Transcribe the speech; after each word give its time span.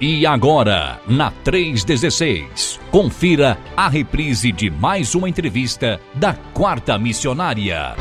E 0.00 0.24
agora, 0.24 1.00
na 1.08 1.32
316, 1.32 2.78
confira 2.88 3.58
a 3.76 3.88
reprise 3.88 4.52
de 4.52 4.70
mais 4.70 5.12
uma 5.16 5.28
entrevista 5.28 5.98
da 6.14 6.34
Quarta 6.34 6.96
Missionária. 6.96 7.96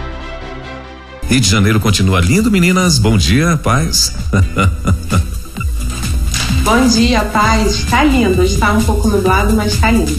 Rio 1.28 1.42
de 1.42 1.50
Janeiro 1.50 1.80
continua 1.80 2.22
lindo, 2.22 2.52
meninas. 2.52 3.00
Bom 3.00 3.18
dia, 3.18 3.58
paz. 3.58 4.16
Bom 6.68 6.86
dia, 6.86 7.24
paz. 7.24 7.86
Tá 7.86 8.04
lindo. 8.04 8.42
Hoje 8.42 8.58
tá 8.58 8.74
um 8.74 8.84
pouco 8.84 9.08
nublado, 9.08 9.56
mas 9.56 9.78
tá 9.78 9.90
lindo. 9.90 10.12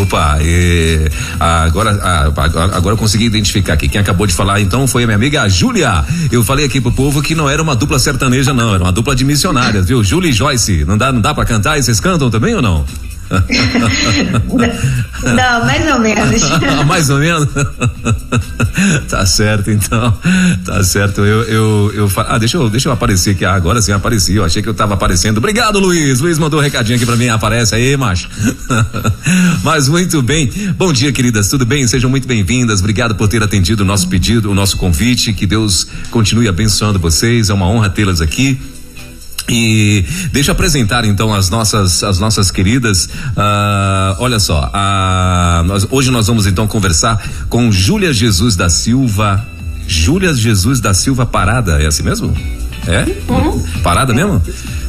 Opa, 0.00 0.38
e, 0.40 1.10
agora, 1.40 1.90
agora, 1.90 2.76
agora 2.76 2.92
eu 2.94 2.96
consegui 2.96 3.24
identificar 3.24 3.72
aqui. 3.72 3.88
Quem 3.88 4.00
acabou 4.00 4.24
de 4.24 4.32
falar 4.32 4.60
então 4.60 4.86
foi 4.86 5.02
a 5.02 5.06
minha 5.08 5.16
amiga 5.16 5.48
Júlia. 5.48 6.04
Eu 6.30 6.44
falei 6.44 6.66
aqui 6.66 6.80
pro 6.80 6.92
povo 6.92 7.20
que 7.20 7.34
não 7.34 7.50
era 7.50 7.60
uma 7.60 7.74
dupla 7.74 7.98
sertaneja, 7.98 8.54
não, 8.54 8.76
era 8.76 8.84
uma 8.84 8.92
dupla 8.92 9.16
de 9.16 9.24
missionárias, 9.24 9.88
viu? 9.88 10.04
Júlia 10.04 10.30
e 10.30 10.32
Joyce. 10.32 10.84
Não 10.84 10.96
dá, 10.96 11.10
não 11.10 11.20
dá 11.20 11.34
pra 11.34 11.44
cantar 11.44 11.76
e 11.76 11.82
vocês 11.82 11.98
cantam 11.98 12.30
também 12.30 12.54
ou 12.54 12.62
não? 12.62 12.84
Não, 15.22 15.64
mais 15.64 15.86
ou 15.92 16.00
menos. 16.00 16.42
mais 16.86 17.10
ou 17.10 17.18
menos? 17.18 17.48
tá 19.08 19.26
certo, 19.26 19.70
então. 19.70 20.16
Tá 20.64 20.82
certo. 20.82 21.20
Eu, 21.24 21.42
eu, 21.42 21.92
eu, 21.94 22.10
ah, 22.16 22.38
deixa 22.38 22.56
eu, 22.56 22.70
deixa 22.70 22.88
eu 22.88 22.92
aparecer 22.92 23.30
aqui. 23.32 23.44
Ah, 23.44 23.54
agora 23.54 23.82
sim 23.82 23.92
apareci. 23.92 24.34
Eu 24.34 24.44
achei 24.44 24.62
que 24.62 24.68
eu 24.68 24.74
tava 24.74 24.94
aparecendo. 24.94 25.38
Obrigado, 25.38 25.78
Luiz. 25.78 26.20
Luiz 26.20 26.38
mandou 26.38 26.60
um 26.60 26.62
recadinho 26.62 26.96
aqui 26.96 27.06
pra 27.06 27.16
mim. 27.16 27.28
Aparece 27.28 27.74
aí, 27.74 27.96
macho. 27.96 28.28
Mas 29.62 29.88
muito 29.88 30.22
bem. 30.22 30.50
Bom 30.76 30.92
dia, 30.92 31.12
queridas. 31.12 31.48
Tudo 31.48 31.66
bem? 31.66 31.86
Sejam 31.86 32.08
muito 32.08 32.26
bem-vindas. 32.26 32.80
Obrigado 32.80 33.14
por 33.14 33.28
ter 33.28 33.42
atendido 33.42 33.82
o 33.82 33.86
nosso 33.86 34.08
pedido, 34.08 34.50
o 34.50 34.54
nosso 34.54 34.76
convite. 34.76 35.32
Que 35.32 35.46
Deus 35.46 35.86
continue 36.10 36.48
abençoando 36.48 36.98
vocês. 36.98 37.50
É 37.50 37.54
uma 37.54 37.68
honra 37.68 37.90
tê-las 37.90 38.20
aqui. 38.20 38.58
E 39.48 40.04
deixa 40.30 40.50
eu 40.50 40.52
apresentar 40.52 41.04
então 41.04 41.34
as 41.34 41.48
nossas 41.48 42.02
as 42.02 42.18
nossas 42.18 42.50
queridas. 42.50 43.06
Uh, 43.06 44.16
olha 44.18 44.38
só, 44.38 44.66
uh, 44.66 45.64
nós, 45.64 45.86
hoje 45.90 46.10
nós 46.10 46.26
vamos 46.26 46.46
então 46.46 46.66
conversar 46.66 47.22
com 47.48 47.72
Júlia 47.72 48.12
Jesus 48.12 48.56
da 48.56 48.68
Silva. 48.68 49.44
Júlia 49.86 50.34
Jesus 50.34 50.80
da 50.80 50.92
Silva 50.92 51.24
Parada, 51.24 51.82
é 51.82 51.86
assim 51.86 52.02
mesmo? 52.02 52.36
É? 52.86 53.06
Parada 53.82 54.12
mesmo? 54.12 54.42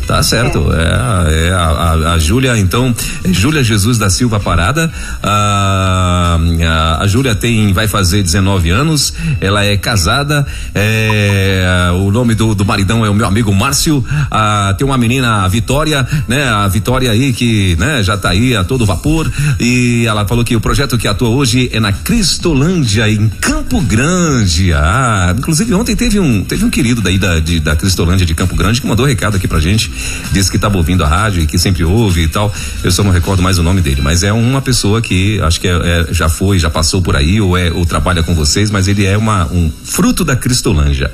Tá 0.10 0.24
certo. 0.24 0.66
É, 0.74 1.50
é 1.50 1.52
a, 1.52 1.60
a, 1.60 2.14
a 2.14 2.18
Júlia, 2.18 2.58
então, 2.58 2.96
é 3.24 3.32
Júlia 3.32 3.64
Jesus 3.64 4.00
da 4.00 4.10
Silva 4.10 4.40
Parada. 4.40 4.92
A, 5.22 6.36
a, 6.68 7.04
a 7.04 7.08
Júlia 7.08 7.36
tem, 7.36 7.72
vai 7.74 7.88
fazer 7.88 8.24
19 8.24 8.72
anos. 8.72 9.14
Ela 9.40 9.64
é 9.64 9.78
casada. 9.78 10.48
É, 10.74 11.92
o 11.94 12.10
nome 12.10 12.34
do, 12.34 12.56
do 12.56 12.66
maridão 12.66 13.06
é 13.06 13.10
o 13.12 13.14
meu 13.14 13.28
amigo 13.28 13.54
Márcio. 13.54 14.04
Ah, 14.32 14.74
tem 14.76 14.88
uma 14.88 14.98
menina, 14.98 15.44
a 15.44 15.48
Vitória, 15.48 16.08
né? 16.28 16.50
A 16.50 16.68
Vitória 16.68 17.12
aí 17.12 17.32
que, 17.32 17.76
né, 17.78 18.02
já 18.02 18.18
tá 18.18 18.30
aí 18.30 18.56
a 18.56 18.64
todo 18.64 18.88
vapor. 18.88 19.32
E 19.60 20.08
ela 20.08 20.26
falou 20.26 20.44
que 20.44 20.56
o 20.56 20.60
projeto 20.60 20.98
que 20.98 21.08
atua 21.08 21.30
hoje 21.30 21.70
é 21.72 21.80
na 21.80 21.94
Cristolândia, 21.94 23.08
em 23.08 23.30
Campo 23.30 23.80
Grande. 23.82 24.73
Ah, 24.73 25.36
inclusive 25.38 25.72
ontem 25.76 25.96
teve 25.96 26.20
um, 26.20 26.44
teve 26.44 26.66
um 26.66 26.70
querido 26.72 27.00
daí 27.00 27.20
da, 27.20 27.40
de, 27.40 27.60
da 27.60 27.76
Cristolândia 27.76 28.26
de 28.26 28.34
Campo 28.34 28.56
Grande 28.56 28.82
que 28.82 28.88
mandou 28.88 29.06
um 29.06 29.10
recado 29.10 29.38
aqui 29.38 29.48
pra 29.48 29.60
gente 29.60 29.98
disse 30.31 30.50
que 30.50 30.58
estava 30.58 30.78
ouvindo 30.78 31.03
a 31.03 31.08
rádio 31.08 31.42
e 31.42 31.47
que 31.47 31.58
sempre 31.58 31.83
ouve 31.83 32.23
e 32.23 32.28
tal. 32.28 32.53
Eu 32.83 32.92
só 32.92 33.03
não 33.03 33.11
recordo 33.11 33.42
mais 33.42 33.58
o 33.58 33.64
nome 33.64 33.81
dele, 33.81 34.02
mas 34.02 34.23
é 34.23 34.31
uma 34.31 34.61
pessoa 34.61 35.02
que 35.02 35.39
acho 35.42 35.59
que 35.59 35.67
é, 35.67 35.72
é, 35.72 36.14
já 36.14 36.30
foi, 36.30 36.59
já 36.59 36.69
passou 36.69 37.02
por 37.02 37.16
aí 37.16 37.39
ou 37.42 37.58
é 37.58 37.72
ou 37.72 37.86
trabalha 37.86 38.23
com 38.23 38.33
vocês, 38.36 38.72
mas 38.72 38.88
ele 38.88 39.05
é 39.05 39.17
uma 39.17 39.45
um 39.47 39.72
fruto 39.83 40.23
da 40.23 40.36
Cristolândia. 40.36 41.11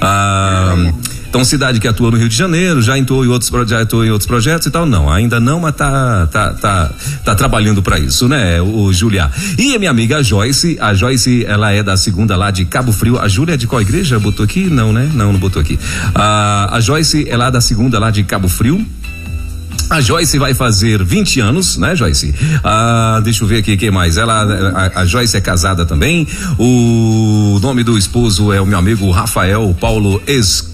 Ah, 0.00 0.76
então, 1.28 1.44
cidade 1.44 1.78
que 1.78 1.86
atua 1.86 2.10
no 2.10 2.16
Rio 2.16 2.28
de 2.28 2.36
Janeiro, 2.36 2.80
já 2.80 2.96
atuou 2.96 3.24
em 3.24 3.28
outros, 3.28 3.50
já 3.68 3.82
atuou 3.82 4.04
em 4.04 4.10
outros 4.10 4.26
projetos 4.26 4.66
e 4.66 4.70
tal, 4.70 4.86
não, 4.86 5.10
ainda 5.10 5.38
não, 5.38 5.60
mas 5.60 5.74
tá, 5.74 6.26
tá, 6.26 6.54
tá, 6.54 6.90
tá 7.22 7.34
trabalhando 7.34 7.82
para 7.82 7.98
isso, 7.98 8.26
né, 8.26 8.60
o 8.62 8.90
Julia. 8.92 9.30
E 9.58 9.74
a 9.74 9.78
minha 9.78 9.90
amiga 9.90 10.22
Joyce, 10.22 10.78
a 10.80 10.94
Joyce, 10.94 11.44
ela 11.46 11.70
é 11.70 11.82
da 11.82 11.96
segunda 11.96 12.34
lá 12.34 12.50
de 12.50 12.64
Cabo 12.64 12.92
Frio. 12.92 13.18
A 13.18 13.28
Júlia 13.28 13.54
é 13.54 13.56
de 13.56 13.66
qual 13.66 13.82
igreja? 13.82 14.18
Botou 14.18 14.44
aqui? 14.44 14.70
Não, 14.70 14.92
né? 14.92 15.10
Não, 15.14 15.32
não 15.32 15.38
botou 15.38 15.60
aqui. 15.60 15.78
Ah, 16.14 16.70
a 16.72 16.80
Joyce 16.80 17.28
é 17.28 17.36
lá 17.36 17.50
da 17.50 17.60
segunda 17.60 17.98
lá 17.98 18.10
de 18.10 18.24
Cabo 18.24 18.48
Frio. 18.48 18.84
A 19.90 20.02
Joyce 20.02 20.38
vai 20.38 20.52
fazer 20.52 21.02
20 21.02 21.40
anos, 21.40 21.78
né, 21.78 21.96
Joyce? 21.96 22.34
Ah, 22.62 23.20
deixa 23.24 23.42
eu 23.42 23.48
ver 23.48 23.58
aqui 23.58 23.76
quem 23.76 23.90
mais. 23.90 24.18
Ela, 24.18 24.42
a, 24.42 25.00
a, 25.00 25.04
Joyce 25.06 25.36
é 25.36 25.40
casada 25.40 25.86
também. 25.86 26.26
O 26.58 27.58
nome 27.62 27.82
do 27.82 27.96
esposo 27.96 28.52
é 28.52 28.60
o 28.60 28.66
meu 28.66 28.78
amigo 28.78 29.10
Rafael 29.10 29.74
Paulo 29.80 30.20
Es 30.26 30.67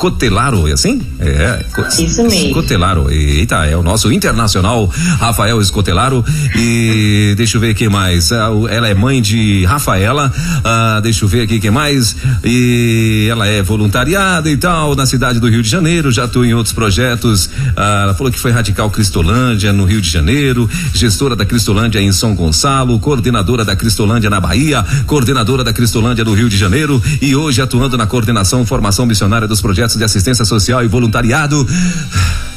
Cotelaro, 0.00 0.66
é 0.66 0.72
assim? 0.72 1.02
É. 1.18 1.62
Isso 2.02 2.22
mesmo. 2.22 2.46
Escotelaro. 2.46 3.10
Eita, 3.10 3.66
é 3.66 3.76
o 3.76 3.82
nosso 3.82 4.10
internacional 4.10 4.86
Rafael 5.18 5.60
Escotelaro. 5.60 6.24
E 6.56 7.34
deixa 7.36 7.58
eu 7.58 7.60
ver 7.60 7.74
quem 7.74 7.90
mais. 7.90 8.32
Ah, 8.32 8.48
ela 8.70 8.88
é 8.88 8.94
mãe 8.94 9.20
de 9.20 9.62
Rafaela. 9.66 10.32
Ah, 10.64 11.00
deixa 11.02 11.26
eu 11.26 11.28
ver 11.28 11.42
aqui 11.42 11.60
quem 11.60 11.70
mais. 11.70 12.16
E 12.42 13.28
ela 13.30 13.46
é 13.46 13.60
voluntariada 13.60 14.50
e 14.50 14.56
tal, 14.56 14.96
na 14.96 15.04
cidade 15.04 15.38
do 15.38 15.50
Rio 15.50 15.62
de 15.62 15.68
Janeiro. 15.68 16.10
Já 16.10 16.24
estou 16.24 16.46
em 16.46 16.54
outros 16.54 16.72
projetos. 16.72 17.50
Ah, 17.76 18.04
ela 18.04 18.14
falou 18.14 18.32
que 18.32 18.38
foi 18.38 18.52
radical 18.52 18.88
Cristolândia 18.88 19.70
no 19.70 19.84
Rio 19.84 20.00
de 20.00 20.08
Janeiro, 20.08 20.66
gestora 20.94 21.36
da 21.36 21.44
Cristolândia 21.44 22.00
em 22.00 22.10
São 22.10 22.34
Gonçalo, 22.34 22.98
coordenadora 23.00 23.66
da 23.66 23.76
Cristolândia 23.76 24.30
na 24.30 24.40
Bahia, 24.40 24.82
coordenadora 25.06 25.62
da 25.62 25.74
Cristolândia 25.74 26.24
do 26.24 26.32
Rio 26.32 26.48
de 26.48 26.56
Janeiro 26.56 27.02
e 27.20 27.36
hoje 27.36 27.60
atuando 27.60 27.98
na 27.98 28.06
coordenação 28.06 28.64
formação 28.64 29.04
missionária 29.04 29.46
dos 29.46 29.60
projetos 29.60 29.89
de 29.98 30.04
assistência 30.04 30.44
social 30.44 30.84
e 30.84 30.88
voluntariado. 30.88 31.66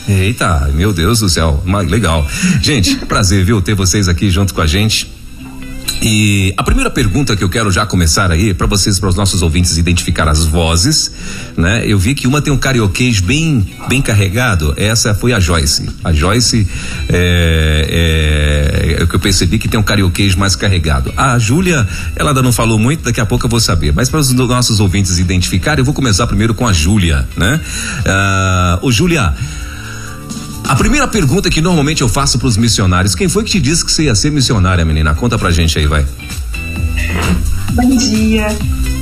Eita, 0.08 0.70
meu 0.74 0.92
Deus 0.92 1.20
do 1.20 1.30
céu, 1.30 1.64
legal. 1.90 2.28
Gente, 2.62 2.96
prazer, 3.06 3.46
viu, 3.46 3.62
ter 3.62 3.74
vocês 3.74 4.08
aqui 4.08 4.30
junto 4.30 4.54
com 4.54 4.62
a 4.62 4.68
gente. 4.68 5.23
E 6.06 6.53
a 6.58 6.64
primeira 6.64 6.90
pergunta 6.90 7.34
que 7.34 7.41
eu 7.41 7.47
quero 7.47 7.72
já 7.72 7.86
começar 7.86 8.30
aí, 8.30 8.53
para 8.53 8.68
vocês, 8.68 9.00
para 9.00 9.08
os 9.08 9.16
nossos 9.16 9.41
ouvintes 9.41 9.78
identificar 9.78 10.28
as 10.28 10.44
vozes, 10.44 11.09
né? 11.56 11.81
Eu 11.86 11.97
vi 11.97 12.14
que 12.14 12.28
uma 12.28 12.41
tem 12.41 12.52
um 12.52 12.58
carioquês 12.58 13.22
bem, 13.22 13.66
bem 13.88 14.02
carregado, 14.02 14.74
essa 14.75 15.16
foi 15.16 15.31
a 15.31 15.40
Joyce. 15.40 15.90
A 16.03 16.12
Joyce 16.12 16.68
é, 17.08 18.97
é, 18.97 19.02
é 19.02 19.06
que 19.06 19.16
eu 19.16 19.19
percebi 19.19 19.58
que 19.58 19.69
tem 19.69 19.80
um 19.80 19.84
carioquês 19.84 20.36
mais 20.36 20.58
carregado. 20.58 21.13
A 21.16 21.40
Júlia, 21.40 21.88
ela 22.18 22.31
ainda 22.31 22.42
não 22.42 22.52
falou 22.52 22.78
muito, 22.78 23.06
daqui 23.06 23.22
a 23.22 23.25
pouco 23.25 23.46
eu 23.46 23.50
vou 23.50 23.62
saber. 23.62 23.94
Mas 23.94 24.09
para 24.09 24.19
os 24.19 24.30
nossos 24.34 24.81
ouvintes 24.81 25.19
identificarem, 25.19 25.80
eu 25.80 25.86
vou 25.86 25.94
começar 25.94 26.28
primeiro 26.28 26.53
com 26.53 26.68
a 26.68 26.74
Júlia, 26.74 27.25
né? 27.38 27.62
Uh, 28.06 28.88
ô 28.88 28.92
Júlia, 28.92 29.34
a 30.68 30.75
primeira 30.75 31.07
pergunta 31.07 31.50
que 31.50 31.62
normalmente 31.62 32.01
eu 32.01 32.09
faço 32.09 32.40
para 32.40 32.47
os 32.47 32.57
missionários: 32.57 33.16
quem 33.16 33.28
foi 33.29 33.44
que 33.44 33.51
te 33.51 33.59
disse 33.59 33.84
que 33.85 33.91
você 33.91 34.03
ia 34.03 34.16
ser 34.16 34.31
missionária, 34.31 34.84
menina? 34.85 35.13
Conta 35.13 35.38
pra 35.38 35.51
gente 35.51 35.78
aí, 35.78 35.88
vai. 35.88 36.06
Bom 37.74 37.97
dia. 37.97 38.47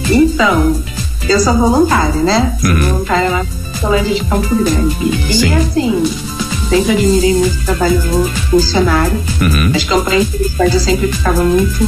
Então, 0.09 0.81
eu 1.27 1.39
sou 1.39 1.57
voluntária, 1.57 2.21
né? 2.21 2.57
Sou 2.59 2.69
uhum. 2.69 2.79
voluntária 2.79 3.29
lá 3.29 3.43
na 3.43 3.79
Colégio 3.79 4.15
de 4.15 4.23
Campo 4.25 4.55
Grande. 4.55 4.95
E 5.29 5.33
Sim. 5.33 5.53
assim, 5.53 6.03
sempre 6.69 6.93
admirei 6.93 7.33
muito 7.35 7.55
o 7.59 7.65
trabalho 7.65 8.01
missionário. 8.51 9.23
Uhum. 9.41 9.71
As 9.75 9.83
campanhas 9.83 10.31
de 10.31 10.39
missões 10.39 10.73
eu 10.73 10.79
sempre 10.79 11.11
ficava 11.11 11.43
muito 11.43 11.87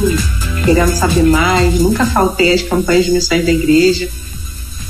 querendo 0.64 0.94
saber 0.94 1.24
mais, 1.24 1.80
nunca 1.80 2.06
faltei 2.06 2.54
as 2.54 2.62
campanhas 2.62 3.04
de 3.06 3.10
missões 3.10 3.44
da 3.44 3.52
igreja. 3.52 4.08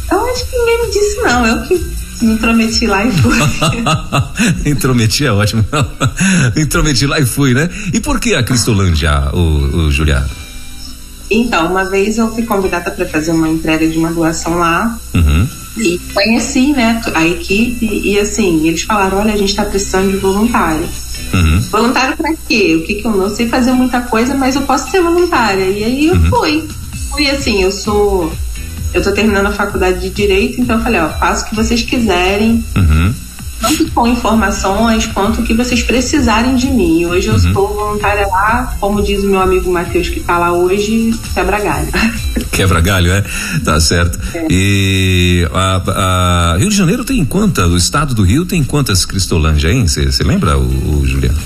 Então 0.04 0.30
acho 0.30 0.46
que 0.46 0.56
ninguém 0.56 0.82
me 0.82 0.90
disse 0.90 1.16
não, 1.22 1.46
eu 1.46 1.62
que 1.62 2.03
me 2.24 2.34
intrometi 2.34 2.86
lá 2.86 3.04
e 3.04 3.10
fui. 3.12 3.38
intrometi 4.70 5.26
é 5.26 5.32
ótimo. 5.32 5.64
intrometi 6.56 7.06
lá 7.06 7.20
e 7.20 7.26
fui, 7.26 7.54
né? 7.54 7.68
E 7.92 8.00
por 8.00 8.20
que 8.20 8.34
a 8.34 8.42
Cristolândia, 8.42 9.30
o, 9.32 9.86
o 9.86 9.90
Juliano? 9.90 10.28
Então, 11.30 11.70
uma 11.70 11.84
vez 11.84 12.18
eu 12.18 12.32
fui 12.32 12.44
convidada 12.44 12.90
para 12.90 13.06
fazer 13.06 13.32
uma 13.32 13.48
entrega 13.48 13.86
de 13.88 13.98
uma 13.98 14.12
doação 14.12 14.56
lá. 14.56 14.98
Uhum. 15.14 15.48
E 15.76 15.98
conheci, 16.12 16.72
né, 16.72 17.00
a 17.14 17.26
equipe. 17.26 17.86
E 18.04 18.18
assim, 18.18 18.66
eles 18.68 18.82
falaram: 18.82 19.18
olha, 19.18 19.32
a 19.32 19.36
gente 19.36 19.50
está 19.50 19.64
precisando 19.64 20.10
de 20.10 20.18
voluntário. 20.18 20.88
Uhum. 21.32 21.60
Voluntário 21.70 22.16
para 22.16 22.32
quê? 22.48 22.76
O 22.80 22.86
que 22.86 22.94
que 22.94 23.06
eu 23.06 23.16
não 23.16 23.34
sei 23.34 23.48
fazer 23.48 23.72
muita 23.72 24.00
coisa, 24.02 24.34
mas 24.34 24.54
eu 24.54 24.62
posso 24.62 24.90
ser 24.90 25.02
voluntária. 25.02 25.64
E 25.64 25.84
aí 25.84 26.06
eu 26.06 26.14
uhum. 26.14 26.26
fui. 26.26 26.68
Fui 27.10 27.30
assim, 27.30 27.62
eu 27.62 27.72
sou 27.72 28.32
eu 28.94 29.02
tô 29.02 29.10
terminando 29.10 29.46
a 29.46 29.52
faculdade 29.52 30.00
de 30.00 30.08
Direito, 30.08 30.60
então 30.60 30.76
eu 30.76 30.82
falei, 30.82 31.00
ó, 31.00 31.08
faço 31.08 31.44
o 31.44 31.48
que 31.48 31.56
vocês 31.56 31.82
quiserem. 31.82 32.64
Uhum. 32.76 33.12
Tanto 33.60 33.90
com 33.92 34.06
informações 34.06 35.06
quanto 35.06 35.40
o 35.40 35.44
que 35.44 35.54
vocês 35.54 35.82
precisarem 35.82 36.54
de 36.54 36.68
mim. 36.68 37.04
Hoje 37.06 37.28
eu 37.28 37.34
uhum. 37.34 37.38
estou 37.38 37.74
voluntária 37.74 38.26
lá, 38.26 38.76
como 38.78 39.02
diz 39.02 39.24
o 39.24 39.26
meu 39.26 39.40
amigo 39.40 39.72
Matheus 39.72 40.08
que 40.08 40.20
está 40.20 40.38
lá 40.38 40.52
hoje, 40.52 41.12
quebra 41.34 41.58
galho. 41.58 41.88
Quebra 42.52 42.80
galho, 42.80 43.10
é? 43.10 43.24
Tá 43.64 43.80
certo. 43.80 44.16
É. 44.32 44.46
E 44.48 45.48
a, 45.52 46.52
a, 46.52 46.56
Rio 46.56 46.68
de 46.68 46.76
Janeiro 46.76 47.04
tem 47.04 47.24
quantas? 47.24 47.68
O 47.68 47.76
estado 47.76 48.14
do 48.14 48.22
Rio 48.22 48.46
tem 48.46 48.62
quantas 48.62 49.04
Cristolândia, 49.04 49.72
hein? 49.72 49.88
Você 49.88 50.22
lembra, 50.22 50.56
o, 50.56 51.00
o 51.00 51.04
Juliano? 51.04 51.36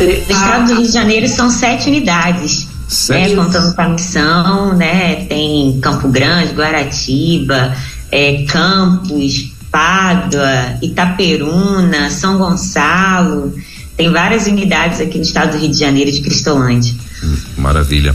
O 0.00 0.32
estado 0.32 0.66
do 0.66 0.74
Rio 0.74 0.86
de 0.86 0.92
Janeiro 0.92 1.28
são 1.28 1.48
sete 1.48 1.88
unidades 1.88 2.61
né, 3.08 3.34
contando 3.34 3.74
com 3.74 3.82
a 3.82 3.88
missão, 3.88 4.76
né? 4.76 5.24
Tem 5.26 5.78
Campo 5.80 6.08
Grande, 6.08 6.52
Guaratiba, 6.52 7.76
é, 8.10 8.44
Campos, 8.44 9.52
Pádua, 9.70 10.78
Itaperuna, 10.82 12.10
São 12.10 12.38
Gonçalo. 12.38 13.54
Tem 13.96 14.10
várias 14.10 14.46
unidades 14.46 15.00
aqui 15.00 15.18
no 15.18 15.24
estado 15.24 15.52
do 15.52 15.58
Rio 15.58 15.70
de 15.70 15.78
Janeiro 15.78 16.10
de 16.10 16.20
Cristolândia. 16.20 16.94
Hum, 17.22 17.36
maravilha. 17.58 18.14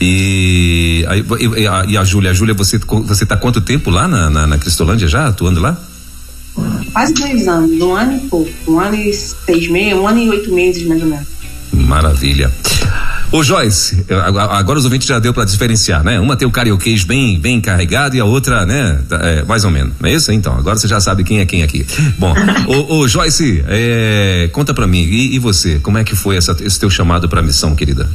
E, 0.00 1.04
e, 1.40 1.66
a, 1.66 1.84
e 1.86 1.96
a 1.96 2.04
Júlia, 2.04 2.30
a 2.30 2.34
Júlia, 2.34 2.54
você 2.54 2.78
você 2.78 3.24
está 3.24 3.36
quanto 3.36 3.60
tempo 3.60 3.90
lá 3.90 4.06
na, 4.06 4.30
na, 4.30 4.46
na, 4.46 4.58
Cristolândia 4.58 5.08
já, 5.08 5.26
atuando 5.26 5.60
lá? 5.60 5.76
Quase 6.92 7.14
dois 7.14 7.46
anos, 7.46 7.80
um 7.80 7.94
ano 7.94 8.16
e 8.16 8.28
pouco, 8.28 8.50
um 8.66 8.80
ano 8.80 8.96
e 8.96 9.12
seis 9.12 9.68
meses, 9.68 9.94
um 9.94 10.06
ano 10.06 10.18
e 10.18 10.28
oito 10.30 10.52
meses 10.52 10.86
mais 10.86 11.02
ou 11.02 11.08
menos. 11.08 11.26
Maravilha. 11.72 12.52
Ô 13.30 13.42
Joyce, 13.42 14.06
agora 14.50 14.78
os 14.78 14.86
ouvintes 14.86 15.06
já 15.06 15.18
deu 15.18 15.34
para 15.34 15.44
diferenciar, 15.44 16.02
né? 16.02 16.18
Uma 16.18 16.34
tem 16.34 16.48
o 16.48 16.50
carioquês 16.50 17.04
bem, 17.04 17.38
bem 17.38 17.60
carregado 17.60 18.16
e 18.16 18.20
a 18.20 18.24
outra, 18.24 18.64
né? 18.64 19.00
É, 19.10 19.44
mais 19.44 19.64
ou 19.64 19.70
menos, 19.70 19.92
não 20.00 20.08
é 20.08 20.14
isso? 20.14 20.32
Então, 20.32 20.56
agora 20.56 20.78
você 20.78 20.88
já 20.88 20.98
sabe 20.98 21.24
quem 21.24 21.40
é 21.40 21.46
quem 21.46 21.62
aqui. 21.62 21.86
Bom, 22.18 22.34
ô, 22.66 23.00
ô 23.00 23.08
Joyce, 23.08 23.62
é, 23.68 24.48
conta 24.50 24.72
para 24.72 24.86
mim, 24.86 25.02
e, 25.02 25.34
e, 25.34 25.38
você, 25.38 25.78
como 25.78 25.98
é 25.98 26.04
que 26.04 26.16
foi 26.16 26.36
essa, 26.36 26.56
esse 26.60 26.80
teu 26.80 26.88
chamado 26.88 27.28
para 27.28 27.42
missão, 27.42 27.74
querida? 27.74 28.08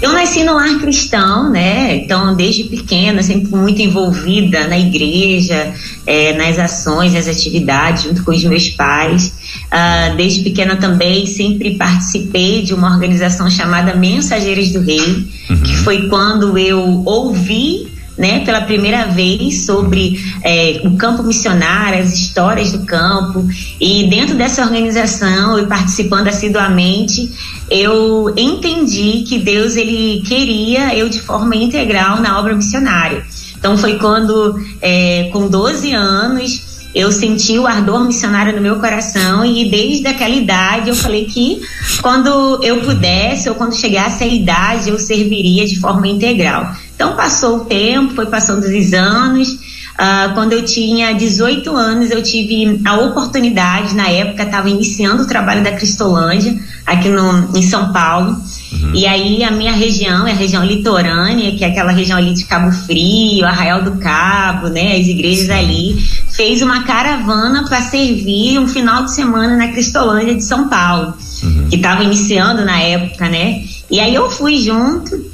Eu 0.00 0.12
nasci 0.12 0.44
no 0.44 0.54
lar 0.54 0.78
cristão, 0.78 1.50
né? 1.50 1.96
Então, 1.96 2.34
desde 2.34 2.64
pequena, 2.64 3.22
sempre 3.22 3.50
muito 3.54 3.82
envolvida 3.82 4.66
na 4.66 4.78
igreja, 4.78 5.74
é, 6.06 6.32
nas 6.32 6.58
ações, 6.58 7.12
nas 7.12 7.28
atividades, 7.28 8.04
junto 8.04 8.24
com 8.24 8.30
os 8.30 8.42
meus 8.44 8.68
pais. 8.70 9.32
Uh, 9.66 10.16
desde 10.16 10.40
pequena 10.40 10.76
também 10.76 11.26
sempre 11.26 11.76
participei 11.76 12.62
de 12.62 12.72
uma 12.72 12.90
organização 12.92 13.50
chamada 13.50 13.94
Mensageiras 13.94 14.72
do 14.72 14.80
Rei, 14.80 15.28
uhum. 15.50 15.62
que 15.62 15.76
foi 15.78 16.08
quando 16.08 16.56
eu 16.56 17.02
ouvi 17.04 17.99
né, 18.20 18.44
pela 18.44 18.60
primeira 18.60 19.06
vez 19.06 19.64
sobre 19.64 20.20
é, 20.44 20.82
o 20.84 20.94
campo 20.94 21.22
missionário, 21.22 22.00
as 22.00 22.12
histórias 22.12 22.70
do 22.70 22.84
campo. 22.84 23.48
E 23.80 24.06
dentro 24.10 24.34
dessa 24.34 24.62
organização 24.62 25.58
e 25.58 25.64
participando 25.64 26.28
assiduamente, 26.28 27.32
eu 27.70 28.30
entendi 28.36 29.24
que 29.26 29.38
Deus 29.38 29.74
ele 29.74 30.22
queria 30.26 30.94
eu 30.94 31.08
de 31.08 31.18
forma 31.22 31.56
integral 31.56 32.20
na 32.20 32.38
obra 32.38 32.54
missionária. 32.54 33.24
Então 33.58 33.78
foi 33.78 33.98
quando, 33.98 34.60
é, 34.82 35.30
com 35.32 35.48
12 35.48 35.92
anos, 35.94 36.70
eu 36.94 37.10
senti 37.10 37.58
o 37.58 37.66
ardor 37.66 38.04
missionário 38.04 38.54
no 38.54 38.60
meu 38.60 38.76
coração 38.80 39.44
e 39.46 39.70
desde 39.70 40.06
aquela 40.06 40.34
idade 40.34 40.90
eu 40.90 40.94
falei 40.94 41.24
que 41.24 41.62
quando 42.02 42.60
eu 42.62 42.82
pudesse 42.82 43.48
ou 43.48 43.54
quando 43.54 43.74
chegasse 43.74 44.24
a 44.24 44.26
idade 44.26 44.90
eu 44.90 44.98
serviria 44.98 45.66
de 45.66 45.78
forma 45.78 46.06
integral. 46.06 46.70
Então 47.00 47.16
passou 47.16 47.56
o 47.56 47.64
tempo, 47.64 48.14
foi 48.14 48.26
passando 48.26 48.62
os 48.62 48.92
anos. 48.92 49.48
Uh, 49.48 50.34
quando 50.34 50.52
eu 50.52 50.66
tinha 50.66 51.14
18 51.14 51.74
anos, 51.74 52.10
eu 52.10 52.22
tive 52.22 52.78
a 52.84 52.98
oportunidade, 52.98 53.94
na 53.94 54.06
época 54.10 54.42
estava 54.42 54.68
iniciando 54.68 55.22
o 55.22 55.26
trabalho 55.26 55.64
da 55.64 55.72
Cristolândia, 55.72 56.58
aqui 56.84 57.08
no, 57.08 57.56
em 57.56 57.62
São 57.62 57.90
Paulo. 57.90 58.36
Uhum. 58.70 58.94
E 58.94 59.06
aí 59.06 59.42
a 59.42 59.50
minha 59.50 59.72
região 59.72 60.26
é 60.26 60.32
a 60.32 60.34
região 60.34 60.62
litorânea, 60.62 61.56
que 61.56 61.64
é 61.64 61.68
aquela 61.68 61.90
região 61.90 62.18
ali 62.18 62.34
de 62.34 62.44
Cabo 62.44 62.70
Frio, 62.70 63.46
Arraial 63.46 63.82
do 63.82 63.92
Cabo, 63.92 64.68
né? 64.68 64.98
As 64.98 65.06
igrejas 65.06 65.46
Sim. 65.46 65.52
ali. 65.52 66.06
Fez 66.32 66.60
uma 66.60 66.82
caravana 66.82 67.64
para 67.64 67.80
servir 67.80 68.58
um 68.58 68.68
final 68.68 69.04
de 69.04 69.14
semana 69.14 69.56
na 69.56 69.68
Cristolândia 69.68 70.34
de 70.34 70.44
São 70.44 70.68
Paulo, 70.68 71.14
uhum. 71.42 71.66
que 71.70 71.76
estava 71.76 72.04
iniciando 72.04 72.62
na 72.62 72.78
época, 72.78 73.26
né? 73.26 73.64
E 73.90 73.98
aí 73.98 74.14
eu 74.14 74.30
fui 74.30 74.58
junto 74.58 75.29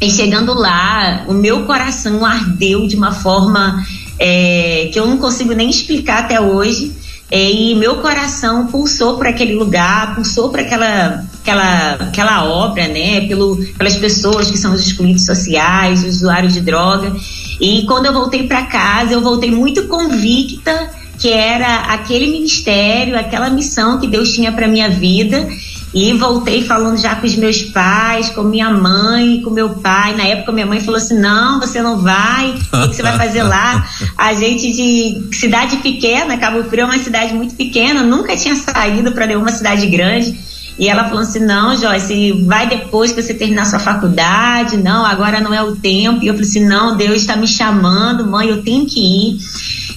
e 0.00 0.10
chegando 0.10 0.54
lá, 0.54 1.24
o 1.28 1.34
meu 1.34 1.64
coração 1.66 2.24
ardeu 2.24 2.86
de 2.86 2.96
uma 2.96 3.12
forma 3.12 3.84
é, 4.18 4.88
que 4.90 4.98
eu 4.98 5.06
não 5.06 5.18
consigo 5.18 5.52
nem 5.52 5.68
explicar 5.68 6.20
até 6.20 6.40
hoje. 6.40 6.92
É, 7.30 7.48
e 7.48 7.74
meu 7.76 7.96
coração 7.96 8.66
pulsou 8.66 9.16
para 9.16 9.30
aquele 9.30 9.54
lugar, 9.54 10.16
pulsou 10.16 10.48
para 10.48 10.62
aquela, 10.62 11.24
aquela, 11.40 11.92
aquela 11.92 12.44
obra, 12.44 12.88
né? 12.88 13.20
Pelo, 13.28 13.56
pelas 13.78 13.96
pessoas 13.96 14.50
que 14.50 14.58
são 14.58 14.72
os 14.72 14.84
excluídos 14.84 15.26
sociais, 15.26 16.02
os 16.02 16.16
usuários 16.16 16.54
de 16.54 16.60
droga. 16.60 17.14
E 17.60 17.84
quando 17.86 18.06
eu 18.06 18.12
voltei 18.12 18.48
para 18.48 18.62
casa, 18.62 19.12
eu 19.12 19.20
voltei 19.20 19.50
muito 19.50 19.86
convicta 19.86 20.90
que 21.18 21.28
era 21.28 21.80
aquele 21.92 22.28
ministério, 22.28 23.16
aquela 23.16 23.50
missão 23.50 24.00
que 24.00 24.08
Deus 24.08 24.32
tinha 24.32 24.50
para 24.50 24.66
minha 24.66 24.88
vida 24.88 25.46
e 25.92 26.12
voltei 26.12 26.64
falando 26.64 26.98
já 26.98 27.16
com 27.16 27.26
os 27.26 27.34
meus 27.34 27.62
pais, 27.62 28.30
com 28.30 28.42
minha 28.42 28.70
mãe, 28.70 29.40
com 29.42 29.50
meu 29.50 29.70
pai. 29.70 30.14
Na 30.14 30.22
época, 30.22 30.52
minha 30.52 30.66
mãe 30.66 30.80
falou 30.80 30.96
assim: 30.96 31.18
não, 31.18 31.58
você 31.58 31.82
não 31.82 31.98
vai, 31.98 32.50
o 32.50 32.88
que 32.88 32.94
você 32.96 33.02
vai 33.02 33.16
fazer 33.16 33.42
lá? 33.42 33.88
A 34.16 34.32
gente 34.32 34.72
de 34.72 35.36
cidade 35.36 35.78
pequena, 35.78 36.38
Cabo 36.38 36.62
Frio 36.64 36.82
é 36.82 36.84
uma 36.84 36.98
cidade 36.98 37.34
muito 37.34 37.56
pequena, 37.56 38.02
nunca 38.02 38.36
tinha 38.36 38.54
saído 38.54 39.12
para 39.12 39.26
nenhuma 39.26 39.50
cidade 39.50 39.86
grande. 39.88 40.38
E 40.78 40.88
ela 40.88 41.04
falou 41.04 41.22
assim: 41.22 41.40
não, 41.40 41.76
Joyce, 41.76 42.44
vai 42.46 42.68
depois 42.68 43.10
que 43.10 43.20
você 43.20 43.34
terminar 43.34 43.66
sua 43.66 43.80
faculdade, 43.80 44.76
não, 44.76 45.04
agora 45.04 45.40
não 45.40 45.52
é 45.52 45.60
o 45.60 45.74
tempo. 45.74 46.22
E 46.22 46.28
eu 46.28 46.34
falei 46.34 46.48
assim: 46.48 46.64
não, 46.64 46.96
Deus 46.96 47.16
está 47.16 47.34
me 47.34 47.48
chamando, 47.48 48.24
mãe, 48.24 48.48
eu 48.48 48.62
tenho 48.62 48.86
que 48.86 49.00
ir. 49.00 49.38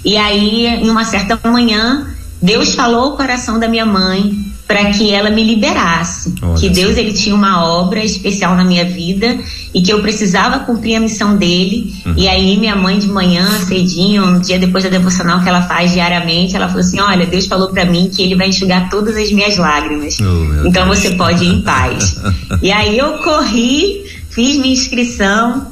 E 0.04 0.18
aí, 0.18 0.66
em 0.66 0.90
uma 0.90 1.06
certa 1.06 1.40
manhã, 1.48 2.08
Deus 2.42 2.74
falou 2.74 3.14
o 3.14 3.16
coração 3.16 3.60
da 3.60 3.68
minha 3.68 3.86
mãe 3.86 4.53
para 4.68 4.92
que 4.92 5.12
ela 5.12 5.30
me 5.30 5.44
liberasse, 5.44 6.34
Olha 6.42 6.56
que 6.56 6.70
Deus 6.70 6.98
ele 6.98 7.12
tinha 7.12 7.36
uma 7.36 7.66
obra 7.66 8.04
especial 8.04 8.56
na 8.56 8.64
minha 8.64 8.86
vida 8.86 9.38
e 9.74 9.82
que 9.82 9.92
eu 9.92 10.02
precisava 10.02 10.60
cumprir 10.60 10.96
a 10.96 11.00
missão 11.00 11.36
dele. 11.36 11.94
Uhum. 12.06 12.14
E 12.16 12.28
aí 12.28 12.58
minha 12.58 12.76
mãe 12.76 12.98
de 12.98 13.08
manhã, 13.08 13.46
cedinho, 13.66 14.26
um 14.26 14.40
dia 14.40 14.58
depois 14.58 14.84
da 14.84 14.90
devocional 14.90 15.42
que 15.42 15.50
ela 15.50 15.64
faz 15.64 15.92
diariamente, 15.92 16.56
ela 16.56 16.68
falou 16.68 16.82
assim: 16.82 17.00
"Olha, 17.00 17.26
Deus 17.26 17.46
falou 17.46 17.70
para 17.70 17.86
mim 17.86 18.10
que 18.14 18.22
ele 18.22 18.36
vai 18.36 18.50
enxugar 18.50 18.90
todas 18.90 19.18
as 19.18 19.32
minhas 19.32 19.58
lágrimas. 19.58 20.18
Oh, 20.20 20.68
então 20.68 20.86
Deus. 20.86 21.00
você 21.00 21.12
pode 21.12 21.44
ir 21.44 21.50
em 21.50 21.62
paz". 21.62 22.18
e 22.62 22.72
aí 22.72 22.98
eu 22.98 23.18
corri, 23.18 24.06
fiz 24.30 24.58
minha 24.58 24.74
inscrição, 24.74 25.68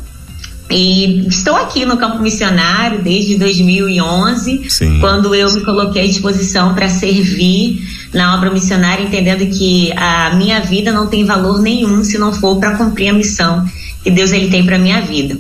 e 0.71 1.27
estou 1.27 1.55
aqui 1.55 1.85
no 1.85 1.97
campo 1.97 2.19
missionário 2.19 3.01
desde 3.01 3.35
2011, 3.35 4.69
Sim. 4.69 4.99
quando 4.99 5.35
eu 5.35 5.51
me 5.53 5.61
coloquei 5.61 6.03
à 6.03 6.07
disposição 6.07 6.73
para 6.73 6.88
servir 6.88 8.00
na 8.13 8.35
obra 8.35 8.49
missionária, 8.49 9.03
entendendo 9.03 9.45
que 9.57 9.91
a 9.93 10.35
minha 10.35 10.59
vida 10.61 10.91
não 10.91 11.07
tem 11.07 11.25
valor 11.25 11.61
nenhum 11.61 12.03
se 12.03 12.17
não 12.17 12.33
for 12.33 12.59
para 12.59 12.75
cumprir 12.75 13.09
a 13.09 13.13
missão 13.13 13.65
que 14.03 14.11
Deus 14.11 14.31
ele 14.31 14.49
tem 14.49 14.65
para 14.65 14.77
minha 14.77 15.01
vida. 15.01 15.37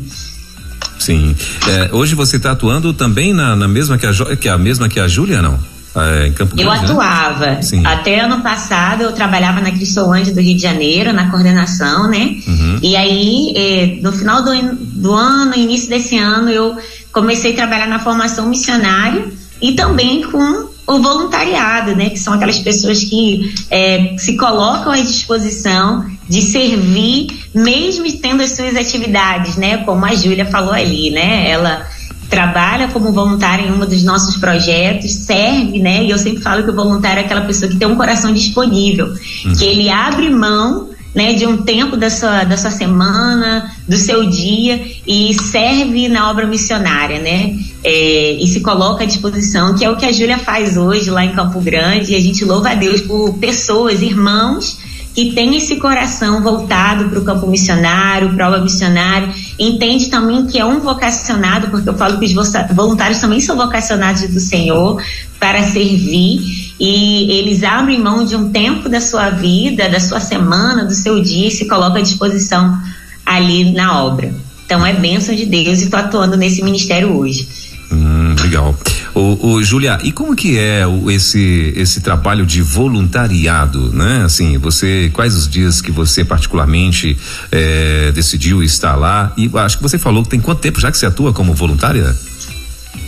Sim. 0.97 1.35
É, 1.67 1.89
hoje 1.91 2.13
você 2.13 2.37
está 2.37 2.51
atuando 2.51 2.93
também 2.93 3.33
na, 3.33 3.55
na 3.55 3.67
mesma 3.67 3.97
que 3.97 4.05
a, 4.05 4.35
que 4.35 4.47
a 4.47 4.57
mesma 4.57 4.87
que 4.87 4.99
a 4.99 5.07
Júlia, 5.07 5.41
não? 5.41 5.59
É, 5.93 6.27
em 6.27 6.33
Campo 6.33 6.55
Grande, 6.55 6.69
eu 6.69 6.81
né? 6.81 6.91
atuava. 6.91 7.45
Né? 7.47 7.61
Até 7.83 8.21
ano 8.21 8.41
passado 8.41 9.01
eu 9.01 9.11
trabalhava 9.11 9.59
na 9.59 9.71
Cristolândia 9.71 10.33
do 10.33 10.39
Rio 10.39 10.55
de 10.55 10.61
Janeiro, 10.61 11.11
na 11.11 11.29
coordenação, 11.29 12.09
né? 12.09 12.37
Uhum. 12.47 12.79
E 12.81 12.95
aí, 12.95 13.53
eh, 13.55 13.99
no 14.01 14.13
final 14.13 14.41
do, 14.41 14.51
do 14.73 15.13
ano, 15.13 15.53
início 15.55 15.89
desse 15.89 16.17
ano, 16.17 16.49
eu 16.49 16.77
comecei 17.11 17.51
a 17.51 17.55
trabalhar 17.55 17.87
na 17.87 17.99
formação 17.99 18.47
missionária 18.47 19.25
e 19.61 19.73
também 19.73 20.21
com 20.23 20.70
o 20.95 21.01
voluntariado, 21.01 21.95
né? 21.95 22.09
Que 22.09 22.19
são 22.19 22.33
aquelas 22.33 22.59
pessoas 22.59 23.03
que 23.03 23.53
eh, 23.69 24.15
se 24.17 24.35
colocam 24.35 24.91
à 24.91 24.97
disposição 24.97 26.05
de 26.27 26.41
servir, 26.41 27.27
mesmo 27.53 28.11
tendo 28.19 28.41
as 28.41 28.51
suas 28.51 28.75
atividades, 28.75 29.55
né? 29.57 29.77
Como 29.77 30.05
a 30.05 30.13
Júlia 30.15 30.45
falou 30.45 30.73
ali, 30.73 31.09
né? 31.09 31.49
Ela 31.49 31.85
trabalha 32.29 32.87
como 32.87 33.11
voluntário 33.11 33.67
em 33.67 33.71
um 33.73 33.79
dos 33.79 34.03
nossos 34.03 34.37
projetos, 34.37 35.11
serve, 35.11 35.79
né? 35.79 36.03
E 36.05 36.09
eu 36.09 36.17
sempre 36.17 36.41
falo 36.41 36.63
que 36.63 36.69
o 36.69 36.75
voluntário 36.75 37.21
é 37.21 37.25
aquela 37.25 37.41
pessoa 37.41 37.69
que 37.69 37.77
tem 37.77 37.87
um 37.87 37.97
coração 37.97 38.33
disponível, 38.33 39.07
uhum. 39.07 39.53
que 39.53 39.65
ele 39.65 39.89
abre 39.89 40.29
mão 40.29 40.90
né, 41.13 41.33
de 41.33 41.45
um 41.45 41.57
tempo 41.63 41.97
da 41.97 42.09
sua, 42.09 42.43
da 42.43 42.55
sua 42.55 42.71
semana, 42.71 43.69
do 43.87 43.97
seu 43.97 44.29
dia 44.29 44.81
e 45.05 45.33
serve 45.33 46.07
na 46.07 46.29
obra 46.29 46.47
missionária, 46.47 47.19
né? 47.19 47.59
É, 47.83 48.33
e 48.33 48.47
se 48.47 48.61
coloca 48.61 49.03
à 49.03 49.07
disposição, 49.07 49.75
que 49.75 49.83
é 49.83 49.89
o 49.89 49.97
que 49.97 50.05
a 50.05 50.11
Júlia 50.11 50.37
faz 50.37 50.77
hoje 50.77 51.09
lá 51.09 51.25
em 51.25 51.33
Campo 51.33 51.59
Grande. 51.59 52.13
E 52.13 52.15
a 52.15 52.19
gente 52.19 52.45
louva 52.45 52.69
a 52.71 52.75
Deus 52.75 53.01
por 53.01 53.33
pessoas, 53.39 54.01
irmãos 54.01 54.79
que 55.13 55.33
tem 55.33 55.57
esse 55.57 55.75
coração 55.75 56.41
voltado 56.41 57.09
para 57.09 57.19
o 57.19 57.23
campo 57.23 57.47
missionário, 57.47 58.33
para 58.33 58.45
a 58.45 58.47
obra 58.49 58.61
missionária, 58.61 59.29
entende 59.59 60.07
também 60.07 60.45
que 60.45 60.57
é 60.57 60.65
um 60.65 60.79
vocacionado, 60.79 61.67
porque 61.67 61.89
eu 61.89 61.97
falo 61.97 62.17
que 62.17 62.25
os 62.25 62.53
voluntários 62.73 63.19
também 63.19 63.41
são 63.41 63.57
vocacionados 63.57 64.21
do 64.29 64.39
Senhor 64.39 65.01
para 65.39 65.63
servir 65.63 66.60
e 66.83 67.31
eles 67.31 67.61
abrem 67.61 68.01
mão 68.01 68.25
de 68.25 68.35
um 68.35 68.49
tempo 68.49 68.89
da 68.89 68.99
sua 68.99 69.29
vida, 69.29 69.87
da 69.87 69.99
sua 69.99 70.19
semana, 70.19 70.83
do 70.83 70.95
seu 70.95 71.21
dia 71.21 71.47
e 71.47 71.51
se 71.51 71.67
colocam 71.67 71.97
à 71.97 72.01
disposição 72.01 72.75
ali 73.23 73.71
na 73.71 74.03
obra. 74.03 74.33
Então 74.65 74.83
é 74.83 74.91
bênção 74.91 75.35
de 75.35 75.45
Deus 75.45 75.79
e 75.79 75.83
estou 75.83 75.99
atuando 75.99 76.35
nesse 76.35 76.63
ministério 76.63 77.15
hoje. 77.15 77.47
Hum, 77.91 78.33
legal. 78.41 78.75
O, 79.13 79.47
o 79.47 79.63
Julia, 79.63 79.99
e 80.03 80.11
como 80.11 80.35
que 80.35 80.57
é 80.57 80.87
o, 80.87 81.11
esse 81.11 81.71
esse 81.75 82.01
trabalho 82.01 82.47
de 82.47 82.63
voluntariado, 82.63 83.91
né? 83.93 84.23
Assim, 84.25 84.57
você 84.57 85.11
quais 85.13 85.35
os 85.35 85.47
dias 85.47 85.81
que 85.81 85.91
você 85.91 86.25
particularmente 86.25 87.15
é, 87.51 88.11
decidiu 88.11 88.63
estar 88.63 88.95
lá? 88.95 89.31
E 89.37 89.51
acho 89.53 89.77
que 89.77 89.83
você 89.83 89.99
falou 89.99 90.23
que 90.23 90.29
tem 90.29 90.39
quanto 90.39 90.61
tempo 90.61 90.79
já 90.79 90.89
que 90.89 90.97
você 90.97 91.05
atua 91.05 91.31
como 91.31 91.53
voluntária? 91.53 92.15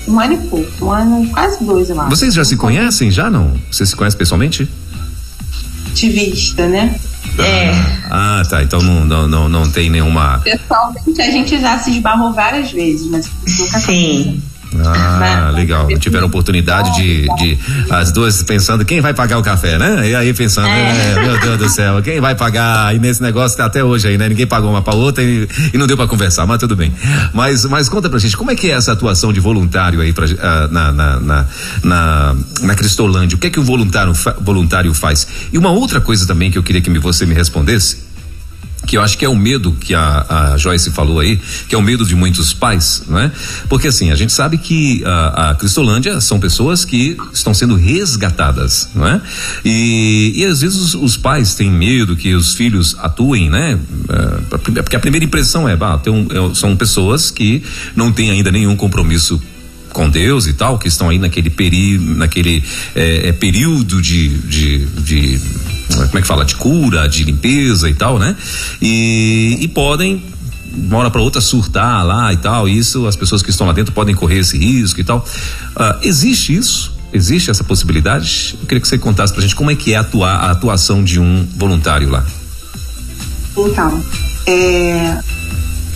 Um 0.07 0.19
ano 0.19 0.33
e 0.33 0.37
pouco, 0.47 0.85
um 0.85 0.91
ano, 0.91 1.29
quase 1.29 1.63
dois, 1.63 1.89
eu 1.89 1.99
acho. 1.99 2.09
Vocês 2.09 2.33
já 2.33 2.43
se 2.43 2.57
conhecem, 2.57 3.09
já 3.09 3.29
não? 3.29 3.53
Vocês 3.71 3.89
se 3.89 3.95
conhecem 3.95 4.17
pessoalmente? 4.17 4.69
De 5.93 6.09
vista, 6.09 6.67
né? 6.67 6.99
É. 7.39 7.71
Ah, 8.09 8.41
tá. 8.47 8.61
Então 8.61 8.81
não, 8.81 9.05
não, 9.05 9.27
não, 9.27 9.49
não 9.49 9.71
tem 9.71 9.89
nenhuma. 9.89 10.39
Pessoalmente 10.39 11.21
a 11.21 11.31
gente 11.31 11.59
já 11.59 11.79
se 11.79 11.91
esbarrou 11.91 12.33
várias 12.33 12.71
vezes, 12.71 13.07
mas 13.07 13.29
nunca 13.59 13.79
Sim. 13.79 14.41
Ah, 14.85 15.51
legal. 15.53 15.87
Tiveram 15.99 16.27
oportunidade 16.27 16.93
de, 16.95 17.27
de 17.37 17.57
as 17.89 18.11
duas 18.11 18.41
pensando 18.43 18.83
quem 18.85 19.01
vai 19.01 19.13
pagar 19.13 19.37
o 19.37 19.43
café, 19.43 19.77
né? 19.77 20.09
E 20.09 20.15
aí 20.15 20.33
pensando, 20.33 20.67
É. 20.67 21.11
é, 21.13 21.21
meu 21.21 21.39
Deus 21.39 21.57
do 21.57 21.69
céu, 21.69 22.01
quem 22.01 22.19
vai 22.19 22.35
pagar? 22.35 22.95
E 22.95 22.99
nesse 22.99 23.21
negócio 23.21 23.57
tá 23.57 23.65
até 23.65 23.83
hoje 23.83 24.07
aí, 24.07 24.17
né? 24.17 24.27
Ninguém 24.29 24.47
pagou 24.47 24.69
uma 24.69 24.81
pra 24.81 24.93
outra 24.93 25.23
e, 25.23 25.47
e 25.73 25.77
não 25.77 25.87
deu 25.87 25.97
pra 25.97 26.07
conversar, 26.07 26.45
mas 26.45 26.57
tudo 26.59 26.75
bem. 26.75 26.93
Mas, 27.33 27.65
mas 27.65 27.89
conta 27.89 28.09
pra 28.09 28.19
gente, 28.19 28.35
como 28.37 28.51
é 28.51 28.55
que 28.55 28.69
é 28.69 28.73
essa 28.73 28.91
atuação 28.91 29.31
de 29.33 29.39
voluntário 29.39 30.01
aí 30.01 30.13
pra, 30.13 30.25
ah, 30.39 30.67
na, 30.71 30.91
na, 30.91 31.19
na, 31.19 31.45
na, 31.83 32.35
na 32.61 32.75
Cristolândia? 32.75 33.35
O 33.35 33.39
que 33.39 33.47
é 33.47 33.49
que 33.49 33.59
o 33.59 33.63
voluntário, 33.63 34.13
voluntário 34.41 34.93
faz? 34.93 35.27
E 35.51 35.57
uma 35.57 35.71
outra 35.71 35.99
coisa 36.01 36.25
também 36.25 36.51
que 36.51 36.57
eu 36.57 36.63
queria 36.63 36.81
que 36.81 36.93
você 36.99 37.25
me 37.25 37.33
respondesse 37.33 38.02
que 38.85 38.97
eu 38.97 39.01
acho 39.01 39.17
que 39.17 39.25
é 39.25 39.29
o 39.29 39.35
medo 39.35 39.71
que 39.79 39.93
a, 39.93 40.53
a 40.53 40.57
Joyce 40.57 40.91
falou 40.91 41.19
aí, 41.19 41.39
que 41.67 41.75
é 41.75 41.77
o 41.77 41.81
medo 41.81 42.05
de 42.05 42.15
muitos 42.15 42.53
pais, 42.53 43.03
não 43.07 43.19
é? 43.19 43.31
Porque 43.69 43.87
assim, 43.87 44.11
a 44.11 44.15
gente 44.15 44.33
sabe 44.33 44.57
que 44.57 45.03
a, 45.05 45.51
a 45.51 45.55
Cristolândia 45.55 46.19
são 46.19 46.39
pessoas 46.39 46.83
que 46.83 47.17
estão 47.31 47.53
sendo 47.53 47.75
resgatadas, 47.75 48.89
não 48.93 49.07
é? 49.07 49.21
E, 49.63 50.33
e 50.35 50.45
às 50.45 50.61
vezes 50.61 50.77
os, 50.77 50.95
os 50.95 51.17
pais 51.17 51.55
têm 51.55 51.71
medo 51.71 52.15
que 52.15 52.33
os 52.33 52.53
filhos 52.53 52.95
atuem, 52.99 53.49
né? 53.49 53.79
É, 54.09 54.57
porque 54.81 54.95
a 54.95 54.99
primeira 54.99 55.25
impressão 55.25 55.67
é, 55.67 55.75
bah, 55.75 56.01
um, 56.07 56.51
é, 56.51 56.55
são 56.55 56.75
pessoas 56.75 57.31
que 57.31 57.63
não 57.95 58.11
têm 58.11 58.31
ainda 58.31 58.51
nenhum 58.51 58.75
compromisso 58.75 59.41
com 59.93 60.09
Deus 60.09 60.47
e 60.47 60.53
tal, 60.53 60.77
que 60.77 60.87
estão 60.87 61.07
aí 61.07 61.19
naquele 61.19 61.49
peri, 61.49 61.97
naquele 61.97 62.63
é, 62.95 63.29
é, 63.29 63.31
período 63.31 64.01
de, 64.01 64.29
de, 64.39 64.85
de 64.85 65.39
como 65.95 66.17
é 66.17 66.21
que 66.21 66.27
fala 66.27 66.43
de 66.45 66.55
cura, 66.55 67.07
de 67.07 67.23
limpeza 67.23 67.89
e 67.89 67.93
tal, 67.93 68.17
né? 68.19 68.35
E, 68.81 69.57
e 69.61 69.67
podem 69.67 70.23
de 70.75 70.87
uma 70.87 70.97
hora 70.97 71.11
para 71.11 71.21
outra 71.21 71.39
surtar 71.39 72.03
lá 72.05 72.33
e 72.33 72.37
tal. 72.37 72.67
Isso 72.67 73.05
as 73.07 73.15
pessoas 73.15 73.41
que 73.41 73.49
estão 73.51 73.67
lá 73.67 73.73
dentro 73.73 73.93
podem 73.93 74.15
correr 74.15 74.39
esse 74.39 74.57
risco 74.57 74.99
e 74.99 75.03
tal. 75.03 75.25
Ah, 75.75 75.97
existe 76.01 76.55
isso? 76.55 76.91
Existe 77.13 77.51
essa 77.51 77.63
possibilidade? 77.63 78.55
Eu 78.59 78.65
queria 78.65 78.81
que 78.81 78.87
você 78.87 78.97
contasse 78.97 79.31
pra 79.31 79.41
gente 79.41 79.55
como 79.55 79.69
é 79.69 79.75
que 79.75 79.93
é 79.93 79.97
atuar, 79.97 80.35
a 80.35 80.51
atuação 80.51 81.03
de 81.03 81.19
um 81.19 81.47
voluntário 81.55 82.09
lá. 82.09 82.25
Então, 83.55 84.03
é, 84.47 85.19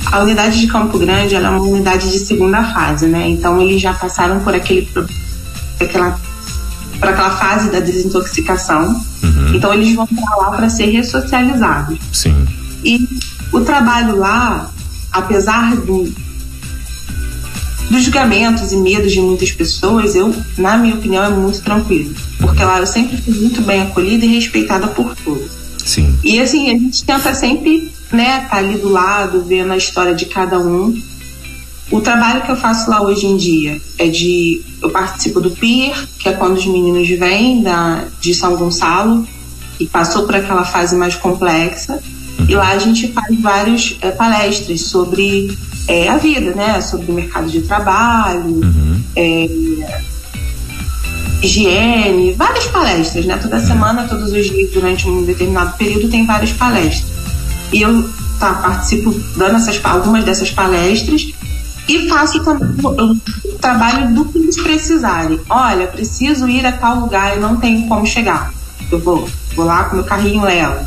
a 0.06 0.20
unidade 0.22 0.60
de 0.60 0.68
Campo 0.68 1.00
Grande 1.00 1.34
é 1.34 1.40
uma 1.40 1.60
unidade 1.60 2.12
de 2.12 2.20
segunda 2.20 2.64
fase, 2.72 3.08
né? 3.08 3.28
Então 3.30 3.60
eles 3.60 3.82
já 3.82 3.94
passaram 3.96 4.40
por 4.42 4.54
aquele 4.54 4.84
pro- 4.84 5.08
aquela 5.82 6.20
por 7.00 7.10
aquela 7.10 7.32
fase 7.32 7.72
da 7.72 7.80
desintoxicação. 7.80 9.04
Então 9.56 9.74
eles 9.74 9.94
vão 9.96 10.08
para 10.08 10.36
lá 10.38 10.52
para 10.52 10.70
ser 10.70 10.88
ressocializados. 10.88 11.98
Sim. 12.12 12.48
E 12.84 13.08
o 13.52 13.62
trabalho 13.62 14.18
lá, 14.18 14.72
apesar 15.12 15.76
do, 15.76 16.12
dos 17.90 18.04
julgamentos 18.04 18.72
e 18.72 18.78
medos 18.78 19.12
de 19.12 19.22
muitas 19.22 19.52
pessoas, 19.52 20.16
eu, 20.16 20.34
na 20.58 20.78
minha 20.78 20.96
opinião, 20.96 21.24
é 21.24 21.30
muito 21.30 21.62
tranquilo. 21.62 22.14
Porque 22.40 22.64
lá 22.64 22.80
eu 22.80 22.88
sempre 22.88 23.18
fui 23.18 23.34
muito 23.34 23.62
bem 23.62 23.82
acolhida 23.82 24.26
e 24.26 24.36
respeitada 24.36 24.88
por 24.88 25.16
todos. 25.16 25.52
Sim. 25.84 26.18
E 26.24 26.40
assim, 26.40 26.70
a 26.70 26.74
gente 26.74 27.04
tenta 27.04 27.34
sempre, 27.34 27.92
né, 28.12 28.44
estar 28.44 28.58
ali 28.58 28.78
do 28.78 28.90
lado, 28.90 29.44
vendo 29.44 29.72
a 29.72 29.78
história 29.78 30.14
de 30.14 30.26
cada 30.26 30.60
um. 30.60 30.94
O 31.90 32.02
trabalho 32.02 32.42
que 32.42 32.52
eu 32.52 32.58
faço 32.58 32.90
lá 32.90 33.02
hoje 33.02 33.26
em 33.26 33.38
dia 33.38 33.80
é 33.98 34.08
de. 34.08 34.62
Eu 34.82 34.90
participo 34.90 35.40
do 35.40 35.52
PIR, 35.52 35.94
que 36.20 36.28
é 36.28 36.34
quando 36.34 36.58
os 36.58 36.66
meninos 36.66 37.08
vêm 37.08 37.64
da, 37.64 38.04
de 38.20 38.34
São 38.34 38.58
Gonçalo 38.58 39.26
e 39.80 39.86
passou 39.86 40.26
por 40.26 40.36
aquela 40.36 40.66
fase 40.66 40.96
mais 40.96 41.16
complexa. 41.16 42.00
E 42.48 42.56
lá 42.56 42.70
a 42.70 42.78
gente 42.78 43.12
faz 43.12 43.40
várias 43.42 43.98
eh, 44.02 44.12
palestras 44.12 44.82
sobre 44.82 45.58
eh, 45.88 46.08
a 46.08 46.18
vida, 46.18 46.54
né? 46.54 46.80
Sobre 46.82 47.12
o 47.12 47.14
mercado 47.14 47.50
de 47.50 47.62
trabalho, 47.62 48.62
eh, 49.16 49.50
higiene, 51.42 52.34
várias 52.34 52.66
palestras, 52.68 53.26
né? 53.26 53.38
Toda 53.38 53.60
semana, 53.60 54.08
todos 54.08 54.32
os 54.32 54.46
dias, 54.46 54.72
durante 54.72 55.08
um 55.08 55.24
determinado 55.24 55.76
período, 55.78 56.10
tem 56.10 56.26
várias 56.26 56.52
palestras. 56.52 57.12
E 57.72 57.82
eu 57.82 58.08
tá, 58.40 58.54
participo 58.54 59.12
dando 59.36 59.56
essas, 59.56 59.80
algumas 59.84 60.24
dessas 60.24 60.52
palestras 60.52 61.32
e 61.88 62.08
faço 62.08 62.44
também 62.44 62.70
o, 62.84 63.12
o 63.50 63.58
trabalho 63.60 64.14
do 64.14 64.26
que 64.26 64.38
eles 64.38 64.62
precisarem. 64.62 65.40
Olha, 65.50 65.88
preciso 65.88 66.48
ir 66.48 66.66
a 66.66 66.72
tal 66.72 67.00
lugar 67.00 67.38
e 67.38 67.40
não 67.40 67.58
tenho 67.58 67.88
como 67.88 68.06
chegar. 68.06 68.54
Eu 68.92 69.00
vou, 69.00 69.30
vou 69.56 69.66
lá 69.66 69.86
com 69.86 69.96
meu 69.98 70.06
carrinho 70.06 70.44
levo. 70.44 70.86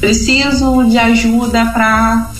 Preciso 0.00 0.84
de 0.84 0.98
ajuda 0.98 1.66
para 1.66 2.30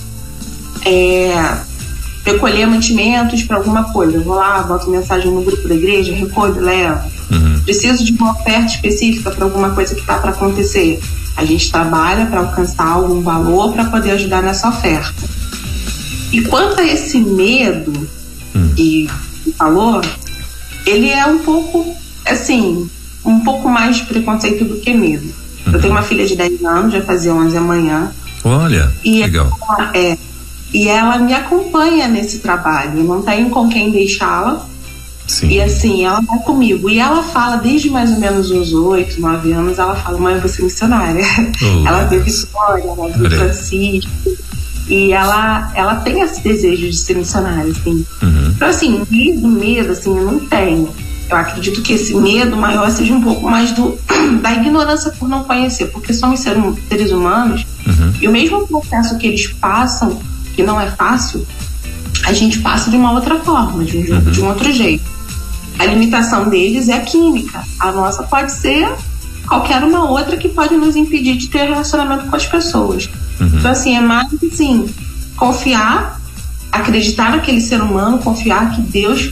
recolher 2.24 2.66
mantimentos 2.66 3.42
para 3.42 3.56
alguma 3.56 3.84
coisa. 3.92 4.16
Eu 4.16 4.22
vou 4.22 4.34
lá, 4.34 4.62
boto 4.62 4.90
mensagem 4.90 5.30
no 5.30 5.42
grupo 5.42 5.66
da 5.68 5.74
igreja, 5.74 6.12
recolho, 6.14 6.60
levo. 6.60 7.10
Preciso 7.64 8.04
de 8.04 8.12
uma 8.12 8.32
oferta 8.32 8.74
específica 8.74 9.30
para 9.30 9.44
alguma 9.44 9.70
coisa 9.70 9.94
que 9.94 10.00
está 10.00 10.18
para 10.18 10.30
acontecer. 10.30 11.00
A 11.36 11.44
gente 11.44 11.70
trabalha 11.70 12.26
para 12.26 12.40
alcançar 12.40 12.86
algum 12.86 13.20
valor 13.22 13.72
para 13.72 13.86
poder 13.86 14.12
ajudar 14.12 14.42
nessa 14.42 14.68
oferta. 14.68 15.14
E 16.30 16.42
quanto 16.42 16.80
a 16.80 16.84
esse 16.84 17.18
medo 17.18 17.92
que 18.76 19.08
que 19.44 19.52
falou, 19.52 20.00
ele 20.86 21.10
é 21.10 21.26
um 21.26 21.38
pouco, 21.38 21.94
assim, 22.24 22.88
um 23.24 23.40
pouco 23.40 23.68
mais 23.68 23.96
de 23.96 24.04
preconceito 24.04 24.64
do 24.64 24.76
que 24.76 24.92
medo. 24.92 25.28
Eu 25.66 25.80
tenho 25.80 25.92
uma 25.92 26.02
filha 26.02 26.26
de 26.26 26.36
10 26.36 26.64
anos, 26.64 26.92
vai 26.92 27.02
fazer 27.02 27.30
11 27.30 27.56
amanhã, 27.56 28.12
Olha, 28.44 28.92
e 29.02 29.22
legal. 29.22 29.50
ela, 29.78 29.90
é, 29.94 30.18
e 30.72 30.88
ela 30.88 31.18
me 31.18 31.32
acompanha 31.32 32.06
nesse 32.06 32.40
trabalho. 32.40 33.02
Não 33.02 33.22
tenho 33.22 33.48
com 33.50 33.68
quem 33.68 33.90
deixá-la. 33.90 34.66
Sim. 35.26 35.48
E 35.48 35.60
assim, 35.62 36.04
ela 36.04 36.20
vai 36.20 36.38
comigo. 36.40 36.90
E 36.90 36.98
ela 36.98 37.22
fala, 37.22 37.56
desde 37.56 37.88
mais 37.88 38.10
ou 38.10 38.18
menos 38.18 38.50
uns 38.50 38.74
8, 38.74 39.18
9 39.18 39.52
anos, 39.52 39.78
ela 39.78 39.96
fala, 39.96 40.18
mãe, 40.18 40.34
eu 40.34 40.40
vou 40.40 40.50
ser 40.50 40.62
missionária. 40.62 41.24
Oh, 41.62 41.80
ela 41.88 42.04
viu. 42.04 42.22
Vitória, 42.22 42.84
ela 42.84 43.08
viu. 43.08 43.30
Francisco. 43.30 44.10
E 44.86 45.12
ela, 45.12 45.72
ela 45.74 45.94
tem 45.96 46.20
esse 46.20 46.42
desejo 46.42 46.90
de 46.90 46.96
ser 46.96 47.16
missionária, 47.16 47.70
assim. 47.70 48.04
Uhum. 48.22 48.52
Então, 48.54 48.68
assim, 48.68 49.02
medo, 49.10 49.48
medo, 49.48 49.92
assim, 49.92 50.14
eu 50.14 50.24
não 50.24 50.40
tenho. 50.40 50.90
Eu 51.30 51.36
acredito 51.36 51.80
que 51.82 51.92
esse 51.94 52.14
medo 52.14 52.56
maior 52.56 52.90
seja 52.90 53.14
um 53.14 53.22
pouco 53.22 53.48
mais 53.48 53.72
do, 53.72 53.98
da 54.42 54.52
ignorância 54.52 55.10
por 55.12 55.28
não 55.28 55.44
conhecer, 55.44 55.86
porque 55.86 56.12
somos 56.12 56.40
ser- 56.40 56.56
seres 56.88 57.10
humanos 57.12 57.64
Uhum. 57.86 58.12
e 58.20 58.28
o 58.28 58.30
mesmo 58.32 58.66
processo 58.66 59.16
que 59.18 59.26
eles 59.26 59.46
passam, 59.46 60.18
que 60.54 60.62
não 60.62 60.80
é 60.80 60.90
fácil, 60.90 61.46
a 62.26 62.32
gente 62.32 62.60
passa 62.60 62.90
de 62.90 62.96
uma 62.96 63.12
outra 63.12 63.38
forma, 63.40 63.84
de 63.84 63.98
um, 63.98 64.14
Uhum. 64.14 64.20
de 64.30 64.40
um 64.40 64.46
outro 64.48 64.70
jeito. 64.72 65.04
A 65.78 65.84
limitação 65.86 66.48
deles 66.48 66.88
é 66.88 66.94
a 66.94 67.00
química, 67.00 67.62
a 67.80 67.90
nossa 67.92 68.22
pode 68.22 68.52
ser 68.52 68.88
qualquer 69.46 69.82
uma 69.82 70.08
outra 70.08 70.36
que 70.36 70.48
pode 70.48 70.74
nos 70.76 70.94
impedir 70.96 71.36
de 71.36 71.48
ter 71.48 71.64
relacionamento 71.68 72.26
com 72.26 72.36
as 72.36 72.46
pessoas. 72.46 73.08
Então, 73.40 73.70
assim, 73.70 73.96
é 73.96 74.00
mais 74.00 74.28
assim, 74.52 74.88
confiar, 75.36 76.20
acreditar 76.72 77.30
naquele 77.32 77.60
ser 77.60 77.80
humano, 77.82 78.18
confiar 78.18 78.70
que 78.74 78.80
Deus 78.80 79.30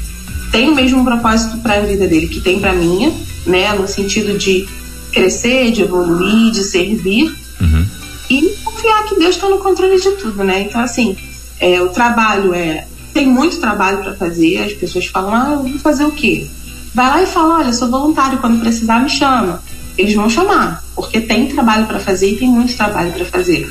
tem 0.53 0.69
o 0.69 0.75
mesmo 0.75 1.03
propósito 1.03 1.59
para 1.59 1.77
a 1.77 1.81
vida 1.81 2.07
dele 2.07 2.29
que 2.29 2.41
tem 2.41 2.61
para 2.61 2.73
minha, 2.75 3.13
né, 3.47 3.73
no 3.73 3.89
sentido 3.89 4.37
de 4.39 4.69
crescer, 5.11 5.73
de 5.73 5.83
evoluir, 5.83 6.53
de 6.53 6.63
servir 6.63 7.35
Uhum. 7.61 7.87
e 8.29 8.57
confiar 8.65 9.05
que 9.05 9.15
Deus 9.17 9.37
está 9.37 9.49
no 9.49 9.59
controle 9.59 10.01
de 10.01 10.11
tudo, 10.13 10.43
né? 10.43 10.63
Então, 10.63 10.81
assim, 10.81 11.17
é, 11.61 11.81
o 11.81 11.89
trabalho 11.91 12.53
é. 12.55 12.87
Tem 13.15 13.27
muito 13.27 13.59
trabalho 13.61 13.99
para 13.99 14.15
fazer, 14.15 14.59
as 14.65 14.73
pessoas 14.73 15.07
falam, 15.07 15.35
ah, 15.35 15.53
eu 15.53 15.63
vou 15.63 15.79
fazer 15.79 16.05
o 16.05 16.11
quê? 16.11 16.47
Vai 16.95 17.07
lá 17.09 17.23
e 17.23 17.27
fala, 17.27 17.59
olha, 17.59 17.73
sou 17.73 17.89
voluntário, 17.91 18.39
quando 18.39 18.59
precisar 18.61 19.03
me 19.03 19.09
chama. 19.11 19.63
Eles 19.99 20.15
vão 20.15 20.29
chamar, 20.31 20.83
porque 20.97 21.21
tem 21.21 21.47
trabalho 21.49 21.87
para 21.87 22.01
fazer 22.01 22.31
e 22.31 22.37
tem 22.37 22.49
muito 22.49 22.75
trabalho 22.75 23.13
para 23.13 23.25
fazer. 23.27 23.71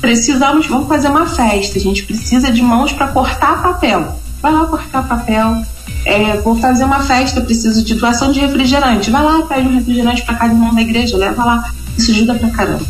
Precisamos, 0.00 0.66
vamos 0.66 0.88
fazer 0.88 1.08
uma 1.08 1.26
festa, 1.26 1.78
a 1.78 1.80
gente 1.80 2.04
precisa 2.04 2.52
de 2.52 2.62
mãos 2.62 2.92
para 2.92 3.08
cortar 3.08 3.62
papel. 3.62 4.20
Vai 4.42 4.52
lá 4.52 4.66
cortar 4.66 5.08
papel. 5.08 5.64
É, 6.04 6.36
vou 6.40 6.58
fazer 6.60 6.84
uma 6.84 7.00
festa, 7.00 7.40
preciso 7.40 7.84
de 7.84 7.94
doação 7.94 8.32
de 8.32 8.40
refrigerante. 8.40 9.10
Vai 9.10 9.22
lá, 9.22 9.42
pede 9.42 9.68
um 9.68 9.74
refrigerante 9.74 10.22
para 10.22 10.34
cada 10.34 10.52
irmão 10.52 10.74
da 10.74 10.80
igreja, 10.82 11.16
leva 11.16 11.44
lá. 11.44 11.70
Isso 11.96 12.10
ajuda 12.10 12.34
pra 12.34 12.50
caramba. 12.50 12.84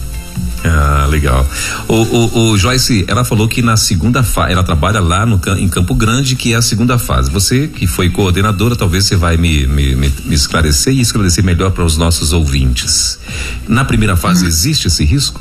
Ah, 0.64 1.06
legal. 1.10 1.44
O, 1.88 1.94
o, 1.94 2.50
o 2.52 2.56
Joyce, 2.58 3.04
ela 3.08 3.24
falou 3.24 3.48
que 3.48 3.60
na 3.60 3.76
segunda 3.76 4.22
fase, 4.22 4.52
ela 4.52 4.62
trabalha 4.62 5.00
lá 5.00 5.26
no, 5.26 5.40
em 5.58 5.68
Campo 5.68 5.92
Grande, 5.92 6.36
que 6.36 6.52
é 6.52 6.56
a 6.56 6.62
segunda 6.62 6.98
fase. 6.98 7.30
Você 7.32 7.66
que 7.66 7.84
foi 7.86 8.08
coordenadora, 8.10 8.76
talvez 8.76 9.04
você 9.04 9.16
vai 9.16 9.36
me, 9.36 9.66
me, 9.66 9.96
me- 9.96 10.12
me 10.24 10.34
esclarecer 10.34 10.94
e 10.94 11.00
esclarecer 11.00 11.42
melhor 11.44 11.72
para 11.72 11.84
os 11.84 11.96
nossos 11.96 12.32
ouvintes. 12.32 13.18
Na 13.66 13.84
primeira 13.84 14.16
fase 14.16 14.46
existe 14.46 14.86
esse 14.86 15.04
risco? 15.04 15.40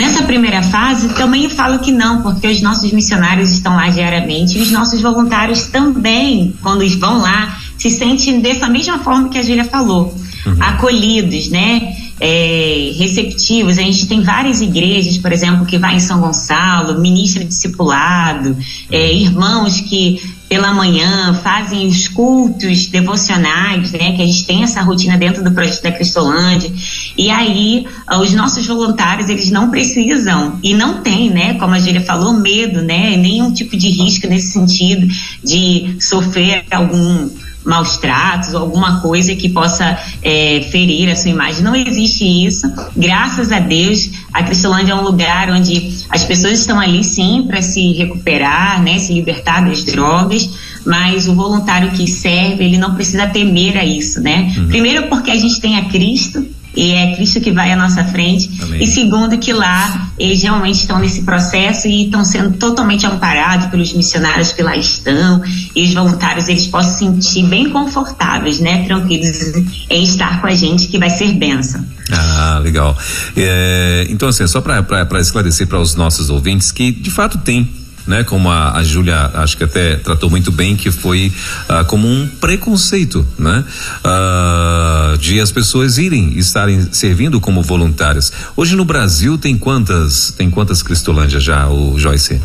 Nessa 0.00 0.22
primeira 0.22 0.62
fase, 0.62 1.10
também 1.10 1.50
falo 1.50 1.78
que 1.80 1.92
não, 1.92 2.22
porque 2.22 2.48
os 2.48 2.62
nossos 2.62 2.90
missionários 2.90 3.52
estão 3.52 3.76
lá 3.76 3.90
diariamente 3.90 4.56
e 4.58 4.62
os 4.62 4.72
nossos 4.72 5.02
voluntários 5.02 5.66
também, 5.66 6.54
quando 6.62 6.88
vão 6.98 7.18
lá, 7.18 7.58
se 7.76 7.90
sentem 7.90 8.40
dessa 8.40 8.66
mesma 8.66 9.00
forma 9.00 9.28
que 9.28 9.36
a 9.36 9.42
Júlia 9.42 9.62
falou, 9.62 10.16
uhum. 10.46 10.56
acolhidos, 10.58 11.50
né? 11.50 11.94
É, 12.18 12.94
receptivos. 12.96 13.76
A 13.76 13.82
gente 13.82 14.06
tem 14.06 14.22
várias 14.22 14.62
igrejas, 14.62 15.18
por 15.18 15.32
exemplo, 15.32 15.66
que 15.66 15.76
vai 15.76 15.96
em 15.96 16.00
São 16.00 16.18
Gonçalo, 16.18 16.98
ministra 16.98 17.44
discipulado, 17.44 18.56
é, 18.90 19.12
irmãos 19.12 19.82
que 19.82 20.18
pela 20.50 20.74
manhã, 20.74 21.32
fazem 21.44 21.86
os 21.86 22.08
cultos 22.08 22.88
devocionais, 22.88 23.92
né? 23.92 24.16
Que 24.16 24.22
a 24.22 24.26
gente 24.26 24.44
tem 24.44 24.64
essa 24.64 24.82
rotina 24.82 25.16
dentro 25.16 25.44
do 25.44 25.52
projeto 25.52 25.80
da 25.80 25.92
Cristolândia. 25.92 26.68
E 27.16 27.30
aí, 27.30 27.86
ah, 28.04 28.18
os 28.18 28.32
nossos 28.32 28.66
voluntários, 28.66 29.30
eles 29.30 29.48
não 29.48 29.70
precisam 29.70 30.58
e 30.60 30.74
não 30.74 31.02
tem, 31.02 31.30
né? 31.30 31.54
Como 31.54 31.72
a 31.72 31.78
Júlia 31.78 32.00
falou, 32.00 32.32
medo, 32.32 32.82
né? 32.82 33.16
Nenhum 33.16 33.52
tipo 33.52 33.76
de 33.76 33.90
risco 33.90 34.26
nesse 34.26 34.50
sentido 34.50 35.06
de 35.44 35.96
sofrer 36.00 36.64
algum 36.68 37.30
maus 37.64 37.98
tratos 37.98 38.54
alguma 38.54 39.00
coisa 39.00 39.34
que 39.34 39.48
possa 39.48 39.98
é, 40.22 40.66
ferir 40.70 41.10
a 41.10 41.16
sua 41.16 41.30
imagem. 41.30 41.62
Não 41.62 41.76
existe 41.76 42.24
isso. 42.24 42.70
Graças 42.96 43.52
a 43.52 43.58
Deus, 43.58 44.10
a 44.32 44.42
Cristolândia 44.42 44.92
é 44.92 44.94
um 44.94 45.02
lugar 45.02 45.50
onde 45.50 45.94
as 46.08 46.24
pessoas 46.24 46.60
estão 46.60 46.80
ali 46.80 47.04
sim 47.04 47.44
para 47.46 47.60
se 47.62 47.92
recuperar, 47.92 48.82
né, 48.82 48.98
se 48.98 49.12
libertar 49.12 49.64
das 49.64 49.84
drogas, 49.84 50.48
mas 50.84 51.28
o 51.28 51.34
voluntário 51.34 51.90
que 51.92 52.06
serve, 52.06 52.64
ele 52.64 52.78
não 52.78 52.94
precisa 52.94 53.26
temer 53.26 53.76
a 53.76 53.84
isso, 53.84 54.20
né? 54.20 54.52
Uhum. 54.56 54.68
Primeiro 54.68 55.08
porque 55.08 55.30
a 55.30 55.36
gente 55.36 55.60
tem 55.60 55.76
a 55.76 55.84
Cristo, 55.84 56.46
e 56.74 56.92
é 56.92 57.16
Cristo 57.16 57.40
que 57.40 57.50
vai 57.50 57.72
à 57.72 57.76
nossa 57.76 58.04
frente. 58.04 58.50
Amém. 58.62 58.82
E 58.82 58.86
segundo, 58.86 59.36
que 59.38 59.52
lá 59.52 60.10
eles 60.18 60.42
realmente 60.42 60.76
estão 60.76 60.98
nesse 60.98 61.22
processo 61.22 61.88
e 61.88 62.04
estão 62.04 62.24
sendo 62.24 62.56
totalmente 62.56 63.06
amparados 63.06 63.66
pelos 63.66 63.92
missionários 63.92 64.52
que 64.52 64.62
lá 64.62 64.76
estão. 64.76 65.42
E 65.74 65.84
os 65.84 65.94
voluntários 65.94 66.48
eles 66.48 66.66
possam 66.66 66.92
se 66.92 66.98
sentir 66.98 67.46
bem 67.46 67.70
confortáveis, 67.70 68.60
né? 68.60 68.84
Tranquilos 68.84 69.52
em 69.88 70.02
estar 70.02 70.40
com 70.40 70.46
a 70.46 70.54
gente, 70.54 70.88
que 70.88 70.98
vai 70.98 71.10
ser 71.10 71.32
benção. 71.34 71.84
Ah, 72.12 72.60
legal. 72.62 72.96
É, 73.36 74.06
então, 74.08 74.28
assim, 74.28 74.46
só 74.46 74.60
para 74.60 75.20
esclarecer 75.20 75.66
para 75.66 75.78
os 75.78 75.94
nossos 75.94 76.30
ouvintes 76.30 76.72
que 76.72 76.92
de 76.92 77.10
fato 77.10 77.38
tem 77.38 77.79
né? 78.06 78.24
Como 78.24 78.50
a, 78.50 78.76
a 78.76 78.82
Júlia 78.82 79.30
acho 79.34 79.56
que 79.56 79.64
até 79.64 79.96
tratou 79.96 80.30
muito 80.30 80.50
bem, 80.50 80.76
que 80.76 80.90
foi 80.90 81.32
ah, 81.68 81.84
como 81.84 82.08
um 82.08 82.28
preconceito, 82.40 83.26
né? 83.38 83.64
Ah, 84.04 85.14
de 85.18 85.40
as 85.40 85.52
pessoas 85.52 85.98
irem 85.98 86.38
estarem 86.38 86.92
servindo 86.92 87.40
como 87.40 87.62
voluntárias. 87.62 88.32
Hoje 88.56 88.76
no 88.76 88.84
Brasil 88.84 89.38
tem 89.38 89.56
quantas 89.56 90.32
tem 90.36 90.50
quantas 90.50 90.82
Cristolândia 90.82 91.40
já, 91.40 91.68
o 91.68 91.98
Joyce? 91.98 92.40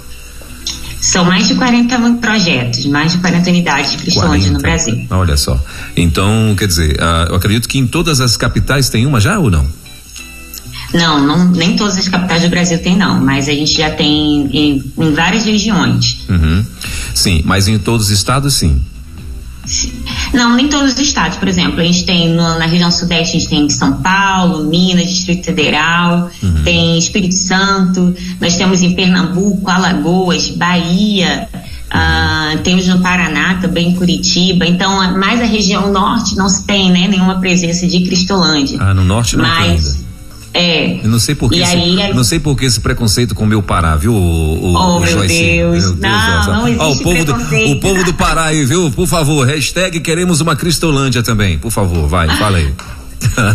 São 0.99 1.23
mais 1.23 1.47
de 1.47 1.53
40 1.53 1.97
projetos, 2.19 2.85
mais 2.87 3.11
de 3.11 3.19
40 3.19 3.49
unidades 3.49 3.91
de 3.91 3.97
Cristolândia 3.97 4.51
no 4.51 4.59
Brasil. 4.59 5.05
Olha 5.11 5.37
só. 5.37 5.63
Então, 5.95 6.55
quer 6.57 6.67
dizer, 6.67 6.97
ah, 6.99 7.27
eu 7.29 7.35
acredito 7.35 7.69
que 7.69 7.77
em 7.77 7.85
todas 7.85 8.19
as 8.19 8.35
capitais 8.35 8.89
tem 8.89 9.05
uma 9.05 9.19
já 9.19 9.37
ou 9.37 9.51
não? 9.51 9.67
Não, 10.95 11.21
não, 11.21 11.45
nem 11.51 11.75
todas 11.75 11.97
as 11.97 12.07
capitais 12.07 12.41
do 12.41 12.49
Brasil 12.49 12.79
tem 12.81 12.95
não, 12.95 13.19
mas 13.19 13.49
a 13.49 13.51
gente 13.51 13.73
já 13.73 13.91
tem 13.91 14.49
em, 14.51 14.93
em 14.97 15.13
várias 15.13 15.43
regiões. 15.43 16.19
Uhum. 16.29 16.65
Sim, 17.13 17.41
mas 17.45 17.67
em 17.67 17.77
todos 17.77 18.07
os 18.07 18.11
estados 18.11 18.53
sim. 18.53 18.81
Não, 20.33 20.55
nem 20.55 20.69
todos 20.69 20.93
os 20.93 20.99
estados. 20.99 21.37
Por 21.37 21.47
exemplo, 21.47 21.81
a 21.81 21.83
gente 21.83 22.05
tem 22.05 22.29
no, 22.29 22.57
na 22.57 22.65
região 22.65 22.89
sudeste, 22.91 23.35
a 23.35 23.39
gente 23.39 23.49
tem 23.49 23.69
São 23.69 24.01
Paulo, 24.01 24.69
Minas, 24.69 25.09
Distrito 25.09 25.43
Federal, 25.43 26.29
uhum. 26.41 26.63
tem 26.63 26.97
Espírito 26.97 27.35
Santo, 27.35 28.15
nós 28.39 28.55
temos 28.55 28.81
em 28.81 28.93
Pernambuco, 28.93 29.69
Alagoas, 29.69 30.49
Bahia, 30.49 31.49
uh, 31.87 32.57
temos 32.59 32.87
no 32.87 33.01
Paraná 33.01 33.55
também, 33.55 33.95
Curitiba. 33.95 34.65
Então, 34.65 35.17
mais 35.17 35.41
a 35.41 35.45
região 35.45 35.91
norte 35.91 36.37
não 36.37 36.47
se 36.47 36.63
tem 36.65 36.91
né, 36.91 37.07
nenhuma 37.07 37.39
presença 37.39 37.85
de 37.87 38.01
Cristolândia. 38.01 38.77
Ah, 38.79 38.93
no 38.93 39.03
norte 39.03 39.35
não 39.35 39.43
mas, 39.43 39.95
tem 39.95 40.04
é. 40.55 40.99
Eu 41.03 41.09
não 41.09 41.19
sei 41.19 41.35
por 41.35 41.49
que, 41.51 41.59
esse, 41.59 41.75
aí, 41.75 42.13
não 42.13 42.23
sei 42.23 42.39
por 42.39 42.61
esse 42.63 42.79
preconceito 42.79 43.35
com 43.35 43.43
o 43.43 43.47
meu 43.47 43.61
Pará, 43.61 43.95
viu, 43.95 44.13
o, 44.13 44.15
o, 44.17 44.73
oh, 44.73 44.97
o 44.97 44.99
meu 45.01 45.11
Joyce? 45.11 45.37
Deus. 45.37 45.83
Meu 45.83 45.93
Deus. 45.95 46.47
Não, 46.47 46.53
não 46.53 46.67
existe 46.67 46.85
oh, 46.85 46.91
o 46.91 47.03
povo 47.03 47.25
do, 47.25 47.33
o 47.71 47.79
povo 47.79 48.03
do 48.05 48.13
Pará 48.13 48.45
aí, 48.45 48.65
viu? 48.65 48.89
Por 48.91 49.07
favor, 49.07 49.45
hashtag 49.45 49.99
queremos 49.99 50.39
uma 50.39 50.55
Cristolândia 50.55 51.21
também. 51.21 51.57
Por 51.59 51.71
favor, 51.71 52.07
vai, 52.07 52.27
fala 52.37 52.57
aí. 52.57 52.73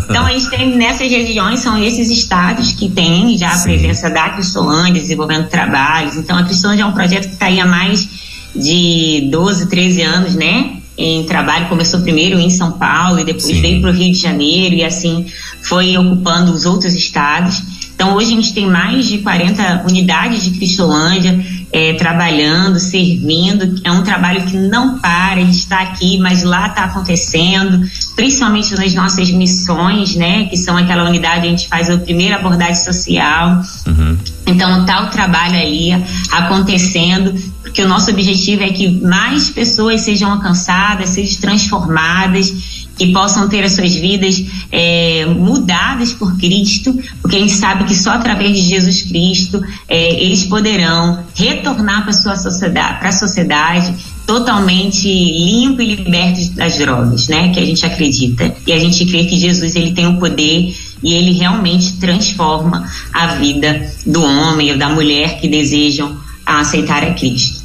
Então 0.09 0.27
a 0.27 0.33
gente 0.33 0.51
tem 0.51 0.77
nessas 0.77 1.09
regiões, 1.09 1.61
são 1.61 1.83
esses 1.83 2.11
estados 2.11 2.73
que 2.73 2.89
têm 2.89 3.39
já 3.39 3.51
a 3.51 3.57
Sim. 3.57 3.65
presença 3.71 4.11
da 4.11 4.31
Cristolândia, 4.31 5.01
desenvolvendo 5.01 5.49
trabalhos. 5.49 6.17
Então 6.17 6.37
a 6.37 6.43
Cristolândia 6.43 6.83
é 6.83 6.87
um 6.87 6.93
projeto 6.93 7.29
que 7.29 7.35
está 7.35 7.47
aí 7.47 7.61
há 7.61 7.67
mais 7.67 8.09
de 8.55 9.29
12, 9.31 9.69
13 9.69 10.03
anos, 10.03 10.35
né? 10.35 10.80
Em 10.97 11.25
trabalho, 11.25 11.69
começou 11.69 12.01
primeiro 12.01 12.39
em 12.39 12.51
São 12.51 12.73
Paulo 12.73 13.21
e 13.21 13.25
depois 13.25 13.45
Sim. 13.45 13.61
veio 13.61 13.81
para 13.81 13.91
o 13.91 13.93
Rio 13.93 14.13
de 14.13 14.19
Janeiro 14.19 14.75
e 14.75 14.85
assim 14.85 15.27
foi 15.63 15.97
ocupando 15.97 16.53
os 16.53 16.67
outros 16.67 16.95
estados. 16.95 17.63
Então 17.95 18.15
hoje 18.15 18.33
a 18.33 18.37
gente 18.37 18.53
tem 18.55 18.67
mais 18.67 19.07
de 19.07 19.19
40 19.19 19.85
unidades 19.89 20.45
de 20.45 20.53
Cristolândia 20.53 21.39
é, 21.73 21.95
trabalhando, 21.95 22.79
servindo. 22.81 23.81
É 23.85 23.93
um 23.93 24.03
trabalho 24.03 24.45
que 24.45 24.57
não 24.57 24.99
para, 24.99 25.41
a 25.41 25.45
gente 25.45 25.59
está 25.59 25.81
aqui, 25.81 26.19
mas 26.19 26.43
lá 26.43 26.69
está 26.69 26.85
acontecendo, 26.85 27.89
principalmente 28.17 28.75
nas 28.75 28.95
nossas 28.95 29.31
missões, 29.31 30.17
né? 30.17 30.47
Que 30.47 30.57
são 30.57 30.77
aquela 30.77 31.09
unidade, 31.09 31.47
a 31.47 31.51
gente 31.51 31.69
faz 31.69 31.89
a 31.89 31.99
primeira 31.99 32.37
abordagem 32.37 32.75
social. 32.75 33.63
Uhum. 33.87 34.19
Então 34.47 34.85
tá 34.85 35.05
o 35.05 35.11
trabalho 35.11 35.57
ali 35.57 35.93
acontecendo, 36.31 37.35
porque 37.63 37.83
o 37.83 37.89
nosso 37.89 38.11
objetivo 38.11 38.63
é 38.63 38.71
que 38.71 38.91
mais 39.01 39.51
pessoas 39.51 40.01
sejam 40.01 40.33
alcançadas, 40.33 41.11
sejam 41.11 41.41
transformadas 41.41 42.89
que 43.01 43.15
possam 43.15 43.49
ter 43.49 43.65
as 43.65 43.73
suas 43.73 43.95
vidas 43.95 44.45
é, 44.71 45.25
mudadas 45.25 46.13
por 46.13 46.37
Cristo, 46.37 46.95
porque 47.23 47.37
a 47.37 47.41
gente 47.41 47.55
sabe 47.55 47.85
que 47.85 47.95
só 47.95 48.11
através 48.11 48.55
de 48.55 48.61
Jesus 48.61 49.01
Cristo 49.01 49.65
é, 49.89 50.23
eles 50.23 50.45
poderão 50.45 51.25
retornar 51.35 52.03
para 52.03 52.11
a 52.11 52.13
sua 52.13 52.37
sociedade, 52.37 52.99
para 52.99 53.09
a 53.09 53.13
sociedade 53.13 53.95
totalmente 54.27 55.09
limpo 55.09 55.81
e 55.81 55.95
libertos 55.95 56.51
das 56.51 56.77
drogas, 56.77 57.27
né? 57.29 57.49
Que 57.55 57.61
a 57.61 57.65
gente 57.65 57.87
acredita 57.87 58.55
e 58.67 58.73
a 58.75 58.79
gente 58.79 59.07
crê 59.07 59.25
que 59.25 59.39
Jesus 59.39 59.75
ele 59.75 59.93
tem 59.93 60.07
o 60.07 60.19
poder 60.19 60.77
e 61.03 61.15
ele 61.15 61.33
realmente 61.33 61.95
transforma 61.95 62.87
a 63.15 63.29
vida 63.37 63.91
do 64.05 64.23
homem 64.23 64.73
ou 64.73 64.79
da 64.79 64.91
mulher 64.91 65.41
que 65.41 65.49
desejam 65.49 66.19
aceitar 66.45 67.03
a 67.03 67.15
Cristo. 67.15 67.60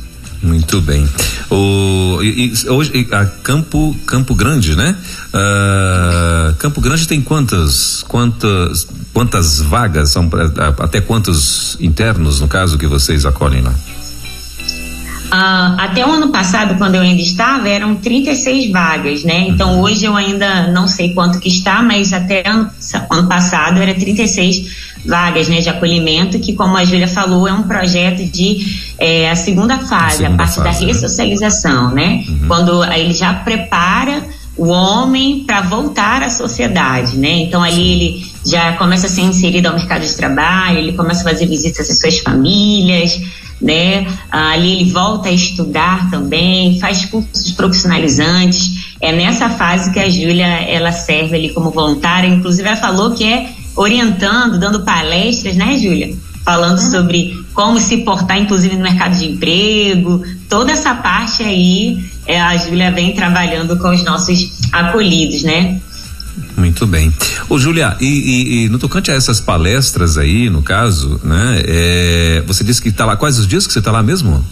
Muito 0.45 0.79
bem. 0.79 1.09
O, 1.49 2.19
e, 2.21 2.53
e, 2.53 2.69
hoje, 2.69 3.07
a 3.11 3.25
Campo, 3.25 3.95
Campo 4.05 4.35
Grande, 4.35 4.75
né? 4.75 4.95
Uh, 5.33 6.53
Campo 6.57 6.79
Grande 6.79 7.07
tem 7.07 7.19
quantas, 7.19 8.03
quantas, 8.07 8.87
quantas 9.11 9.59
vagas, 9.59 10.11
são, 10.11 10.29
até 10.79 11.01
quantos 11.01 11.75
internos, 11.81 12.41
no 12.41 12.47
caso, 12.47 12.77
que 12.77 12.85
vocês 12.85 13.25
acolhem 13.25 13.61
lá? 13.61 13.73
Uh, 15.25 15.81
até 15.81 16.05
o 16.05 16.11
ano 16.11 16.29
passado, 16.29 16.77
quando 16.77 16.93
eu 16.93 17.01
ainda 17.01 17.21
estava, 17.21 17.67
eram 17.67 17.95
36 17.95 18.71
vagas, 18.71 19.23
né? 19.23 19.47
Então 19.47 19.77
uhum. 19.77 19.81
hoje 19.81 20.05
eu 20.05 20.15
ainda 20.15 20.71
não 20.71 20.87
sei 20.87 21.11
quanto 21.13 21.39
que 21.39 21.49
está, 21.49 21.81
mas 21.81 22.13
até 22.13 22.47
ano, 22.47 22.69
ano 23.09 23.27
passado 23.27 23.81
era 23.81 23.95
36 23.95 24.94
vagas 25.05 25.47
né, 25.47 25.61
de 25.61 25.69
acolhimento, 25.69 26.39
que, 26.39 26.53
como 26.53 26.75
a 26.75 26.83
Júlia 26.83 27.07
falou, 27.07 27.47
é 27.47 27.53
um 27.53 27.63
projeto 27.63 28.23
de 28.25 28.65
é, 28.97 29.29
a 29.29 29.35
segunda 29.35 29.77
fase, 29.79 30.25
a, 30.25 30.29
segunda 30.29 30.33
a 30.33 30.37
parte 30.37 30.55
fase, 30.55 30.79
da 30.79 30.85
né? 30.85 30.93
ressocialização, 30.93 31.91
né? 31.91 32.23
Uhum. 32.27 32.47
Quando 32.47 32.83
ele 32.85 33.13
já 33.13 33.33
prepara 33.33 34.23
o 34.57 34.67
homem 34.67 35.43
para 35.45 35.61
voltar 35.61 36.23
à 36.23 36.29
sociedade, 36.29 37.17
né? 37.17 37.41
Então 37.41 37.61
ali 37.61 37.91
ele 37.91 38.25
já 38.45 38.73
começa 38.73 39.07
a 39.07 39.09
ser 39.09 39.21
inserido 39.21 39.67
ao 39.67 39.75
mercado 39.75 40.05
de 40.05 40.15
trabalho, 40.15 40.77
ele 40.77 40.93
começa 40.93 41.21
a 41.21 41.31
fazer 41.31 41.45
visitas 41.45 41.89
às 41.89 41.99
suas 41.99 42.19
famílias, 42.19 43.19
né? 43.61 44.07
Ali 44.31 44.81
ele 44.81 44.91
volta 44.91 45.29
a 45.29 45.31
estudar 45.31 46.09
também, 46.09 46.79
faz 46.79 47.05
cursos 47.05 47.51
profissionalizantes. 47.51 48.95
É 49.01 49.11
nessa 49.11 49.49
fase 49.49 49.91
que 49.91 49.99
a 49.99 50.09
Júlia 50.09 50.45
ela 50.45 50.91
serve 50.91 51.35
ali 51.35 51.49
como 51.49 51.69
voluntária. 51.69 52.27
Inclusive 52.27 52.67
ela 52.67 52.77
falou 52.77 53.11
que 53.11 53.25
é 53.25 53.49
orientando, 53.75 54.59
dando 54.59 54.81
palestras, 54.81 55.55
né, 55.55 55.77
Júlia? 55.77 56.15
Falando 56.43 56.79
uhum. 56.79 56.91
sobre 56.91 57.45
como 57.53 57.79
se 57.79 57.97
portar, 57.97 58.37
inclusive, 58.37 58.75
no 58.75 58.83
mercado 58.83 59.17
de 59.17 59.25
emprego, 59.25 60.23
toda 60.47 60.71
essa 60.71 60.93
parte 60.93 61.41
aí, 61.43 62.05
é, 62.27 62.39
a 62.39 62.55
Júlia 62.57 62.91
vem 62.91 63.13
trabalhando 63.13 63.77
com 63.77 63.89
os 63.89 64.03
nossos 64.03 64.51
acolhidos, 64.71 65.43
né? 65.43 65.79
Muito 66.57 66.85
bem. 66.85 67.13
Ô, 67.49 67.57
Júlia, 67.57 67.95
e, 67.99 68.05
e, 68.05 68.65
e, 68.65 68.69
no 68.69 68.77
tocante 68.77 69.11
a 69.11 69.13
essas 69.13 69.39
palestras 69.39 70.17
aí, 70.17 70.49
no 70.49 70.61
caso, 70.61 71.19
né? 71.23 71.61
É, 71.65 72.43
você 72.45 72.63
disse 72.63 72.81
que 72.81 72.89
está 72.89 73.05
lá, 73.05 73.15
quais 73.15 73.39
os 73.39 73.47
dias 73.47 73.65
que 73.65 73.73
você 73.73 73.79
está 73.79 73.91
lá 73.91 74.03
mesmo? 74.03 74.45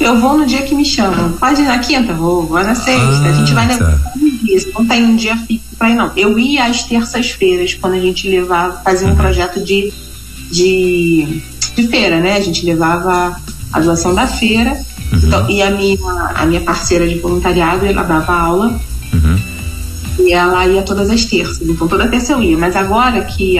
Eu 0.00 0.18
vou 0.18 0.36
no 0.36 0.46
dia 0.46 0.62
que 0.62 0.74
me 0.74 0.84
chamam. 0.84 1.32
Pode 1.32 1.60
ir 1.60 1.66
na 1.66 1.78
quinta? 1.78 2.14
Vou, 2.14 2.46
vou 2.46 2.62
na 2.62 2.74
sexta. 2.74 3.24
Ah, 3.24 3.28
a 3.28 3.32
gente 3.32 3.52
vai 3.52 3.68
tá. 3.78 4.00
dias, 4.42 4.66
não 4.72 4.86
tem 4.86 5.04
um 5.04 5.14
dia 5.14 5.36
fixo 5.36 5.76
pra 5.78 5.90
ir, 5.90 5.94
não. 5.94 6.10
Eu 6.16 6.38
ia 6.38 6.64
às 6.64 6.84
terças-feiras, 6.84 7.74
quando 7.74 7.94
a 7.94 8.00
gente 8.00 8.28
levava, 8.28 8.80
fazia 8.82 9.06
um 9.06 9.10
uhum. 9.10 9.16
projeto 9.16 9.62
de 9.62 9.92
de, 10.50 11.42
de 11.76 11.88
feira, 11.88 12.20
né? 12.20 12.36
A 12.36 12.40
gente 12.40 12.66
levava 12.66 13.40
a 13.72 13.80
doação 13.80 14.14
da 14.14 14.26
feira 14.26 14.72
uhum. 15.12 15.20
então, 15.22 15.50
e 15.50 15.62
a 15.62 15.70
minha, 15.70 15.96
a 16.34 16.44
minha 16.44 16.60
parceira 16.60 17.08
de 17.08 17.18
voluntariado, 17.18 17.86
ela 17.86 18.02
dava 18.02 18.32
aula 18.32 18.80
uhum. 19.12 19.38
e 20.18 20.32
ela 20.32 20.66
ia 20.66 20.82
todas 20.82 21.08
as 21.08 21.24
terças, 21.24 21.62
então 21.62 21.86
toda 21.86 22.08
terça 22.08 22.32
eu 22.32 22.42
ia. 22.42 22.58
Mas 22.58 22.74
agora 22.74 23.22
que 23.24 23.56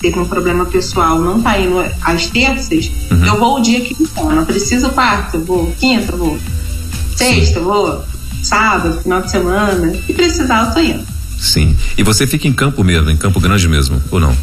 teve 0.00 0.18
um 0.18 0.26
problema 0.26 0.64
pessoal, 0.64 1.20
não 1.20 1.40
tá 1.42 1.58
indo 1.58 1.78
às 2.02 2.26
terças, 2.26 2.90
uhum. 3.10 3.26
eu 3.26 3.38
vou 3.38 3.58
o 3.58 3.60
dia 3.60 3.80
que 3.80 3.96
me 4.00 4.08
Não 4.34 4.44
preciso 4.44 4.88
quarta, 4.90 5.36
eu 5.36 5.44
vou 5.44 5.70
quinta, 5.78 6.16
vou 6.16 6.38
sexta, 7.14 7.58
eu 7.58 7.64
vou 7.64 8.04
sábado, 8.42 9.00
final 9.02 9.22
de 9.22 9.30
semana. 9.30 9.92
E 10.08 10.12
precisar, 10.12 10.66
eu 10.66 10.74
tô 10.74 10.80
indo. 10.80 11.04
Sim. 11.38 11.76
E 11.96 12.02
você 12.02 12.26
fica 12.26 12.46
em 12.48 12.52
campo 12.52 12.82
mesmo, 12.84 13.10
em 13.10 13.16
Campo 13.16 13.40
Grande 13.40 13.68
mesmo, 13.68 14.02
ou 14.10 14.20
não? 14.20 14.34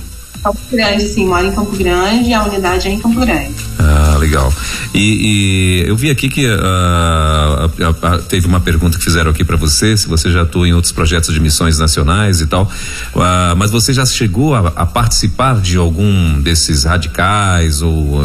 Campo 0.44 0.60
Grande, 0.72 1.04
sim, 1.04 1.26
moro 1.26 1.46
em 1.46 1.52
Campo 1.52 1.76
Grande 1.76 2.30
e 2.30 2.34
a 2.34 2.44
unidade 2.44 2.88
é 2.88 2.92
em 2.92 3.00
Campo 3.00 3.20
Grande. 3.20 3.54
Ah, 3.80 4.18
legal. 4.18 4.52
E, 4.94 5.82
e 5.84 5.88
eu 5.88 5.96
vi 5.96 6.10
aqui 6.10 6.30
que 6.30 6.46
uh, 6.48 6.52
uh, 6.52 8.16
uh, 8.16 8.22
teve 8.24 8.48
uma 8.48 8.60
pergunta 8.60 8.98
que 8.98 9.04
fizeram 9.04 9.32
aqui 9.32 9.44
para 9.44 9.56
você, 9.56 9.96
se 9.96 10.08
você 10.08 10.32
já 10.32 10.42
atua 10.42 10.68
em 10.68 10.74
outros 10.74 10.92
projetos 10.92 11.34
de 11.34 11.40
missões 11.40 11.78
nacionais 11.78 12.42
e 12.42 12.48
tal, 12.48 12.72
ah, 13.16 13.54
mas 13.58 13.72
você 13.72 13.94
já 13.94 14.06
chegou 14.06 14.56
a, 14.56 14.72
a, 14.76 14.86
participar 14.86 15.60
de 15.62 15.78
algum 15.78 16.42
desses 16.42 16.84
radicais 16.84 17.82
ou 17.82 18.22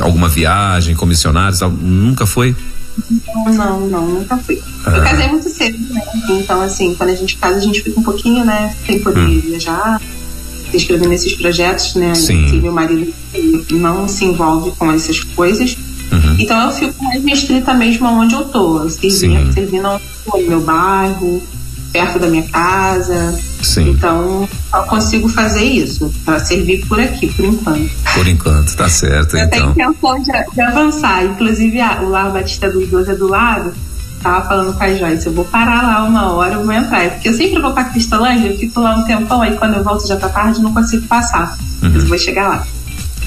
alguma 0.00 0.28
viagem 0.28 0.94
com 0.94 1.06
missionários? 1.06 1.60
Nunca 1.60 2.26
foi? 2.26 2.54
Não, 3.34 3.54
não, 3.54 3.80
não, 3.88 4.06
nunca 4.06 4.36
fui. 4.38 4.60
Ah. 4.84 4.96
Eu 4.96 5.02
casei 5.02 5.28
muito 5.28 5.48
cedo, 5.48 5.78
né? 5.92 6.02
Então, 6.30 6.60
assim, 6.60 6.94
quando 6.94 7.10
a 7.10 7.14
gente 7.14 7.36
casa, 7.36 7.58
a 7.58 7.60
gente 7.60 7.82
fica 7.82 7.98
um 7.98 8.02
pouquinho, 8.02 8.44
né? 8.44 8.74
Sem 8.84 9.00
poder 9.00 9.20
hum. 9.20 9.40
viajar, 9.40 10.00
se 10.70 10.76
inscrever 10.76 11.08
nesses 11.08 11.34
projetos, 11.34 11.94
né? 11.94 12.14
Sim. 12.14 12.44
Assim, 12.44 12.60
meu 12.60 12.72
marido 12.72 13.12
não 13.72 14.08
se 14.08 14.24
envolve 14.24 14.72
com 14.72 14.90
essas 14.90 15.20
coisas. 15.20 15.76
Uhum. 16.12 16.36
Então 16.38 16.60
eu 16.66 16.70
fico 16.72 17.04
mais 17.04 17.22
restrita 17.24 17.72
mesmo 17.72 18.06
aonde 18.06 18.34
eu 18.34 18.44
tô, 18.44 18.88
servindo, 18.88 19.52
servindo 19.52 20.00
no 20.26 20.48
meu 20.48 20.60
bairro, 20.60 21.40
perto 21.92 22.18
da 22.18 22.26
minha 22.26 22.42
casa. 22.44 23.38
Sim. 23.62 23.90
Então, 23.90 24.48
eu 24.72 24.82
consigo 24.84 25.28
fazer 25.28 25.62
isso, 25.62 26.12
para 26.24 26.38
servir 26.40 26.86
por 26.86 26.98
aqui, 26.98 27.26
por 27.28 27.44
enquanto. 27.44 27.90
Por 28.14 28.26
enquanto, 28.26 28.74
tá 28.74 28.88
certo. 28.88 29.36
Eu 29.36 29.44
então. 29.44 29.74
tenho 29.74 29.90
intenção 29.90 30.22
de, 30.22 30.54
de 30.54 30.60
avançar. 30.60 31.24
Inclusive, 31.24 31.80
a, 31.80 32.00
o 32.02 32.08
Lar 32.08 32.32
Batista 32.32 32.70
dos 32.70 32.88
Doze 32.88 33.10
é 33.10 33.14
do 33.14 33.28
lado. 33.28 33.72
Tava 34.22 34.46
falando 34.46 34.76
com 34.76 34.84
a 34.84 34.94
Joyce, 34.94 35.26
eu 35.26 35.32
vou 35.32 35.46
parar 35.46 35.82
lá 35.82 36.04
uma 36.04 36.32
hora, 36.32 36.54
eu 36.54 36.64
vou 36.64 36.72
entrar. 36.72 37.08
Porque 37.10 37.28
eu 37.28 37.34
sempre 37.34 37.60
vou 37.60 37.72
pra 37.72 37.84
Cristolândia, 37.84 38.48
eu 38.48 38.58
fico 38.58 38.80
lá 38.80 38.96
um 38.96 39.04
tempão, 39.04 39.40
aí 39.40 39.56
quando 39.56 39.74
eu 39.76 39.82
volto 39.82 40.06
já 40.06 40.16
tá 40.16 40.28
tarde, 40.28 40.60
não 40.60 40.74
consigo 40.74 41.06
passar. 41.06 41.56
Uhum. 41.82 41.90
Mas 41.90 42.02
eu 42.02 42.08
vou 42.08 42.18
chegar 42.18 42.48
lá. 42.48 42.66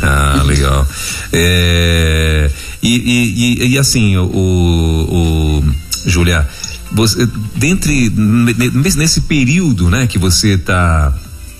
Ah, 0.02 0.44
legal. 0.46 0.86
É, 1.32 2.52
e, 2.82 2.96
e, 2.96 3.64
e, 3.64 3.68
e, 3.74 3.80
assim, 3.80 4.18
o, 4.18 4.24
o 4.24 5.64
Julia, 6.06 6.48
você, 6.92 7.28
dentre 7.56 8.12
nesse 8.96 9.22
período, 9.22 9.90
né, 9.90 10.06
que 10.06 10.20
você 10.20 10.50
está 10.50 11.12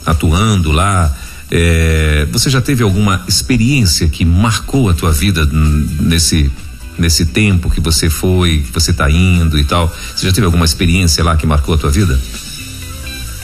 atuando 0.06 0.72
lá, 0.72 1.16
é, 1.50 2.28
você 2.32 2.50
já 2.50 2.62
teve 2.62 2.84
alguma 2.84 3.24
experiência 3.28 4.08
que 4.10 4.26
marcou 4.26 4.90
a 4.90 4.94
tua 4.94 5.12
vida 5.12 5.48
nesse 5.52 6.52
nesse 6.98 7.26
tempo 7.26 7.70
que 7.70 7.80
você 7.80 8.10
foi, 8.10 8.64
que 8.66 8.72
você 8.72 8.92
está 8.92 9.10
indo 9.10 9.58
e 9.58 9.64
tal? 9.64 9.94
Você 10.16 10.26
já 10.28 10.34
teve 10.34 10.46
alguma 10.46 10.66
experiência 10.66 11.24
lá 11.24 11.36
que 11.36 11.46
marcou 11.46 11.76
a 11.76 11.78
tua 11.78 11.92
vida? 11.92 12.20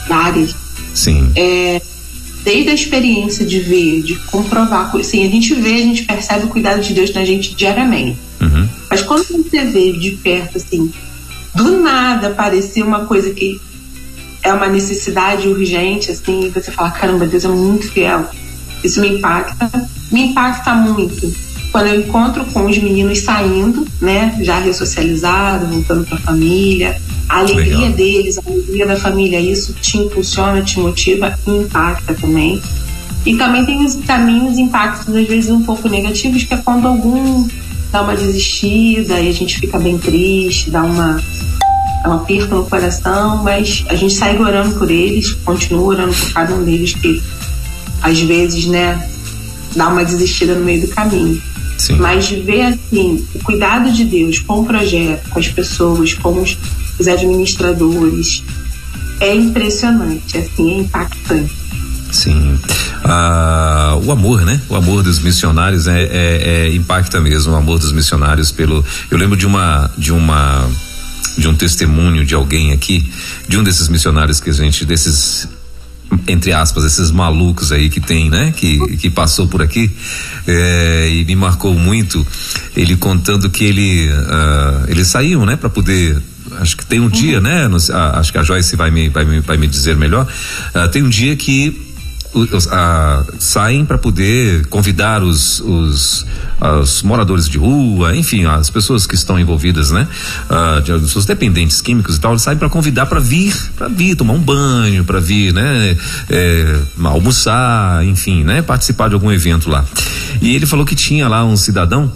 Várias. 0.08 0.54
Sim. 0.94 1.30
É, 1.36 1.80
desde 2.44 2.70
a 2.70 2.74
experiência 2.74 3.44
de 3.44 3.60
ver, 3.60 4.02
de 4.02 4.16
comprovar, 4.16 4.94
assim, 4.96 5.26
a 5.26 5.30
gente 5.30 5.54
vê, 5.54 5.74
a 5.74 5.84
gente 5.84 6.04
percebe 6.04 6.46
o 6.46 6.48
cuidado 6.48 6.80
de 6.80 6.92
Deus 6.92 7.12
na 7.12 7.24
gente 7.24 7.54
diariamente. 7.54 8.18
Uhum. 8.40 8.68
Mas 8.88 9.02
quando 9.02 9.24
você 9.26 9.64
vê 9.64 9.92
de 9.92 10.12
perto, 10.12 10.56
assim, 10.56 10.92
do 11.54 11.80
nada 11.80 12.30
parecer 12.30 12.82
uma 12.82 13.04
coisa 13.04 13.30
que 13.30 13.60
é 14.42 14.52
uma 14.52 14.68
necessidade 14.68 15.48
urgente, 15.48 16.10
assim, 16.10 16.50
você 16.50 16.70
fala, 16.70 16.90
caramba, 16.90 17.26
Deus 17.26 17.44
é 17.44 17.48
muito 17.48 17.90
fiel. 17.90 18.28
Isso 18.82 19.00
me 19.00 19.08
impacta, 19.08 19.88
me 20.10 20.28
impacta 20.28 20.74
muito. 20.74 21.49
Quando 21.70 21.86
eu 21.86 22.00
encontro 22.00 22.44
com 22.46 22.66
os 22.66 22.78
meninos 22.78 23.20
saindo, 23.20 23.86
né, 24.00 24.36
já 24.40 24.58
ressocializados, 24.58 25.68
voltando 25.68 26.04
para 26.04 26.16
a 26.16 26.20
família, 26.20 27.00
a 27.28 27.38
alegria 27.38 27.76
Legal. 27.76 27.92
deles, 27.92 28.38
a 28.38 28.42
alegria 28.44 28.86
da 28.86 28.96
família, 28.96 29.40
isso 29.40 29.72
te 29.74 29.98
impulsiona, 29.98 30.62
te 30.62 30.80
motiva 30.80 31.38
e 31.46 31.50
impacta 31.50 32.14
também. 32.14 32.60
E 33.24 33.36
também 33.36 33.64
tem 33.64 33.84
os 33.84 33.94
caminhos 33.96 34.58
impactos, 34.58 35.14
às 35.14 35.28
vezes, 35.28 35.50
um 35.50 35.62
pouco 35.62 35.88
negativos, 35.88 36.42
que 36.42 36.54
é 36.54 36.56
quando 36.56 36.88
algum 36.88 37.46
dá 37.92 38.02
uma 38.02 38.16
desistida 38.16 39.20
e 39.20 39.28
a 39.28 39.32
gente 39.32 39.58
fica 39.58 39.78
bem 39.78 39.98
triste, 39.98 40.70
dá 40.70 40.82
uma 40.82 41.20
é 42.02 42.08
um 42.08 42.14
aperto 42.14 42.54
no 42.54 42.64
coração, 42.64 43.42
mas 43.42 43.84
a 43.88 43.94
gente 43.94 44.14
segue 44.14 44.42
orando 44.42 44.74
por 44.78 44.90
eles, 44.90 45.32
continua 45.44 45.82
orando 45.82 46.14
por 46.14 46.32
cada 46.32 46.54
um 46.54 46.64
deles 46.64 46.94
que 46.94 47.22
às 48.00 48.18
vezes, 48.20 48.66
né, 48.66 49.06
dá 49.76 49.88
uma 49.88 50.02
desistida 50.02 50.54
no 50.54 50.64
meio 50.64 50.80
do 50.80 50.88
caminho. 50.88 51.40
Sim. 51.80 51.96
Mas 51.96 52.28
ver 52.28 52.60
assim, 52.60 53.26
o 53.34 53.38
cuidado 53.38 53.90
de 53.90 54.04
Deus 54.04 54.38
com 54.40 54.60
o 54.60 54.66
projeto, 54.66 55.30
com 55.30 55.38
as 55.38 55.48
pessoas, 55.48 56.12
com 56.12 56.42
os, 56.42 56.58
os 56.98 57.08
administradores, 57.08 58.44
é 59.18 59.34
impressionante, 59.34 60.36
assim, 60.36 60.72
é 60.72 60.78
impactante. 60.80 61.54
Sim. 62.12 62.58
Ah, 63.02 63.98
o 64.04 64.12
amor, 64.12 64.42
né? 64.42 64.60
O 64.68 64.74
amor 64.74 65.02
dos 65.02 65.20
missionários 65.20 65.86
é, 65.86 66.02
é, 66.02 66.66
é, 66.68 66.74
impacta 66.74 67.18
mesmo, 67.18 67.54
o 67.54 67.56
amor 67.56 67.78
dos 67.78 67.92
missionários 67.92 68.52
pelo. 68.52 68.84
Eu 69.10 69.16
lembro 69.16 69.38
de 69.38 69.46
uma 69.46 69.90
de 69.96 70.12
uma 70.12 70.68
de 71.38 71.48
um 71.48 71.54
testemunho 71.54 72.26
de 72.26 72.34
alguém 72.34 72.72
aqui, 72.72 73.10
de 73.48 73.56
um 73.56 73.64
desses 73.64 73.88
missionários 73.88 74.38
que 74.38 74.50
a 74.50 74.52
gente, 74.52 74.84
desses 74.84 75.48
entre 76.26 76.52
aspas, 76.52 76.84
esses 76.84 77.10
malucos 77.10 77.72
aí 77.72 77.88
que 77.88 78.00
tem, 78.00 78.28
né? 78.30 78.52
Que, 78.56 78.96
que 78.96 79.10
passou 79.10 79.46
por 79.46 79.62
aqui 79.62 79.90
é, 80.46 81.08
e 81.10 81.24
me 81.24 81.36
marcou 81.36 81.74
muito 81.74 82.26
ele 82.76 82.96
contando 82.96 83.48
que 83.50 83.64
ele 83.64 84.08
uh, 84.08 84.90
eles 84.90 85.08
saíam, 85.08 85.46
né? 85.46 85.56
Para 85.56 85.68
poder 85.68 86.20
acho 86.60 86.76
que 86.76 86.84
tem 86.84 86.98
um 87.00 87.04
uhum. 87.04 87.08
dia, 87.10 87.40
né? 87.40 87.68
acho 88.14 88.32
que 88.32 88.38
a 88.38 88.42
Joyce 88.42 88.74
vai 88.74 88.90
me, 88.90 89.08
vai 89.08 89.24
me, 89.24 89.40
vai 89.40 89.56
me 89.56 89.68
dizer 89.68 89.96
melhor. 89.96 90.26
Uh, 90.74 90.88
tem 90.88 91.02
um 91.02 91.08
dia 91.08 91.36
que 91.36 91.89
saem 93.38 93.84
para 93.84 93.98
poder 93.98 94.66
convidar 94.66 95.22
os, 95.22 95.60
os, 95.60 96.26
os, 96.80 97.02
moradores 97.02 97.48
de 97.48 97.58
rua, 97.58 98.16
enfim, 98.16 98.44
as 98.44 98.70
pessoas 98.70 99.06
que 99.06 99.14
estão 99.14 99.38
envolvidas, 99.38 99.90
né? 99.90 100.06
Uh, 100.48 100.80
de, 100.82 100.92
os 100.92 101.24
dependentes 101.24 101.80
químicos 101.80 102.16
e 102.16 102.20
tal, 102.20 102.32
eles 102.32 102.42
saem 102.42 102.58
para 102.58 102.68
convidar 102.68 103.06
para 103.06 103.20
vir, 103.20 103.54
para 103.76 103.88
vir 103.88 104.14
tomar 104.14 104.34
um 104.34 104.40
banho, 104.40 105.04
para 105.04 105.20
vir, 105.20 105.52
né? 105.52 105.96
É, 106.28 106.78
almoçar, 107.02 108.04
enfim, 108.04 108.44
né? 108.44 108.62
Participar 108.62 109.08
de 109.08 109.14
algum 109.14 109.32
evento 109.32 109.68
lá. 109.68 109.84
E 110.40 110.54
ele 110.54 110.66
falou 110.66 110.86
que 110.86 110.94
tinha 110.94 111.28
lá 111.28 111.44
um 111.44 111.56
cidadão 111.56 112.12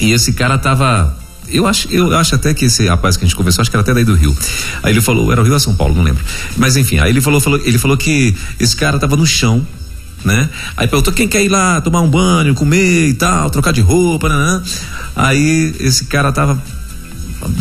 e 0.00 0.12
esse 0.12 0.32
cara 0.32 0.58
tava 0.58 1.16
eu 1.54 1.66
acho, 1.66 1.88
eu 1.88 2.16
acho 2.16 2.34
até 2.34 2.52
que 2.52 2.64
esse 2.64 2.86
rapaz 2.86 3.16
que 3.16 3.24
a 3.24 3.26
gente 3.26 3.36
conversou, 3.36 3.62
acho 3.62 3.70
que 3.70 3.76
era 3.76 3.82
até 3.82 3.94
daí 3.94 4.04
do 4.04 4.14
Rio. 4.14 4.36
Aí 4.82 4.92
ele 4.92 5.00
falou, 5.00 5.30
era 5.30 5.40
o 5.40 5.44
Rio 5.44 5.54
ou 5.54 5.60
São 5.60 5.74
Paulo, 5.74 5.94
não 5.94 6.02
lembro. 6.02 6.24
Mas 6.56 6.76
enfim, 6.76 6.98
aí 6.98 7.10
ele 7.10 7.20
falou, 7.20 7.40
falou 7.40 7.60
ele 7.64 7.78
falou 7.78 7.96
que 7.96 8.34
esse 8.58 8.74
cara 8.74 8.98
tava 8.98 9.16
no 9.16 9.26
chão, 9.26 9.64
né? 10.24 10.50
Aí 10.76 10.88
perguntou 10.88 11.12
quem 11.12 11.28
quer 11.28 11.44
ir 11.44 11.48
lá 11.48 11.80
tomar 11.80 12.00
um 12.00 12.10
banho, 12.10 12.54
comer 12.54 13.08
e 13.08 13.14
tal, 13.14 13.50
trocar 13.50 13.72
de 13.72 13.80
roupa, 13.80 14.28
né? 14.28 14.62
Aí 15.14 15.74
esse 15.78 16.06
cara 16.06 16.32
tava 16.32 16.60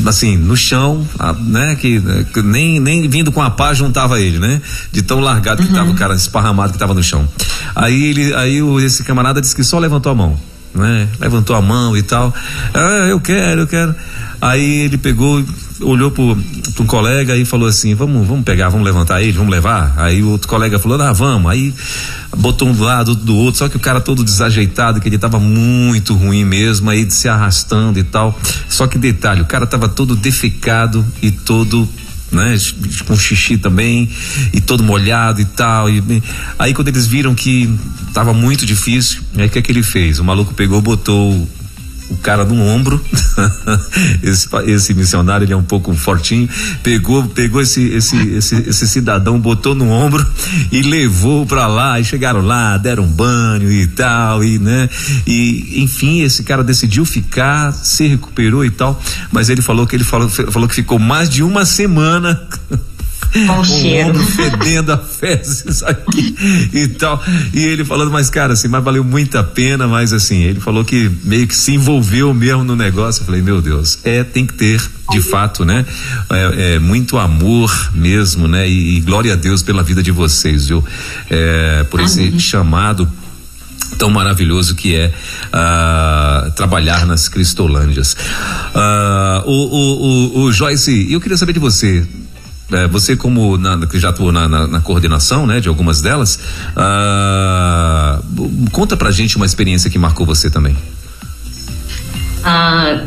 assim, 0.06 0.38
no 0.38 0.56
chão, 0.56 1.08
né? 1.42 1.76
Que, 1.76 2.02
que, 2.34 2.42
nem, 2.42 2.80
nem 2.80 3.08
vindo 3.08 3.32
com 3.32 3.42
a 3.42 3.52
pá 3.52 3.74
juntava 3.74 4.20
ele, 4.20 4.40
né? 4.40 4.62
De 4.92 5.02
tão 5.02 5.20
largado 5.20 5.62
uhum. 5.62 5.68
que 5.68 5.74
tava 5.74 5.92
o 5.92 5.96
cara 5.96 6.16
esparramado 6.16 6.74
que 6.74 6.80
tava 6.80 6.94
no 6.94 7.04
chão. 7.04 7.28
Aí 7.76 8.06
ele, 8.06 8.34
aí 8.34 8.62
o, 8.62 8.80
esse 8.80 9.04
camarada 9.04 9.40
disse 9.40 9.56
que 9.56 9.64
só 9.64 9.78
levantou 9.78 10.12
a 10.12 10.16
mão 10.16 10.53
né? 10.74 11.08
Levantou 11.20 11.56
a 11.56 11.62
mão 11.62 11.96
e 11.96 12.02
tal. 12.02 12.34
Ah, 12.74 13.08
eu 13.10 13.20
quero, 13.20 13.62
eu 13.62 13.68
quero. 13.68 13.96
Aí 14.42 14.82
ele 14.82 14.98
pegou, 14.98 15.44
olhou 15.80 16.12
para 16.12 16.24
um 16.24 16.88
colega 16.88 17.36
e 17.36 17.46
falou 17.46 17.68
assim: 17.68 17.94
vamos, 17.94 18.28
vamos 18.28 18.44
pegar, 18.44 18.70
vamos 18.70 18.86
levantar 18.86 19.22
ele, 19.22 19.32
vamos 19.32 19.52
levar. 19.52 19.94
Aí 19.98 20.22
o 20.22 20.30
outro 20.30 20.48
colega 20.48 20.78
falou: 20.80 21.02
ah, 21.02 21.14
vamos. 21.14 21.50
Aí 21.52 21.74
botou 22.36 22.68
um 22.68 22.74
do 22.74 22.84
lado, 22.84 23.10
outro 23.10 23.26
do 23.26 23.36
outro, 23.36 23.60
só 23.60 23.70
que 23.70 23.78
o 23.78 23.80
cara 23.80 24.02
todo 24.02 24.24
desajeitado, 24.24 25.00
que 25.00 25.08
ele 25.08 25.18
tava 25.18 25.40
muito 25.40 26.14
ruim 26.14 26.44
mesmo, 26.44 26.90
aí 26.90 27.10
se 27.10 27.30
arrastando 27.30 28.00
e 28.00 28.04
tal. 28.04 28.38
Só 28.68 28.88
que 28.88 28.98
detalhe, 28.98 29.42
o 29.42 29.46
cara 29.46 29.66
tava 29.66 29.88
todo 29.88 30.16
defecado 30.16 31.06
e 31.22 31.32
todo 31.32 31.88
né? 32.34 32.58
Com 33.06 33.16
xixi 33.16 33.58
também, 33.58 34.10
e 34.52 34.60
todo 34.60 34.84
molhado 34.84 35.40
e 35.40 35.46
tal. 35.46 35.90
E, 35.90 36.04
aí 36.58 36.74
quando 36.74 36.88
eles 36.88 37.06
viram 37.06 37.34
que 37.36 37.74
tava 38.13 38.34
muito 38.34 38.65
difícil, 38.65 39.21
aí 39.36 39.47
o 39.47 39.49
que 39.49 39.60
é 39.60 39.62
que 39.62 39.71
ele 39.71 39.84
fez? 39.84 40.19
O 40.19 40.23
maluco 40.23 40.54
pegou, 40.54 40.82
botou 40.82 41.47
o 42.10 42.17
cara 42.17 42.45
no 42.45 42.62
ombro. 42.62 43.04
esse, 44.21 44.47
esse 44.67 44.93
missionário 44.93 45.45
ele 45.45 45.54
é 45.54 45.58
um 45.58 45.63
pouco 45.63 45.93
fortinho. 45.93 46.47
Pegou, 46.82 47.23
pegou 47.30 47.62
esse, 47.62 47.82
esse, 47.89 48.15
esse, 48.30 48.56
esse 48.56 48.88
cidadão, 48.88 49.39
botou 49.39 49.73
no 49.73 49.89
ombro 49.89 50.26
e 50.71 50.82
levou 50.82 51.45
para 51.45 51.67
lá. 51.67 51.99
E 51.99 52.04
chegaram 52.04 52.41
lá, 52.41 52.78
deram 52.78 53.04
um 53.04 53.08
banho 53.08 53.71
e 53.71 53.88
tal, 53.88 54.43
e 54.43 54.60
né? 54.60 54.89
E 55.26 55.82
enfim, 55.84 56.21
esse 56.21 56.43
cara 56.43 56.63
decidiu 56.63 57.06
ficar, 57.06 57.71
se 57.73 58.08
recuperou 58.08 58.63
e 58.63 58.69
tal. 58.69 59.02
Mas 59.32 59.49
ele 59.49 59.62
falou 59.62 59.88
que 59.88 59.95
ele 59.95 60.04
falou, 60.04 60.30
falou 60.30 60.67
que 60.67 60.76
ficou 60.76 60.99
mais 60.99 61.30
de 61.30 61.43
uma 61.43 61.65
semana 61.65 62.39
com 63.48 63.60
o 63.60 63.66
cheiro. 63.66 64.20
fedendo 64.20 64.92
a 64.92 64.98
fezes 64.98 65.84
aqui 65.84 66.36
e 66.74 66.88
tal. 66.88 67.24
E 67.54 67.60
ele 67.60 67.84
falando, 67.86 68.12
mas 68.12 68.30
cara, 68.30 68.54
assim, 68.54 68.68
mas 68.68 68.84
valeu 68.84 69.04
muito 69.04 69.38
a 69.38 69.44
pena, 69.44 69.88
mas 69.88 70.14
assim, 70.14 70.44
ele 70.44 70.60
falou 70.60 70.84
que 70.84 71.12
meio 71.24 71.48
que 71.48 71.56
se 71.56 71.74
envolveu 71.74 72.34
mesmo 72.34 72.64
no 72.64 72.76
negócio. 72.76 73.22
Eu 73.22 73.26
falei, 73.26 73.42
meu 73.42 73.62
Deus, 73.62 74.00
é, 74.04 74.24
tem 74.24 74.46
que 74.46 74.54
ter, 74.54 74.82
de 75.12 75.22
fato, 75.22 75.66
né? 75.66 75.86
É, 76.30 76.76
é 76.76 76.80
muito 76.80 77.18
amor 77.18 77.92
mesmo, 77.94 78.48
né? 78.48 78.68
E, 78.68 78.98
e, 78.98 79.00
glória 79.02 79.34
a 79.34 79.36
Deus 79.36 79.62
pela 79.62 79.84
vida 79.84 80.02
de 80.02 80.12
vocês, 80.12 80.68
viu? 80.68 80.84
É, 81.30 81.84
por 81.90 82.00
esse 82.00 82.22
Amém. 82.22 82.40
chamado 82.40 83.10
tão 83.98 84.10
maravilhoso 84.10 84.76
que 84.76 84.96
é 84.96 85.14
uh, 85.48 86.52
trabalhar 86.52 87.06
nas 87.06 87.30
Cristolândias. 87.30 88.16
Uh, 88.74 89.48
o, 89.48 89.52
o, 89.52 90.40
o, 90.40 90.44
o 90.44 90.52
Joyce, 90.52 91.12
eu 91.12 91.22
queria 91.22 91.38
saber 91.38 91.54
de 91.54 91.60
você 91.60 92.06
é, 92.74 92.88
você 92.88 93.16
como 93.16 93.58
na, 93.58 93.86
que 93.86 94.00
já 94.00 94.10
atuou 94.10 94.32
na, 94.32 94.48
na, 94.48 94.68
na, 94.68 94.82
coordenação, 94.82 95.46
né, 95.46 95.60
de 95.60 95.68
algumas 95.68 96.02
delas, 96.02 96.40
ah, 96.76 98.20
conta 98.72 98.98
pra 98.98 99.12
gente 99.12 99.36
uma 99.38 99.46
experiência 99.46 99.90
que 99.90 99.98
marcou 99.98 100.26
você 100.26 100.50
também. 100.50 100.76
Ah, 102.44 103.02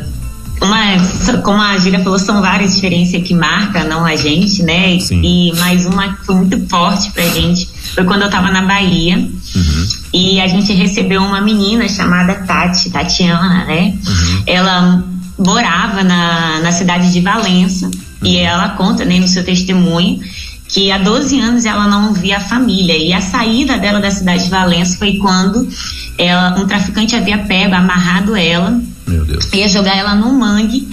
uma, 0.60 1.38
como 1.42 1.60
a 1.60 1.76
Gíria 1.76 2.02
falou, 2.02 2.18
são 2.18 2.40
várias 2.40 2.74
experiências 2.74 3.22
que 3.22 3.34
marcam, 3.34 3.86
não 3.86 4.06
a 4.06 4.16
gente, 4.16 4.62
né? 4.62 4.98
Sim. 4.98 5.20
E 5.22 5.52
mais 5.58 5.84
uma 5.84 6.14
que 6.14 6.24
foi 6.24 6.34
muito 6.36 6.66
forte 6.68 7.10
pra 7.10 7.24
gente 7.24 7.68
foi 7.94 8.04
quando 8.04 8.22
eu 8.22 8.30
tava 8.30 8.50
na 8.50 8.62
Bahia 8.62 9.16
uhum. 9.16 9.88
e 10.12 10.40
a 10.40 10.46
gente 10.46 10.72
recebeu 10.72 11.22
uma 11.22 11.40
menina 11.40 11.88
chamada 11.88 12.34
Tati, 12.34 12.90
Tatiana, 12.90 13.64
né? 13.64 13.94
Uhum. 14.06 14.42
Ela 14.46 15.04
morava 15.38 16.02
na, 16.02 16.60
na 16.60 16.72
cidade 16.72 17.12
de 17.12 17.20
Valença 17.20 17.90
e 18.22 18.38
ela 18.38 18.70
conta 18.70 19.04
né, 19.04 19.18
no 19.18 19.28
seu 19.28 19.44
testemunho 19.44 20.20
que 20.68 20.90
há 20.90 20.98
12 20.98 21.38
anos 21.40 21.64
ela 21.64 21.86
não 21.86 22.12
via 22.12 22.38
a 22.38 22.40
família. 22.40 22.96
E 22.96 23.12
a 23.12 23.20
saída 23.20 23.78
dela 23.78 24.00
da 24.00 24.10
cidade 24.10 24.44
de 24.44 24.50
Valença 24.50 24.98
foi 24.98 25.16
quando 25.16 25.68
ela, 26.18 26.58
um 26.58 26.66
traficante 26.66 27.14
havia 27.14 27.38
pego, 27.38 27.74
amarrado 27.74 28.34
ela, 28.34 28.80
ia 29.52 29.68
jogar 29.68 29.96
ela 29.96 30.14
no 30.14 30.32
mangue. 30.32 30.88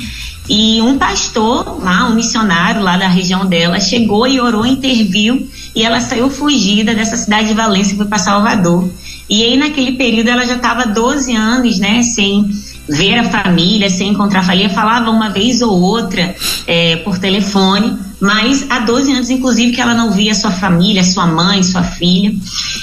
E 0.47 0.81
um 0.81 0.97
pastor 0.97 1.81
lá, 1.81 2.09
um 2.09 2.15
missionário 2.15 2.81
lá 2.81 2.97
da 2.97 3.07
região 3.07 3.45
dela, 3.45 3.79
chegou 3.79 4.27
e 4.27 4.41
orou, 4.41 4.65
interviu, 4.65 5.49
e 5.73 5.83
ela 5.83 6.01
saiu 6.01 6.29
fugida 6.29 6.93
dessa 6.93 7.15
cidade 7.15 7.47
de 7.47 7.53
Valência 7.53 7.93
e 7.93 7.97
foi 7.97 8.05
para 8.05 8.17
Salvador. 8.17 8.89
E 9.29 9.41
aí, 9.41 9.57
naquele 9.57 9.93
período, 9.93 10.27
ela 10.29 10.45
já 10.45 10.57
estava 10.57 10.85
12 10.85 11.33
anos, 11.33 11.79
né, 11.79 12.03
sem 12.03 12.45
ver 12.87 13.17
a 13.17 13.23
família, 13.23 13.89
sem 13.89 14.09
encontrar 14.09 14.41
a 14.41 14.43
família, 14.43 14.69
falava 14.69 15.09
uma 15.09 15.29
vez 15.29 15.61
ou 15.61 15.79
outra 15.79 16.35
é, 16.67 16.97
por 16.97 17.17
telefone, 17.17 17.97
mas 18.19 18.65
há 18.69 18.79
12 18.79 19.11
anos, 19.11 19.29
inclusive, 19.29 19.73
que 19.73 19.81
ela 19.81 19.93
não 19.93 20.11
via 20.11 20.33
sua 20.33 20.51
família, 20.51 21.03
sua 21.03 21.27
mãe, 21.27 21.61
sua 21.61 21.83
filha. 21.83 22.33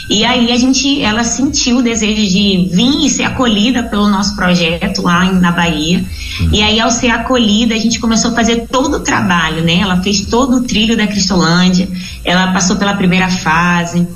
E 0.09 0.25
aí 0.25 0.53
a 0.53 0.57
gente, 0.57 1.03
ela 1.03 1.25
sentiu 1.25 1.79
o 1.79 1.83
desejo 1.83 2.23
de 2.23 2.69
vir 2.73 3.07
e 3.07 3.09
ser 3.09 3.25
acolhida 3.25 3.83
pelo 3.85 4.09
nosso 4.09 4.37
projeto 4.37 5.03
lá 5.03 5.25
na 5.33 5.51
Bahia. 5.51 6.05
E 6.53 6.63
aí, 6.63 6.79
ao 6.79 6.91
ser 6.91 7.09
acolhida, 7.09 7.75
a 7.75 7.79
gente 7.79 7.99
começou 7.99 8.33
a 8.33 8.35
fazer 8.35 8.67
todo 8.71 8.99
o 8.99 9.01
trabalho, 9.01 9.63
né? 9.63 9.77
Ela 9.77 10.03
fez 10.03 10.27
todo 10.27 10.57
o 10.59 10.61
trilho 10.63 10.97
da 10.97 11.07
Cristolândia, 11.07 11.89
ela 12.25 12.53
passou 12.53 12.77
pela 12.77 12.95
primeira 12.95 13.29
fase, 13.29 14.07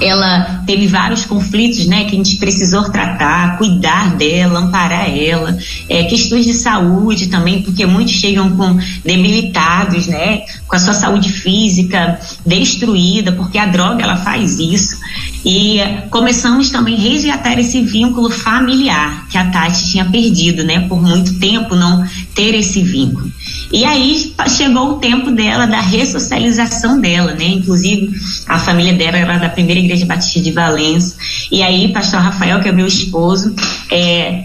ela 0.00 0.62
teve 0.66 0.86
vários 0.86 1.24
conflitos, 1.24 1.86
né, 1.86 2.04
que 2.04 2.14
a 2.14 2.18
gente 2.18 2.36
precisou 2.36 2.84
tratar, 2.90 3.58
cuidar 3.58 4.16
dela, 4.16 4.60
amparar 4.60 5.10
ela, 5.10 5.56
é, 5.88 6.04
questões 6.04 6.44
de 6.44 6.54
saúde 6.54 7.26
também, 7.26 7.62
porque 7.62 7.84
muitos 7.84 8.14
chegam 8.14 8.50
com 8.56 8.78
debilitados, 9.04 10.06
né, 10.06 10.42
com 10.66 10.76
a 10.76 10.78
sua 10.78 10.94
saúde 10.94 11.30
física 11.30 12.18
destruída, 12.44 13.32
porque 13.32 13.58
a 13.58 13.66
droga 13.66 14.02
ela 14.02 14.16
faz 14.16 14.58
isso. 14.58 14.96
E 15.44 15.80
começamos 16.10 16.70
também 16.70 16.94
a 16.94 17.00
resgatar 17.00 17.58
esse 17.58 17.80
vínculo 17.82 18.30
familiar 18.30 19.26
que 19.28 19.36
a 19.36 19.50
Tati 19.50 19.90
tinha 19.90 20.04
perdido, 20.04 20.64
né, 20.64 20.86
por 20.88 21.02
muito 21.02 21.38
tempo 21.38 21.74
não 21.74 22.06
ter 22.34 22.54
esse 22.54 22.82
vínculo. 22.82 23.30
E 23.72 23.84
aí 23.84 24.34
chegou 24.48 24.92
o 24.92 24.98
tempo 24.98 25.30
dela 25.30 25.66
da 25.66 25.80
ressocialização 25.80 27.00
dela, 27.00 27.32
né? 27.34 27.46
Inclusive 27.46 28.10
a 28.46 28.58
família 28.58 28.92
dela 28.92 29.16
era 29.16 29.38
da 29.38 29.48
primeira 29.48 29.80
igreja 29.80 30.04
batista 30.04 30.40
de 30.40 30.52
Valença. 30.52 31.16
E 31.50 31.62
aí 31.62 31.92
pastor 31.92 32.20
Rafael, 32.20 32.60
que 32.60 32.68
é 32.68 32.72
meu 32.72 32.86
esposo, 32.86 33.54
é, 33.90 34.44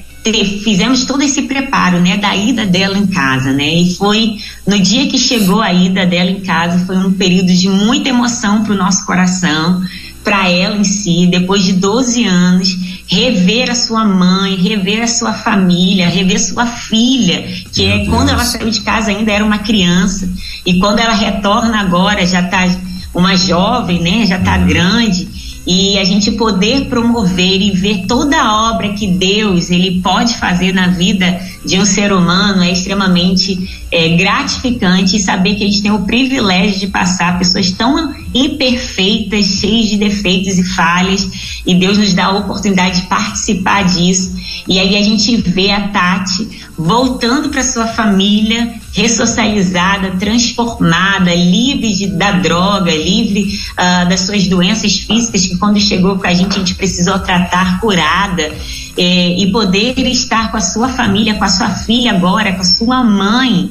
fizemos 0.63 1.05
todo 1.05 1.21
esse 1.21 1.43
preparo, 1.43 1.99
né, 1.99 2.17
da 2.17 2.35
ida 2.35 2.65
dela 2.65 2.97
em 2.97 3.07
casa, 3.07 3.51
né? 3.51 3.81
E 3.81 3.95
foi 3.95 4.37
no 4.65 4.79
dia 4.79 5.07
que 5.07 5.17
chegou 5.17 5.61
a 5.61 5.73
ida 5.73 6.05
dela 6.05 6.29
em 6.29 6.41
casa, 6.41 6.85
foi 6.85 6.97
um 6.97 7.13
período 7.13 7.53
de 7.53 7.69
muita 7.69 8.09
emoção 8.09 8.63
para 8.63 8.73
o 8.73 8.77
nosso 8.77 9.05
coração, 9.05 9.81
para 10.23 10.49
ela 10.49 10.75
em 10.75 10.83
si, 10.83 11.27
depois 11.27 11.63
de 11.63 11.73
12 11.73 12.25
anos, 12.25 12.77
rever 13.07 13.69
a 13.69 13.75
sua 13.75 14.03
mãe, 14.03 14.55
rever 14.55 15.01
a 15.01 15.07
sua 15.07 15.33
família, 15.33 16.09
rever 16.09 16.39
sua 16.39 16.65
filha, 16.65 17.43
que 17.71 17.85
Meu 17.85 17.93
é 17.93 17.97
Deus. 17.97 18.09
quando 18.09 18.29
ela 18.29 18.43
saiu 18.43 18.69
de 18.69 18.81
casa 18.81 19.11
ainda 19.11 19.31
era 19.31 19.43
uma 19.43 19.59
criança 19.59 20.29
e 20.65 20.79
quando 20.79 20.99
ela 20.99 21.13
retorna 21.13 21.79
agora 21.79 22.25
já 22.25 22.41
está 22.41 22.67
uma 23.13 23.35
jovem, 23.35 23.99
né? 23.99 24.25
Já 24.25 24.37
está 24.37 24.57
uhum. 24.57 24.67
grande 24.67 25.27
e 25.67 25.97
a 25.97 26.03
gente 26.05 26.31
poder 26.31 26.85
promover 26.85 27.61
e 27.61 27.71
ver 27.71 28.05
toda 28.07 28.41
a 28.41 28.71
obra 28.71 28.93
que 28.93 29.05
Deus 29.05 29.69
ele 29.69 30.01
pode 30.01 30.37
fazer 30.37 30.73
na 30.73 30.87
vida 30.87 31.41
de 31.65 31.77
um 31.77 31.83
ser 31.83 32.13
humano 32.13 32.63
é 32.63 32.71
extremamente 32.71 33.85
é, 33.91 34.15
gratificante 34.15 35.19
saber 35.19 35.55
que 35.55 35.65
a 35.65 35.67
gente 35.67 35.81
tem 35.81 35.91
o 35.91 36.05
privilégio 36.05 36.79
de 36.79 36.87
passar 36.87 37.37
pessoas 37.37 37.69
tão 37.71 38.15
imperfeitas, 38.33 39.45
cheias 39.45 39.89
de 39.89 39.97
defeitos 39.97 40.57
e 40.57 40.63
falhas, 40.63 41.27
e 41.65 41.73
Deus 41.75 41.97
nos 41.97 42.13
dá 42.13 42.25
a 42.25 42.37
oportunidade 42.37 43.01
de 43.01 43.07
participar 43.07 43.83
disso. 43.83 44.35
E 44.67 44.79
aí 44.79 44.95
a 44.97 45.03
gente 45.03 45.37
vê 45.37 45.71
a 45.71 45.87
Tati 45.87 46.47
voltando 46.77 47.49
para 47.49 47.63
sua 47.63 47.87
família, 47.87 48.75
ressocializada, 48.93 50.11
transformada, 50.19 51.33
livre 51.33 51.93
de, 51.93 52.07
da 52.07 52.33
droga, 52.33 52.91
livre 52.91 53.59
uh, 53.73 54.09
das 54.09 54.21
suas 54.21 54.47
doenças 54.47 54.97
físicas 54.97 55.47
que 55.47 55.57
quando 55.57 55.79
chegou 55.79 56.17
com 56.17 56.27
a 56.27 56.33
gente 56.33 56.55
a 56.55 56.59
gente 56.59 56.75
precisou 56.75 57.17
tratar, 57.19 57.79
curada 57.79 58.51
é, 58.97 59.39
e 59.39 59.51
poder 59.51 59.97
estar 59.99 60.51
com 60.51 60.57
a 60.57 60.61
sua 60.61 60.89
família, 60.89 61.35
com 61.35 61.43
a 61.43 61.49
sua 61.49 61.69
filha 61.69 62.11
agora, 62.11 62.53
com 62.53 62.61
a 62.61 62.65
sua 62.65 63.03
mãe, 63.03 63.69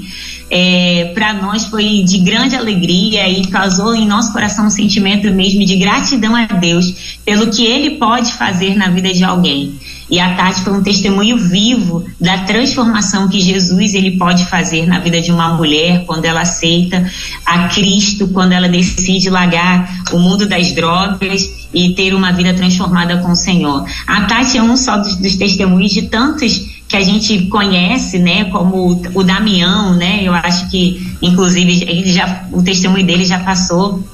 é, 0.50 1.12
para 1.14 1.35
nós 1.35 1.66
foi 1.66 2.02
de 2.04 2.18
grande 2.18 2.54
alegria 2.54 3.28
e 3.28 3.46
causou 3.46 3.94
em 3.94 4.06
nosso 4.06 4.32
coração 4.32 4.66
um 4.66 4.70
sentimento 4.70 5.30
mesmo 5.32 5.64
de 5.64 5.76
gratidão 5.76 6.37
a 6.37 6.46
Deus 6.46 7.18
pelo 7.24 7.50
que 7.50 7.64
Ele 7.64 7.96
pode 7.96 8.32
fazer 8.32 8.76
na 8.76 8.88
vida 8.88 9.12
de 9.12 9.24
alguém. 9.24 9.74
E 10.09 10.20
a 10.20 10.35
Tati 10.37 10.62
foi 10.62 10.72
um 10.72 10.82
testemunho 10.82 11.37
vivo 11.37 12.04
da 12.20 12.38
transformação 12.44 13.28
que 13.28 13.40
Jesus 13.40 13.92
ele 13.92 14.12
pode 14.12 14.46
fazer 14.46 14.87
na 14.87 15.00
vida 15.00 15.20
de 15.20 15.32
uma 15.32 15.54
mulher 15.54 16.04
quando 16.06 16.24
ela 16.24 16.42
aceita 16.42 17.04
a 17.44 17.68
Cristo, 17.68 18.28
quando 18.28 18.52
ela 18.52 18.68
decide 18.68 19.28
largar 19.28 20.04
o 20.12 20.18
mundo 20.18 20.48
das 20.48 20.72
drogas 20.72 21.68
e 21.74 21.90
ter 21.94 22.14
uma 22.14 22.32
vida 22.32 22.54
transformada 22.54 23.16
com 23.18 23.32
o 23.32 23.37
Senhor. 23.37 23.85
A 24.06 24.22
Tati 24.22 24.59
é 24.59 24.62
um 24.62 24.76
só 24.76 24.96
dos, 24.96 25.16
dos 25.16 25.35
testemunhos 25.35 25.92
de 25.92 26.02
tantos 26.02 26.75
que 26.88 26.96
a 26.96 27.03
gente 27.03 27.46
conhece, 27.46 28.18
né, 28.18 28.44
como 28.44 29.03
o 29.14 29.25
Damião, 29.25 29.94
né, 29.94 30.20
eu 30.22 30.33
acho 30.33 30.70
que, 30.70 31.16
inclusive, 31.20 31.83
ele 31.83 32.12
já, 32.12 32.44
o 32.53 32.62
testemunho 32.62 33.05
dele 33.05 33.25
já 33.25 33.40
passou 33.40 34.05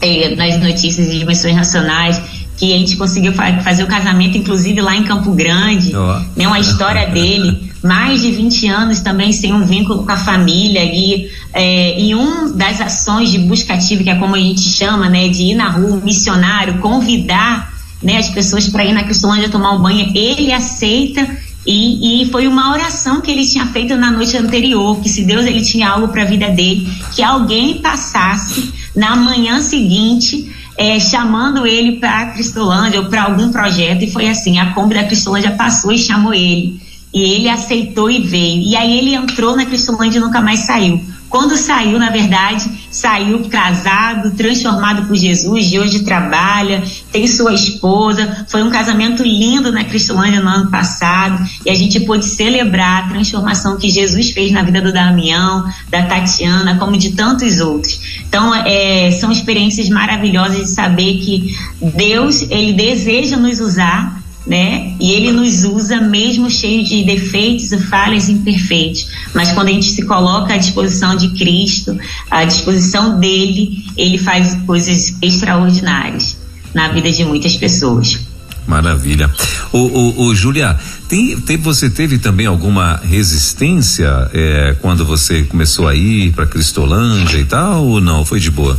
é, 0.00 0.34
nas 0.34 0.60
notícias 0.60 1.10
de 1.10 1.18
dimensões 1.18 1.56
nacionais, 1.56 2.20
que 2.56 2.74
a 2.74 2.78
gente 2.78 2.96
conseguiu 2.96 3.32
fa 3.32 3.60
fazer 3.60 3.82
o 3.82 3.86
casamento, 3.86 4.36
inclusive 4.36 4.80
lá 4.80 4.94
em 4.94 5.04
Campo 5.04 5.32
Grande, 5.32 5.96
oh. 5.96 6.20
né, 6.36 6.46
uma 6.46 6.60
história 6.60 7.08
dele, 7.08 7.72
mais 7.82 8.20
de 8.20 8.30
20 8.30 8.68
anos 8.68 9.00
também 9.00 9.32
sem 9.32 9.52
um 9.52 9.64
vínculo 9.64 10.04
com 10.04 10.12
a 10.12 10.16
família 10.16 10.84
e, 10.84 11.28
é, 11.52 12.00
e 12.00 12.14
um 12.14 12.54
das 12.54 12.80
ações 12.80 13.30
de 13.30 13.38
busca 13.38 13.74
ativa, 13.74 14.04
que 14.04 14.10
é 14.10 14.14
como 14.16 14.36
a 14.36 14.38
gente 14.38 14.60
chama, 14.60 15.08
né, 15.08 15.28
de 15.28 15.44
ir 15.44 15.54
na 15.54 15.70
rua, 15.70 15.96
missionário, 15.96 16.78
convidar 16.78 17.72
né, 18.02 18.18
as 18.18 18.28
pessoas 18.28 18.68
para 18.68 18.84
ir 18.84 18.92
na 18.92 19.04
Cristolândia 19.04 19.48
tomar 19.48 19.72
um 19.72 19.82
banho, 19.82 20.12
ele 20.14 20.52
aceita 20.52 21.26
e, 21.64 22.22
e, 22.22 22.30
foi 22.30 22.48
uma 22.48 22.72
oração 22.72 23.20
que 23.20 23.30
ele 23.30 23.46
tinha 23.46 23.66
feito 23.66 23.94
na 23.96 24.10
noite 24.10 24.36
anterior, 24.36 25.00
que 25.00 25.08
se 25.08 25.22
Deus 25.22 25.46
ele 25.46 25.62
tinha 25.62 25.88
algo 25.88 26.08
para 26.08 26.22
a 26.22 26.26
vida 26.26 26.50
dele, 26.50 26.88
que 27.14 27.22
alguém 27.22 27.80
passasse 27.80 28.72
na 28.96 29.14
manhã 29.14 29.60
seguinte 29.60 30.50
é, 30.76 30.98
chamando 30.98 31.66
ele 31.66 31.98
para 31.98 32.32
Cristolândia 32.32 33.00
ou 33.00 33.06
para 33.06 33.24
algum 33.24 33.52
projeto, 33.52 34.02
e 34.02 34.10
foi 34.10 34.28
assim, 34.28 34.58
a 34.58 34.72
Kombi 34.72 34.94
da 34.94 35.04
Cristolândia 35.04 35.52
passou 35.52 35.92
e 35.92 35.98
chamou 35.98 36.34
ele. 36.34 36.80
E 37.12 37.22
ele 37.22 37.48
aceitou 37.48 38.10
e 38.10 38.20
veio. 38.20 38.62
E 38.62 38.76
aí 38.76 38.98
ele 38.98 39.14
entrou 39.14 39.56
na 39.56 39.66
Cristolândia 39.66 40.18
e 40.18 40.22
nunca 40.22 40.40
mais 40.40 40.60
saiu. 40.60 41.00
Quando 41.32 41.56
saiu, 41.56 41.98
na 41.98 42.10
verdade, 42.10 42.70
saiu 42.90 43.48
casado, 43.48 44.32
transformado 44.32 45.08
por 45.08 45.16
Jesus, 45.16 45.72
e 45.72 45.78
hoje 45.78 46.00
trabalha, 46.00 46.84
tem 47.10 47.26
sua 47.26 47.54
esposa. 47.54 48.44
Foi 48.50 48.62
um 48.62 48.68
casamento 48.68 49.22
lindo 49.22 49.72
na 49.72 49.82
Cristolândia 49.82 50.42
no 50.42 50.48
ano 50.50 50.70
passado, 50.70 51.42
e 51.64 51.70
a 51.70 51.74
gente 51.74 51.98
pôde 52.00 52.26
celebrar 52.26 53.04
a 53.04 53.08
transformação 53.08 53.78
que 53.78 53.88
Jesus 53.88 54.30
fez 54.32 54.52
na 54.52 54.62
vida 54.62 54.82
do 54.82 54.92
Damião, 54.92 55.64
da 55.88 56.02
Tatiana, 56.02 56.76
como 56.76 56.98
de 56.98 57.12
tantos 57.12 57.60
outros. 57.60 57.98
Então, 58.28 58.54
é, 58.54 59.10
são 59.10 59.32
experiências 59.32 59.88
maravilhosas 59.88 60.58
de 60.58 60.68
saber 60.68 61.14
que 61.14 61.56
Deus, 61.80 62.42
ele 62.50 62.74
deseja 62.74 63.38
nos 63.38 63.58
usar 63.58 64.21
né? 64.46 64.94
E 65.00 65.12
ele 65.12 65.32
nos 65.32 65.64
usa 65.64 66.00
mesmo 66.00 66.50
cheio 66.50 66.84
de 66.84 67.04
defeitos 67.04 67.72
e 67.72 67.78
falhas 67.78 68.28
imperfeitos. 68.28 69.06
Mas 69.34 69.52
quando 69.52 69.68
a 69.68 69.72
gente 69.72 69.90
se 69.90 70.02
coloca 70.04 70.54
à 70.54 70.56
disposição 70.56 71.16
de 71.16 71.30
Cristo, 71.30 71.96
à 72.30 72.44
disposição 72.44 73.18
dele, 73.18 73.84
ele 73.96 74.18
faz 74.18 74.56
coisas 74.66 75.16
extraordinárias 75.22 76.36
na 76.74 76.88
vida 76.88 77.10
de 77.10 77.24
muitas 77.24 77.56
pessoas. 77.56 78.18
Maravilha. 78.66 79.30
O, 79.72 79.78
o, 79.78 80.26
o 80.26 80.34
Julia, 80.34 80.78
tem, 81.08 81.38
tem, 81.40 81.56
você 81.56 81.90
teve 81.90 82.18
também 82.18 82.46
alguma 82.46 82.96
resistência 83.02 84.30
é, 84.32 84.76
quando 84.80 85.04
você 85.04 85.42
começou 85.42 85.88
a 85.88 85.94
ir 85.94 86.32
para 86.32 86.46
Cristolândia 86.46 87.38
e 87.38 87.44
tal, 87.44 87.84
ou 87.84 88.00
não? 88.00 88.24
Foi 88.24 88.38
de 88.38 88.50
boa? 88.50 88.78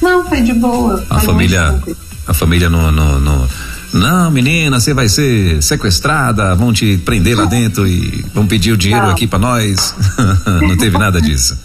Não, 0.00 0.24
foi 0.28 0.40
de 0.40 0.52
boa. 0.52 1.04
A 1.10 1.18
família, 1.18 1.82
a 2.26 2.34
família 2.34 2.70
no, 2.70 2.92
no, 2.92 3.18
no 3.18 3.48
não, 3.96 4.30
menina, 4.30 4.78
você 4.78 4.94
vai 4.94 5.08
ser 5.08 5.62
sequestrada, 5.62 6.54
vão 6.54 6.72
te 6.72 6.96
prender 6.98 7.36
lá 7.36 7.44
dentro 7.44 7.86
e 7.86 8.24
vão 8.34 8.46
pedir 8.46 8.72
o 8.72 8.76
dinheiro 8.76 9.06
não. 9.06 9.12
aqui 9.12 9.26
para 9.26 9.38
nós. 9.38 9.94
não 10.62 10.76
teve 10.76 10.98
nada 10.98 11.20
disso. 11.20 11.58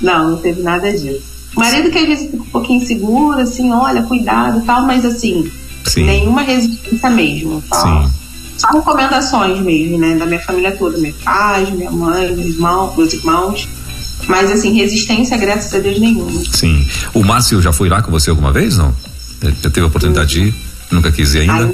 Não, 0.00 0.30
não 0.30 0.36
teve 0.38 0.62
nada 0.62 0.92
disso. 0.92 1.22
Marido 1.56 1.90
que 1.90 1.98
às 1.98 2.06
vezes 2.06 2.30
fica 2.30 2.42
um 2.42 2.46
pouquinho 2.46 2.82
inseguro, 2.82 3.38
assim, 3.38 3.72
olha, 3.72 4.02
cuidado 4.02 4.60
e 4.60 4.62
tal, 4.62 4.86
mas 4.86 5.04
assim, 5.04 5.50
Sim. 5.84 6.04
nenhuma 6.04 6.42
resistência 6.42 7.08
mesmo. 7.10 7.62
Tal. 7.70 8.04
Sim. 8.04 8.14
Só 8.58 8.68
recomendações 8.68 9.58
mesmo, 9.60 9.98
né? 9.98 10.16
Da 10.16 10.26
minha 10.26 10.40
família 10.40 10.72
toda, 10.72 10.98
meus 10.98 11.16
pais, 11.16 11.70
minha 11.70 11.90
mãe, 11.90 12.34
meu 12.34 12.46
irmão, 12.46 12.94
meus 12.96 13.12
irmãos. 13.12 13.68
Mas 14.26 14.50
assim, 14.50 14.72
resistência, 14.72 15.36
graças 15.36 15.72
a 15.74 15.78
Deus, 15.78 15.98
nenhuma. 15.98 16.42
Sim. 16.52 16.86
O 17.14 17.22
Márcio 17.22 17.60
já 17.60 17.72
foi 17.72 17.88
lá 17.88 18.02
com 18.02 18.10
você 18.10 18.30
alguma 18.30 18.52
vez, 18.52 18.76
não? 18.76 18.94
Já 19.62 19.70
teve 19.70 19.82
a 19.82 19.86
oportunidade 19.86 20.34
Sim. 20.34 20.40
de 20.40 20.48
ir? 20.48 20.65
Nunca 20.90 21.10
quis 21.12 21.34
ir 21.34 21.40
ainda? 21.40 21.72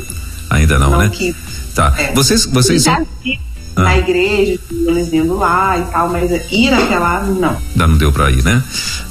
ainda 0.51 0.79
não, 0.79 0.90
não 0.90 0.98
né? 0.98 1.11
Quis. 1.11 1.35
Tá. 1.75 1.92
É. 1.96 2.12
Vocês, 2.12 2.44
vocês 2.46 2.85
já 2.85 3.01
vi 3.22 3.40
ah. 3.75 3.83
na 3.83 3.98
igreja, 3.98 4.59
eles 4.70 5.12
indo 5.12 5.35
lá 5.37 5.79
e 5.79 5.83
tal, 5.90 6.09
mas 6.11 6.31
ir 6.51 6.72
até 6.72 6.98
lá, 6.98 7.22
não. 7.22 7.57
Ainda 7.72 7.87
não 7.87 7.96
deu 7.96 8.12
para 8.12 8.31
ir, 8.31 8.42
né? 8.42 8.62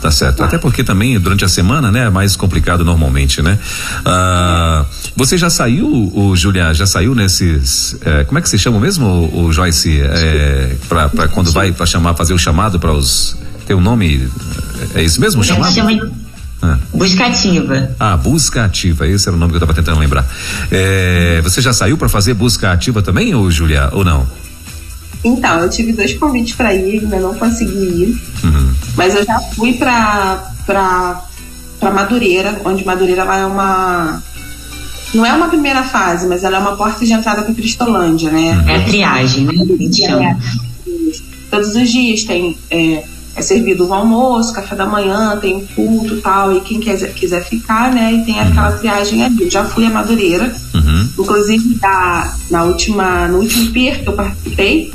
Tá 0.01 0.11
certo. 0.11 0.43
Até 0.43 0.57
porque 0.57 0.83
também 0.83 1.19
durante 1.19 1.43
a 1.43 1.47
semana, 1.47 1.91
né, 1.91 2.05
é 2.05 2.09
mais 2.09 2.35
complicado 2.35 2.85
normalmente, 2.85 3.41
né? 3.41 3.57
Ah, 4.05 4.85
você 5.15 5.37
já 5.37 5.49
saiu, 5.49 5.87
o 5.87 6.35
Julia, 6.35 6.73
já 6.73 6.85
saiu 6.85 7.15
nesses, 7.15 7.97
é, 8.05 8.23
como 8.23 8.37
é 8.39 8.41
que 8.41 8.49
se 8.49 8.57
chama 8.57 8.79
mesmo, 8.79 9.05
o, 9.05 9.45
o 9.45 9.53
Joyce, 9.53 10.01
é, 10.01 10.75
para 10.87 11.27
quando 11.27 11.51
vai 11.51 11.71
para 11.71 11.85
chamar, 11.85 12.15
fazer 12.15 12.33
o 12.33 12.37
chamado 12.37 12.79
para 12.79 12.91
os, 12.91 13.37
tem 13.65 13.75
um 13.75 13.81
nome, 13.81 14.27
é 14.93 15.03
isso 15.03 15.19
mesmo, 15.19 15.41
o 15.41 15.43
chamado? 15.43 15.73
Chama 15.73 15.91
ah. 16.61 16.77
Busca 16.93 17.25
ativa. 17.25 17.91
Ah, 17.99 18.15
busca 18.15 18.65
ativa, 18.65 19.07
esse 19.07 19.27
era 19.27 19.35
o 19.35 19.39
nome 19.39 19.51
que 19.51 19.55
eu 19.55 19.63
estava 19.63 19.73
tentando 19.73 19.99
lembrar. 19.99 20.25
É, 20.69 21.41
você 21.41 21.61
já 21.61 21.73
saiu 21.73 21.97
para 21.97 22.07
fazer 22.07 22.33
busca 22.33 22.71
ativa 22.71 23.01
também, 23.01 23.33
ou 23.33 23.49
Julia, 23.49 23.89
ou 23.91 24.03
não? 24.03 24.27
Então, 25.23 25.59
eu 25.59 25.69
tive 25.69 25.93
dois 25.93 26.13
convites 26.13 26.55
para 26.55 26.73
ir, 26.73 26.99
ainda 26.99 27.19
não 27.19 27.33
consegui 27.35 27.73
ir. 27.73 28.21
Uhum. 28.43 28.73
Mas 28.95 29.15
eu 29.15 29.23
já 29.25 29.39
fui 29.55 29.73
para 29.73 30.51
para 30.65 31.21
para 31.79 31.91
Madureira, 31.91 32.61
onde 32.63 32.85
Madureira 32.85 33.23
ela 33.23 33.37
é 33.39 33.45
uma 33.45 34.21
não 35.13 35.25
é 35.25 35.33
uma 35.33 35.49
primeira 35.49 35.83
fase, 35.83 36.27
mas 36.27 36.43
ela 36.43 36.57
é 36.57 36.59
uma 36.59 36.75
porta 36.75 37.03
de 37.05 37.11
entrada 37.11 37.41
para 37.41 37.53
Cristolândia, 37.53 38.31
né? 38.31 38.63
É 38.67 38.75
a 38.77 38.83
triagem, 38.83 39.45
né? 39.45 39.53
É, 39.53 40.35
todos 41.49 41.75
os 41.75 41.89
dias 41.89 42.23
tem 42.23 42.57
é, 42.69 43.03
é 43.41 43.43
servido 43.43 43.87
o 43.87 43.93
almoço, 43.93 44.53
café 44.53 44.75
da 44.75 44.85
manhã, 44.85 45.37
tem 45.37 45.57
o 45.57 45.67
culto 45.67 46.15
e 46.15 46.21
tal, 46.21 46.53
e 46.53 46.61
quem 46.61 46.79
quiser, 46.79 47.11
quiser 47.13 47.43
ficar, 47.43 47.91
né, 47.91 48.13
e 48.13 48.23
tem 48.23 48.39
aquela 48.39 48.71
uhum. 48.71 48.77
triagem 48.77 49.23
ali. 49.23 49.43
Eu 49.43 49.51
já 49.51 49.65
fui 49.65 49.85
a 49.85 49.89
Madureira, 49.89 50.53
uhum. 50.73 51.09
inclusive 51.19 51.75
da, 51.75 52.33
na 52.49 52.63
última, 52.63 53.27
no 53.27 53.39
último 53.39 53.71
PIR 53.71 54.03
que 54.03 54.07
eu 54.09 54.13
participei, 54.13 54.93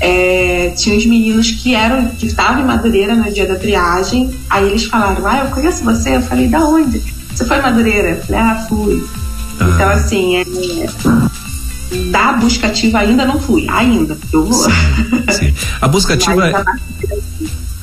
é, 0.00 0.72
tinha 0.76 0.96
uns 0.96 1.06
meninos 1.06 1.52
que 1.52 1.74
eram, 1.74 2.08
que 2.08 2.26
estavam 2.26 2.62
em 2.62 2.66
Madureira 2.66 3.14
no 3.14 3.32
dia 3.32 3.46
da 3.46 3.54
triagem, 3.54 4.30
aí 4.50 4.66
eles 4.66 4.84
falaram, 4.84 5.26
ah, 5.26 5.44
eu 5.44 5.50
conheço 5.50 5.84
você, 5.84 6.16
eu 6.16 6.22
falei, 6.22 6.48
da 6.48 6.64
onde? 6.64 7.00
Você 7.32 7.44
foi 7.44 7.58
em 7.58 7.62
Madureira? 7.62 8.10
Eu 8.10 8.22
falei, 8.22 8.40
ah, 8.40 8.66
fui. 8.68 9.04
Ah. 9.60 9.70
Então, 9.72 9.88
assim, 9.90 10.36
é, 10.36 10.44
da 12.10 12.32
busca 12.32 12.66
ativa 12.66 12.98
ainda 12.98 13.24
não 13.24 13.38
fui, 13.40 13.66
ainda, 13.68 14.16
eu 14.32 14.44
vou. 14.44 14.64
Sim, 14.64 14.70
sim. 15.30 15.54
A 15.80 15.86
busca 15.86 16.14
ativa 16.14 16.48
é 16.48 16.64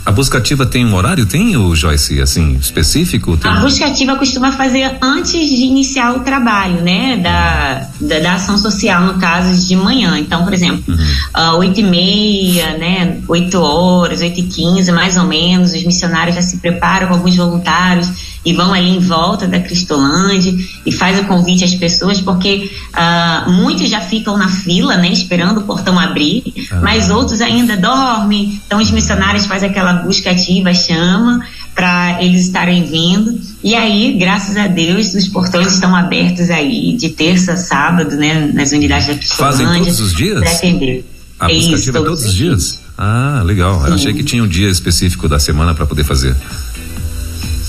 a 0.06 0.12
busca 0.12 0.38
ativa 0.38 0.66
tem 0.66 0.86
um 0.86 0.96
horário? 0.96 1.26
Tem, 1.26 1.56
o 1.56 1.76
Joyce, 1.76 2.22
assim, 2.22 2.56
específico? 2.56 3.38
Tem... 3.38 3.52
A 3.52 3.60
busca 3.60 3.86
ativa 3.86 4.16
costuma 4.16 4.52
fazer 4.52 4.98
antes 5.02 5.50
de 5.50 5.64
iniciar 5.64 6.16
o 6.16 6.22
trabalho, 6.22 6.82
né? 6.82 7.18
Da, 7.18 7.88
da, 8.00 8.20
da 8.20 8.34
ação 8.34 8.58
social, 8.58 9.04
no 9.04 9.20
caso, 9.20 9.68
de 9.68 9.76
manhã. 9.76 10.18
Então, 10.18 10.44
por 10.44 10.54
exemplo, 10.54 10.84
uhum. 10.88 11.56
uh, 11.56 11.58
8 11.58 11.80
e 11.80 11.84
meia, 11.84 12.78
né? 12.78 13.20
8 13.28 13.60
horas, 13.60 14.22
8 14.22 14.40
e 14.40 14.44
15, 14.44 14.92
mais 14.92 15.18
ou 15.18 15.26
menos, 15.26 15.74
os 15.74 15.84
missionários 15.84 16.36
já 16.36 16.42
se 16.42 16.58
preparam 16.58 17.08
com 17.08 17.14
alguns 17.14 17.36
voluntários 17.36 18.10
e 18.44 18.54
vão 18.54 18.74
ali 18.74 18.90
em 18.90 19.00
volta 19.00 19.48
da 19.48 19.60
Cristolândia 19.60 20.54
e 20.86 20.92
faz 20.92 21.20
o 21.20 21.26
convite 21.26 21.64
às 21.64 21.76
pessoas, 21.76 22.20
porque 22.20 22.72
uh, 22.90 23.52
muitos 23.52 23.90
já 23.90 24.02
ficam 24.02 24.36
na 24.36 24.50
fila, 24.50 24.98
né, 24.98 25.12
esperando 25.12 25.60
o 25.60 25.64
portão 25.64 26.00
abrir, 26.00 26.44
ah. 26.72 26.80
mas 26.82 27.10
outros 27.10 27.40
ainda 27.40 27.78
dormem. 27.78 28.60
Então 28.66 28.80
os 28.80 28.90
missionários 28.90 29.46
fazem 29.46 29.70
aquela 29.70 29.91
busca 29.94 30.32
ativa, 30.32 30.74
chama 30.74 31.46
para 31.74 32.22
eles 32.22 32.46
estarem 32.46 32.84
vindo. 32.84 33.40
E 33.64 33.76
aí, 33.76 34.16
graças 34.18 34.58
a 34.58 34.68
Deus, 34.68 35.14
os 35.14 35.28
portões 35.28 35.74
estão 35.74 35.96
abertos 35.96 36.50
aí 36.50 36.96
de 36.98 37.10
terça 37.10 37.54
a 37.54 37.58
sábado, 37.58 38.16
né, 38.16 38.52
nas 38.54 38.72
unidades 38.72 39.08
da 39.08 39.16
Cristolândia. 39.16 39.66
Fazem 39.66 39.84
todos 39.84 40.00
os 40.00 40.14
dias? 40.14 40.40
Para 40.40 40.52
atender. 40.52 41.06
A 41.40 41.48
busca 41.48 41.72
é 41.72 41.76
ativa 41.76 41.98
todos, 42.00 42.10
todos 42.10 42.26
os 42.26 42.34
dias? 42.34 42.60
dias? 42.60 42.80
Ah, 42.98 43.42
legal. 43.44 43.82
Sim. 43.82 43.88
Eu 43.88 43.94
achei 43.96 44.14
que 44.14 44.24
tinha 44.24 44.44
um 44.44 44.48
dia 44.48 44.70
específico 44.70 45.28
da 45.28 45.40
semana 45.40 45.74
para 45.74 45.86
poder 45.86 46.04
fazer. 46.04 46.36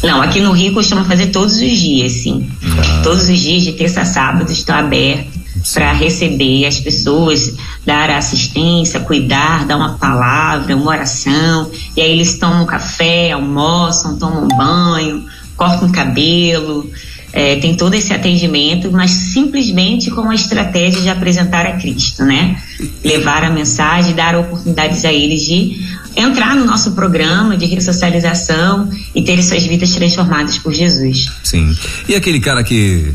Não, 0.02 0.20
aqui 0.20 0.40
no 0.40 0.52
Rio 0.52 0.72
costuma 0.72 1.04
fazer 1.04 1.28
todos 1.28 1.56
os 1.56 1.78
dias, 1.78 2.12
sim. 2.12 2.48
Ah. 2.78 3.02
Todos 3.02 3.28
os 3.28 3.38
dias, 3.38 3.62
de 3.62 3.72
terça 3.72 4.00
a 4.00 4.04
sábado, 4.04 4.50
estão 4.50 4.74
abertos 4.74 5.42
para 5.72 5.92
receber 5.92 6.66
as 6.66 6.80
pessoas, 6.80 7.54
dar 7.86 8.10
assistência, 8.10 8.98
cuidar, 9.00 9.64
dar 9.64 9.76
uma 9.76 9.94
palavra, 9.98 10.74
uma 10.74 10.90
oração. 10.90 11.70
E 11.96 12.00
aí 12.00 12.10
eles 12.10 12.36
tomam 12.38 12.66
café, 12.66 13.30
almoçam, 13.30 14.18
tomam 14.18 14.48
banho, 14.48 15.24
cortam 15.56 15.88
o 15.88 15.92
cabelo. 15.92 16.90
É, 17.32 17.56
tem 17.56 17.74
todo 17.74 17.94
esse 17.94 18.12
atendimento, 18.12 18.90
mas 18.92 19.10
simplesmente 19.10 20.10
com 20.10 20.28
a 20.28 20.34
estratégia 20.34 21.00
de 21.00 21.08
apresentar 21.08 21.64
a 21.64 21.78
Cristo, 21.78 22.24
né? 22.24 22.60
Levar 23.02 23.42
a 23.42 23.50
mensagem, 23.50 24.14
dar 24.14 24.36
oportunidades 24.36 25.02
a 25.06 25.12
eles 25.12 25.42
de 25.42 25.80
entrar 26.16 26.57
no 26.57 26.64
nosso 26.64 26.92
programa 26.92 27.57
de 27.57 27.66
ressocialização 27.66 28.88
e 29.14 29.22
ter 29.22 29.42
suas 29.42 29.64
vidas 29.64 29.92
transformadas 29.92 30.59
por 30.59 30.72
Jesus. 30.72 31.31
Sim. 31.42 31.75
E 32.09 32.14
aquele 32.14 32.40
cara 32.40 32.62
que 32.62 33.14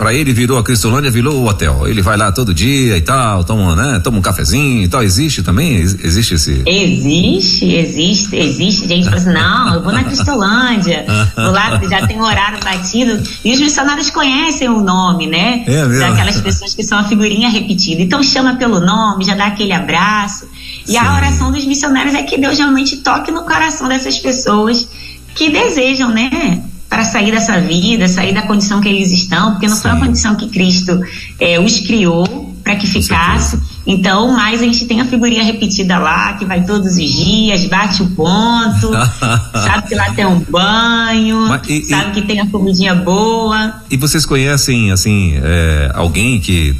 para 0.00 0.14
ele 0.14 0.32
virou 0.32 0.56
a 0.56 0.62
Cristolândia, 0.62 1.10
virou 1.10 1.42
o 1.42 1.46
hotel. 1.46 1.86
Ele 1.86 2.00
vai 2.00 2.16
lá 2.16 2.32
todo 2.32 2.54
dia 2.54 2.96
e 2.96 3.02
tal, 3.02 3.44
toma, 3.44 3.76
né, 3.76 4.00
toma 4.02 4.16
um 4.16 4.22
cafezinho 4.22 4.84
e 4.84 4.88
tal. 4.88 5.02
Existe 5.02 5.42
também? 5.42 5.76
Existe 5.76 6.36
esse? 6.36 6.62
Existe, 6.64 7.74
existe, 7.74 8.34
existe. 8.34 8.88
Gente 8.88 9.04
fala 9.04 9.16
assim, 9.18 9.32
não, 9.34 9.74
eu 9.74 9.82
vou 9.82 9.92
na 9.92 10.02
Cristolândia, 10.02 11.04
vou 11.36 11.50
lá, 11.50 11.78
já 11.86 12.06
tem 12.06 12.18
horário 12.18 12.58
batido. 12.64 13.22
E 13.44 13.52
os 13.52 13.60
missionários 13.60 14.08
conhecem 14.08 14.70
o 14.70 14.80
nome, 14.80 15.26
né? 15.26 15.64
É 15.66 15.84
mesmo? 15.84 15.98
Daquelas 15.98 16.40
pessoas 16.40 16.72
que 16.72 16.82
são 16.82 16.98
a 16.98 17.04
figurinha 17.04 17.50
repetida. 17.50 18.00
Então 18.00 18.22
chama 18.22 18.54
pelo 18.54 18.80
nome, 18.80 19.22
já 19.22 19.34
dá 19.34 19.48
aquele 19.48 19.74
abraço. 19.74 20.46
E 20.88 20.96
a 20.96 21.14
oração 21.14 21.52
dos 21.52 21.64
missionários 21.64 22.14
é 22.14 22.22
que 22.22 22.38
Deus 22.38 22.58
realmente 22.58 22.98
toque 22.98 23.30
no 23.30 23.42
coração 23.42 23.88
dessas 23.88 24.18
pessoas 24.18 24.88
que 25.34 25.50
desejam, 25.50 26.10
né? 26.10 26.62
Para 26.88 27.04
sair 27.04 27.30
dessa 27.30 27.60
vida, 27.60 28.08
sair 28.08 28.34
da 28.34 28.42
condição 28.42 28.80
que 28.80 28.88
eles 28.88 29.12
estão, 29.12 29.52
porque 29.52 29.68
não 29.68 29.76
Sim. 29.76 29.82
foi 29.82 29.90
a 29.92 29.96
condição 29.96 30.34
que 30.34 30.48
Cristo 30.48 31.00
é, 31.38 31.60
os 31.60 31.78
criou 31.80 32.50
para 32.64 32.76
que 32.76 32.86
ficasse. 32.86 33.58
Então, 33.86 34.32
mais 34.32 34.60
a 34.60 34.64
gente 34.64 34.84
tem 34.86 35.00
a 35.00 35.04
figurinha 35.04 35.42
repetida 35.42 35.98
lá, 35.98 36.34
que 36.34 36.44
vai 36.44 36.64
todos 36.64 36.96
os 36.96 37.10
dias, 37.10 37.64
bate 37.66 38.02
o 38.02 38.10
ponto, 38.10 38.90
sabe 39.54 39.88
que 39.88 39.94
lá 39.94 40.12
tem 40.12 40.26
um 40.26 40.40
banho, 40.40 41.48
Mas, 41.48 41.68
e, 41.68 41.82
sabe 41.84 42.10
e, 42.10 42.12
que 42.20 42.22
tem 42.26 42.40
a 42.40 42.46
comidinha 42.46 42.94
boa. 42.94 43.82
E 43.90 43.96
vocês 43.96 44.26
conhecem, 44.26 44.92
assim, 44.92 45.34
é, 45.42 45.90
alguém 45.94 46.40
que 46.40 46.76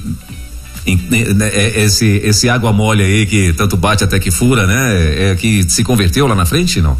esse, 1.76 2.06
esse 2.24 2.48
água 2.48 2.72
mole 2.72 3.02
aí 3.02 3.26
que 3.26 3.52
tanto 3.52 3.76
bate 3.76 4.04
até 4.04 4.18
que 4.18 4.30
fura, 4.30 4.66
né? 4.66 5.30
É 5.30 5.36
que 5.38 5.64
se 5.68 5.82
converteu 5.84 6.26
lá 6.26 6.34
na 6.34 6.46
frente, 6.46 6.80
não? 6.80 6.96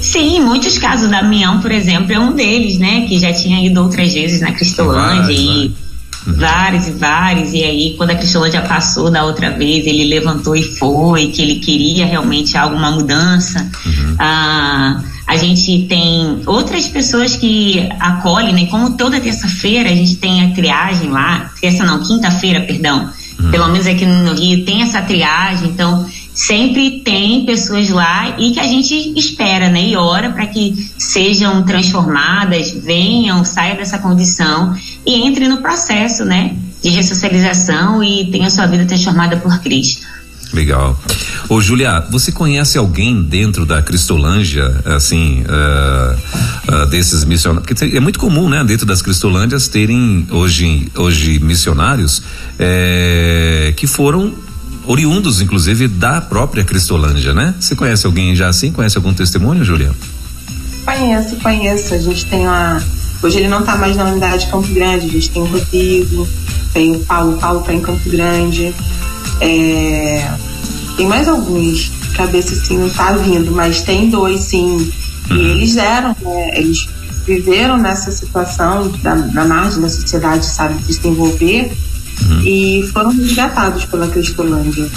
Sim, 0.00 0.40
muitos 0.40 0.78
casos. 0.78 1.10
Damião, 1.10 1.60
por 1.60 1.72
exemplo, 1.72 2.12
é 2.12 2.18
um 2.18 2.32
deles, 2.32 2.78
né? 2.78 3.06
Que 3.08 3.18
já 3.18 3.32
tinha 3.32 3.64
ido 3.64 3.82
outras 3.82 4.12
vezes 4.12 4.40
na 4.40 4.52
Cristolândia 4.52 5.32
e 5.32 5.74
vários 6.26 6.86
e 6.86 6.92
vários. 6.92 7.52
E 7.52 7.62
aí, 7.62 7.94
quando 7.96 8.10
a 8.10 8.14
Cristolândia 8.14 8.62
passou 8.62 9.10
da 9.10 9.24
outra 9.24 9.50
vez, 9.50 9.86
ele 9.86 10.04
levantou 10.04 10.56
e 10.56 10.62
foi, 10.62 11.28
que 11.28 11.42
ele 11.42 11.56
queria 11.56 12.06
realmente 12.06 12.56
alguma 12.56 12.90
mudança. 12.90 13.68
Uhum. 13.84 14.16
Ah, 14.18 15.02
a 15.26 15.36
gente 15.36 15.86
tem 15.88 16.42
outras 16.46 16.86
pessoas 16.86 17.36
que 17.36 17.88
acolhem, 17.98 18.54
né? 18.54 18.66
Como 18.66 18.96
toda 18.96 19.20
terça-feira 19.20 19.90
a 19.90 19.94
gente 19.94 20.16
tem 20.16 20.44
a 20.44 20.54
triagem 20.54 21.10
lá, 21.10 21.50
terça 21.60 21.84
não, 21.84 22.02
quinta-feira, 22.02 22.60
perdão. 22.60 23.10
Uhum. 23.38 23.50
Pelo 23.50 23.68
menos 23.68 23.86
aqui 23.86 24.06
no 24.06 24.34
Rio 24.34 24.64
tem 24.64 24.82
essa 24.82 25.02
triagem, 25.02 25.68
então 25.68 26.06
sempre 26.32 27.00
tem 27.00 27.44
pessoas 27.44 27.88
lá 27.88 28.36
e 28.38 28.52
que 28.52 28.60
a 28.60 28.66
gente 28.66 28.94
espera, 29.18 29.68
né? 29.68 29.88
E 29.88 29.96
ora 29.96 30.30
para 30.30 30.46
que 30.46 30.90
sejam 30.96 31.64
transformadas, 31.64 32.70
venham, 32.70 33.44
saiam 33.44 33.76
dessa 33.76 33.98
condição 33.98 34.74
e 35.04 35.26
entrem 35.26 35.48
no 35.48 35.58
processo, 35.58 36.24
né? 36.24 36.54
De 36.82 36.90
ressocialização 36.90 38.02
e 38.02 38.30
tenham 38.30 38.48
sua 38.48 38.66
vida 38.66 38.86
transformada 38.86 39.36
por 39.38 39.58
Cristo. 39.60 40.06
Legal. 40.52 40.98
Ô, 41.48 41.60
Julia, 41.60 42.00
você 42.10 42.32
conhece 42.32 42.78
alguém 42.78 43.22
dentro 43.22 43.66
da 43.66 43.82
Cristolândia, 43.82 44.80
assim, 44.84 45.42
uh, 45.42 46.82
uh, 46.82 46.86
desses 46.86 47.24
missionários? 47.24 47.66
Porque 47.66 47.96
é 47.96 48.00
muito 48.00 48.18
comum, 48.18 48.48
né, 48.48 48.64
dentro 48.64 48.86
das 48.86 49.02
Cristolândias 49.02 49.68
terem 49.68 50.26
hoje, 50.30 50.90
hoje 50.96 51.38
missionários 51.38 52.22
é, 52.58 53.72
que 53.76 53.86
foram 53.86 54.34
oriundos, 54.86 55.40
inclusive, 55.40 55.88
da 55.88 56.20
própria 56.20 56.64
Cristolândia, 56.64 57.34
né? 57.34 57.54
Você 57.58 57.74
conhece 57.74 58.06
alguém 58.06 58.34
já 58.34 58.48
assim? 58.48 58.70
Conhece 58.70 58.96
algum 58.96 59.12
testemunho, 59.12 59.64
Julia? 59.64 59.90
Conheço, 60.84 61.36
conheço. 61.36 61.94
A 61.94 61.98
gente 61.98 62.24
tem 62.26 62.46
uma. 62.46 62.80
Hoje 63.22 63.38
ele 63.38 63.48
não 63.48 63.60
está 63.60 63.76
mais 63.76 63.96
na 63.96 64.04
unidade 64.04 64.46
Campo 64.46 64.68
Grande, 64.68 65.06
a 65.06 65.10
gente 65.10 65.30
tem 65.30 65.42
o 65.42 65.46
Rodrigo, 65.46 66.28
tem 66.72 66.94
o 66.94 67.00
Paulo, 67.00 67.36
Paulo 67.38 67.60
está 67.60 67.74
em 67.74 67.80
Campo 67.80 68.08
Grande. 68.08 68.74
É, 69.40 70.30
tem 70.96 71.06
mais 71.06 71.28
alguns, 71.28 71.90
cabeça 72.14 72.54
assim 72.54 72.78
não 72.78 72.90
tá 72.90 73.12
vindo, 73.12 73.52
mas 73.52 73.82
tem 73.82 74.08
dois 74.08 74.40
sim. 74.40 74.90
E 75.30 75.32
uhum. 75.32 75.38
eles 75.38 75.76
eram, 75.76 76.16
né, 76.20 76.58
eles 76.58 76.88
viveram 77.26 77.76
nessa 77.76 78.10
situação 78.12 78.88
da, 79.02 79.14
da 79.14 79.44
margem 79.44 79.82
da 79.82 79.88
sociedade, 79.88 80.46
sabe, 80.46 80.80
de 80.84 80.94
se 80.94 81.06
envolver 81.06 81.72
uhum. 82.22 82.40
e 82.42 82.88
foram 82.92 83.10
resgatados 83.10 83.84
pela 83.84 84.08
Cristolândia. 84.08 84.88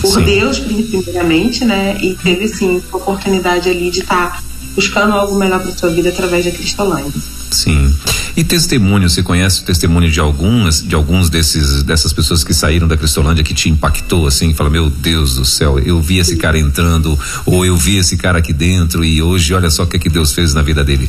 Por 0.00 0.14
sim. 0.14 0.24
Deus, 0.24 0.58
primeiramente, 0.58 1.64
né? 1.64 1.96
E 2.00 2.14
teve 2.14 2.48
sim 2.48 2.82
a 2.92 2.96
oportunidade 2.96 3.68
ali 3.68 3.90
de 3.90 4.00
estar 4.00 4.32
tá 4.32 4.42
buscando 4.74 5.12
algo 5.12 5.36
melhor 5.36 5.60
para 5.60 5.72
sua 5.72 5.90
vida 5.90 6.08
através 6.08 6.44
da 6.44 6.50
Cristolândia. 6.50 7.20
Sim. 7.50 7.94
E 8.36 8.42
testemunho, 8.42 9.08
você 9.08 9.22
conhece 9.22 9.60
o 9.60 9.64
testemunho 9.64 10.10
de 10.10 10.18
algumas, 10.18 10.82
de 10.82 10.94
alguns 10.94 11.30
desses 11.30 11.84
dessas 11.84 12.12
pessoas 12.12 12.42
que 12.42 12.52
saíram 12.52 12.88
da 12.88 12.96
Cristolândia 12.96 13.44
que 13.44 13.54
te 13.54 13.68
impactou 13.68 14.26
assim, 14.26 14.52
fala, 14.52 14.68
meu 14.68 14.90
Deus 14.90 15.36
do 15.36 15.44
céu, 15.44 15.78
eu 15.78 16.00
vi 16.02 16.18
esse 16.18 16.36
cara 16.36 16.58
entrando 16.58 17.16
ou 17.46 17.64
eu 17.64 17.76
vi 17.76 17.96
esse 17.96 18.16
cara 18.16 18.38
aqui 18.38 18.52
dentro 18.52 19.04
e 19.04 19.22
hoje 19.22 19.54
olha 19.54 19.70
só 19.70 19.84
o 19.84 19.86
que 19.86 19.96
é 19.96 20.00
que 20.00 20.10
Deus 20.10 20.32
fez 20.32 20.52
na 20.52 20.62
vida 20.62 20.82
dele. 20.82 21.08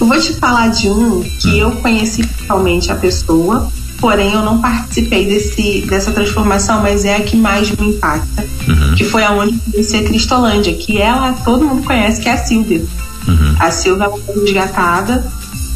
Eu 0.00 0.06
vou 0.06 0.20
te 0.20 0.32
falar 0.34 0.68
de 0.68 0.88
um 0.88 1.22
que 1.22 1.48
hum. 1.48 1.56
eu 1.56 1.70
conheci 1.72 2.26
totalmente 2.26 2.90
a 2.90 2.96
pessoa, 2.96 3.70
porém 4.00 4.32
eu 4.32 4.42
não 4.42 4.60
participei 4.60 5.26
desse, 5.26 5.84
dessa 5.88 6.12
transformação, 6.12 6.82
mas 6.82 7.04
é 7.04 7.16
a 7.16 7.20
que 7.20 7.36
mais 7.36 7.70
me 7.70 7.88
impacta, 7.88 8.46
uhum. 8.68 8.94
que 8.94 9.04
foi 9.04 9.24
a 9.24 9.32
onde 9.32 9.54
eu 9.54 9.72
conheci 9.72 9.96
a 9.96 10.02
Cristolândia, 10.04 10.72
que 10.74 10.98
ela 10.98 11.32
todo 11.32 11.64
mundo 11.64 11.82
conhece, 11.84 12.20
que 12.20 12.28
é 12.28 12.32
a 12.32 12.38
Silvia. 12.38 12.84
Uhum. 13.26 13.56
A 13.58 13.70
Silvia 13.70 14.08
foi 14.08 14.44
resgatada 14.44 15.26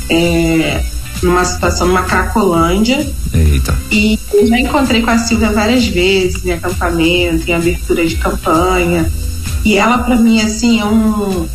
é, 0.08 0.82
numa 1.22 1.44
situação, 1.44 1.88
numa 1.88 2.02
Cracolândia. 2.02 3.06
Eita. 3.32 3.74
E 3.90 4.18
eu 4.32 4.46
já 4.46 4.58
encontrei 4.58 5.02
com 5.02 5.10
a 5.10 5.18
Silvia 5.18 5.50
várias 5.50 5.86
vezes 5.86 6.44
em 6.44 6.52
acampamento, 6.52 7.48
em 7.48 7.54
abertura 7.54 8.06
de 8.06 8.16
campanha. 8.16 9.10
E 9.64 9.76
ela, 9.76 9.98
para 9.98 10.16
mim, 10.16 10.40
assim, 10.40 10.80
é 10.80 10.84
um, 10.84 11.46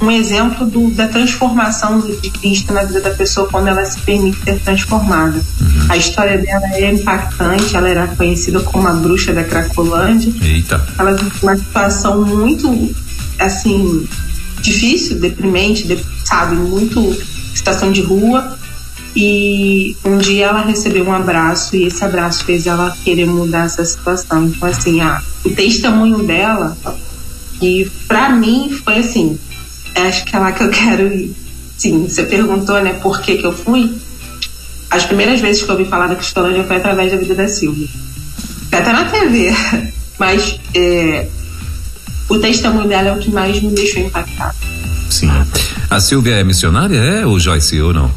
um 0.00 0.10
exemplo 0.10 0.66
do, 0.66 0.90
da 0.90 1.08
transformação 1.08 2.00
de 2.00 2.30
Cristo 2.30 2.72
na 2.72 2.84
vida 2.84 3.00
da 3.00 3.10
pessoa 3.10 3.48
quando 3.48 3.68
ela 3.68 3.84
se 3.84 3.98
permite 4.00 4.38
ser 4.44 4.60
transformada. 4.60 5.38
Uhum. 5.60 5.86
A 5.88 5.96
história 5.96 6.38
dela 6.38 6.66
é 6.74 6.92
impactante, 6.92 7.74
ela 7.74 7.88
era 7.88 8.06
conhecida 8.08 8.60
como 8.60 8.86
a 8.88 8.92
bruxa 8.92 9.32
da 9.32 9.44
Cracolândia. 9.44 10.32
Eita. 10.42 10.86
Ela 10.98 11.12
viveu 11.12 11.32
uma 11.42 11.56
situação 11.56 12.24
muito, 12.24 12.94
assim, 13.38 14.06
difícil, 14.60 15.18
deprimente, 15.18 15.86
de, 15.86 15.98
sabe, 16.24 16.56
muito 16.56 17.16
situação 17.54 17.90
de 17.90 18.02
rua. 18.02 18.58
E 19.18 19.96
um 20.04 20.18
dia 20.18 20.48
ela 20.48 20.62
recebeu 20.62 21.06
um 21.06 21.12
abraço 21.12 21.74
e 21.74 21.84
esse 21.84 22.04
abraço 22.04 22.44
fez 22.44 22.66
ela 22.66 22.94
querer 23.02 23.24
mudar 23.24 23.64
essa 23.64 23.82
situação. 23.82 24.44
Então, 24.44 24.68
assim, 24.68 25.00
a, 25.00 25.22
o 25.42 25.48
testemunho 25.48 26.18
dela, 26.18 26.76
que 27.58 27.90
para 28.06 28.28
mim 28.28 28.70
foi 28.84 28.98
assim, 28.98 29.38
acho 30.02 30.24
que 30.24 30.34
é 30.34 30.38
lá 30.38 30.52
que 30.52 30.62
eu 30.62 30.70
quero 30.70 31.06
ir. 31.12 31.34
Sim, 31.76 32.06
você 32.08 32.24
perguntou, 32.24 32.82
né, 32.82 32.94
por 32.94 33.20
que 33.20 33.36
que 33.36 33.44
eu 33.46 33.52
fui? 33.52 33.94
As 34.90 35.04
primeiras 35.04 35.40
vezes 35.40 35.62
que 35.62 35.70
eu 35.70 35.76
ouvi 35.76 35.88
falar 35.88 36.06
da 36.06 36.14
Cristolândia 36.14 36.64
foi 36.64 36.76
através 36.76 37.12
da 37.12 37.18
vida 37.18 37.34
da 37.34 37.48
Silvia. 37.48 37.88
Até 38.72 38.92
na 38.92 39.04
TV, 39.04 39.54
mas 40.18 40.58
é, 40.74 41.26
o 42.28 42.38
testemunho 42.38 42.88
dela 42.88 43.08
é 43.08 43.12
o 43.12 43.18
que 43.18 43.30
mais 43.30 43.60
me 43.60 43.74
deixou 43.74 44.02
impactado. 44.02 44.56
Sim. 45.10 45.30
A 45.88 46.00
Silvia 46.00 46.34
é 46.34 46.44
missionária, 46.44 46.96
é, 46.96 47.26
ou 47.26 47.38
Joyce, 47.38 47.80
ou 47.80 47.92
não? 47.92 48.10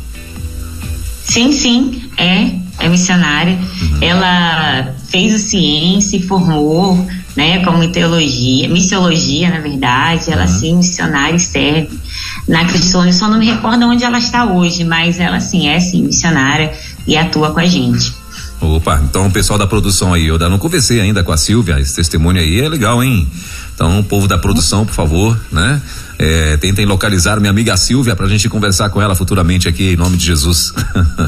Sim, 1.23 1.51
sim, 1.51 2.09
é, 2.17 2.55
é 2.79 2.89
missionária. 2.89 3.57
Uhum. 3.81 3.97
Ela 4.01 4.95
fez 5.09 5.33
o 5.33 5.39
ciência 5.39 6.21
formou, 6.27 7.07
né, 7.39 7.63
como 7.63 7.87
teologia, 7.87 8.67
missiologia, 8.67 9.49
na 9.49 9.61
verdade. 9.61 10.29
Ela, 10.29 10.41
uhum. 10.41 10.47
sim, 10.47 10.75
missionária 10.75 11.37
e 11.37 11.39
serve 11.39 11.97
na. 12.45 12.63
Eu 12.63 13.13
só 13.13 13.29
não 13.29 13.39
me 13.39 13.45
recordo 13.45 13.85
onde 13.85 14.03
ela 14.03 14.19
está 14.19 14.45
hoje, 14.45 14.83
mas 14.83 15.21
ela, 15.21 15.39
sim, 15.39 15.69
é, 15.69 15.79
sim, 15.79 16.03
missionária 16.03 16.73
e 17.07 17.15
atua 17.15 17.51
com 17.51 17.61
a 17.61 17.65
gente. 17.65 18.13
Opa, 18.59 19.01
então 19.09 19.27
o 19.27 19.31
pessoal 19.31 19.57
da 19.57 19.65
produção 19.65 20.13
aí, 20.13 20.27
eu 20.27 20.37
não 20.37 20.59
conversei 20.59 20.99
ainda 20.99 21.23
com 21.23 21.31
a 21.31 21.37
Silvia, 21.37 21.79
esse 21.79 21.95
testemunho 21.95 22.41
aí 22.41 22.59
é 22.59 22.67
legal, 22.67 23.01
hein? 23.01 23.25
Então, 23.73 24.01
o 24.01 24.03
povo 24.03 24.27
da 24.27 24.37
produção, 24.37 24.85
por 24.85 24.93
favor, 24.93 25.39
né? 25.49 25.81
É, 26.21 26.57
tentem 26.57 26.85
localizar 26.85 27.39
minha 27.39 27.49
amiga 27.49 27.77
Silvia 27.77 28.13
para 28.13 28.25
a 28.25 28.29
gente 28.29 28.49
conversar 28.49 28.89
com 28.89 29.01
ela 29.01 29.15
futuramente 29.15 29.69
aqui 29.69 29.93
em 29.93 29.95
nome 29.95 30.17
de 30.17 30.25
Jesus. 30.25 30.73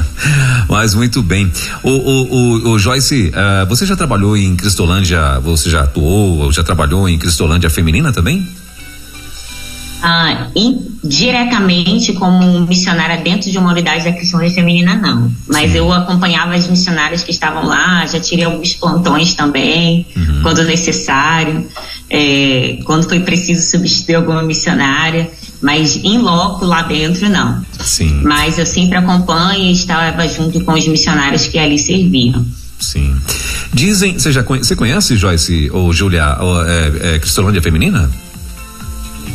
Mas 0.68 0.94
muito 0.94 1.22
bem. 1.22 1.50
O, 1.82 1.88
o, 1.88 2.22
o, 2.34 2.70
o 2.72 2.78
Joyce, 2.78 3.32
uh, 3.34 3.66
você 3.66 3.86
já 3.86 3.96
trabalhou 3.96 4.36
em 4.36 4.54
Cristolândia? 4.54 5.40
Você 5.40 5.70
já 5.70 5.84
atuou 5.84 6.40
ou 6.40 6.52
já 6.52 6.62
trabalhou 6.62 7.08
em 7.08 7.18
Cristolândia 7.18 7.70
feminina 7.70 8.12
também? 8.12 8.46
Ah, 10.02 10.48
diretamente 11.04 12.12
como 12.12 12.66
missionária 12.66 13.18
dentro 13.22 13.50
de 13.50 13.56
uma 13.56 13.70
unidade 13.70 14.04
da 14.04 14.12
Cristolândia 14.12 14.54
feminina 14.54 14.96
não, 14.96 15.30
mas 15.48 15.70
Sim. 15.70 15.78
eu 15.78 15.92
acompanhava 15.92 16.54
as 16.54 16.66
missionárias 16.66 17.22
que 17.22 17.30
estavam 17.30 17.64
lá, 17.66 18.04
já 18.06 18.18
tirei 18.18 18.44
alguns 18.44 18.74
plantões 18.74 19.34
também, 19.34 20.06
uhum. 20.16 20.42
quando 20.42 20.64
necessário 20.64 21.68
é, 22.12 22.78
quando 22.84 23.08
foi 23.08 23.20
preciso 23.20 23.70
substituir 23.70 24.16
alguma 24.16 24.42
missionária, 24.42 25.30
mas 25.62 25.96
em 25.96 26.18
loco 26.18 26.64
lá 26.66 26.82
dentro 26.82 27.26
não. 27.30 27.64
Sim. 27.80 28.20
Mas 28.22 28.58
eu 28.58 28.66
sempre 28.66 28.98
acompanho 28.98 29.64
e 29.64 29.72
estava 29.72 30.28
junto 30.28 30.62
com 30.62 30.74
os 30.74 30.86
missionários 30.86 31.46
que 31.46 31.58
ali 31.58 31.78
serviam. 31.78 32.44
Sim. 32.78 33.16
Dizem, 33.72 34.18
você 34.18 34.30
já 34.30 34.42
conhece, 34.42 34.68
você 34.68 34.76
conhece 34.76 35.16
Joyce 35.16 35.70
ou 35.72 35.90
Julia, 35.92 36.36
ou, 36.38 36.66
é, 36.66 37.14
é, 37.14 37.18
Cristolândia 37.18 37.62
Feminina? 37.62 38.10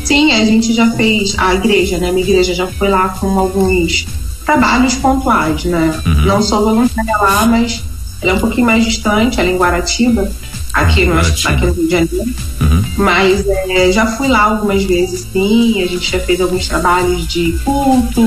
Sim, 0.08 0.32
a 0.32 0.46
gente 0.46 0.72
já 0.74 0.90
fez, 0.92 1.36
a 1.38 1.54
igreja, 1.54 1.98
né? 1.98 2.14
Minha 2.14 2.26
igreja 2.26 2.54
já 2.54 2.66
foi 2.66 2.88
lá 2.88 3.10
com 3.10 3.38
alguns 3.38 4.08
trabalhos 4.46 4.96
pontuais, 4.96 5.66
né? 5.66 6.02
Uhum. 6.06 6.26
Não 6.26 6.42
sou 6.42 6.64
voluntária 6.64 7.18
lá, 7.18 7.46
mas 7.46 7.84
ela 8.22 8.32
é 8.32 8.36
um 8.36 8.40
pouquinho 8.40 8.66
mais 8.66 8.86
distante, 8.86 9.38
ela 9.38 9.50
é 9.50 9.52
em 9.52 9.58
Guaratiba 9.58 10.32
aqui, 10.72 11.04
no, 11.04 11.20
aqui 11.20 11.66
no 11.66 11.74
Rio 11.74 11.88
de 11.88 11.92
Janeiro. 11.92 12.34
Uhum. 12.62 12.84
Mas 13.00 13.46
é, 13.46 13.92
já 13.92 14.06
fui 14.06 14.30
lá 14.30 14.44
algumas 14.44 14.82
vezes, 14.86 15.28
sim. 15.30 15.84
A 15.84 15.88
gente 15.88 16.10
já 16.10 16.20
fez 16.22 16.40
alguns 16.40 16.70
trabalhos 16.70 17.28
de 17.28 17.60
culto, 17.66 18.22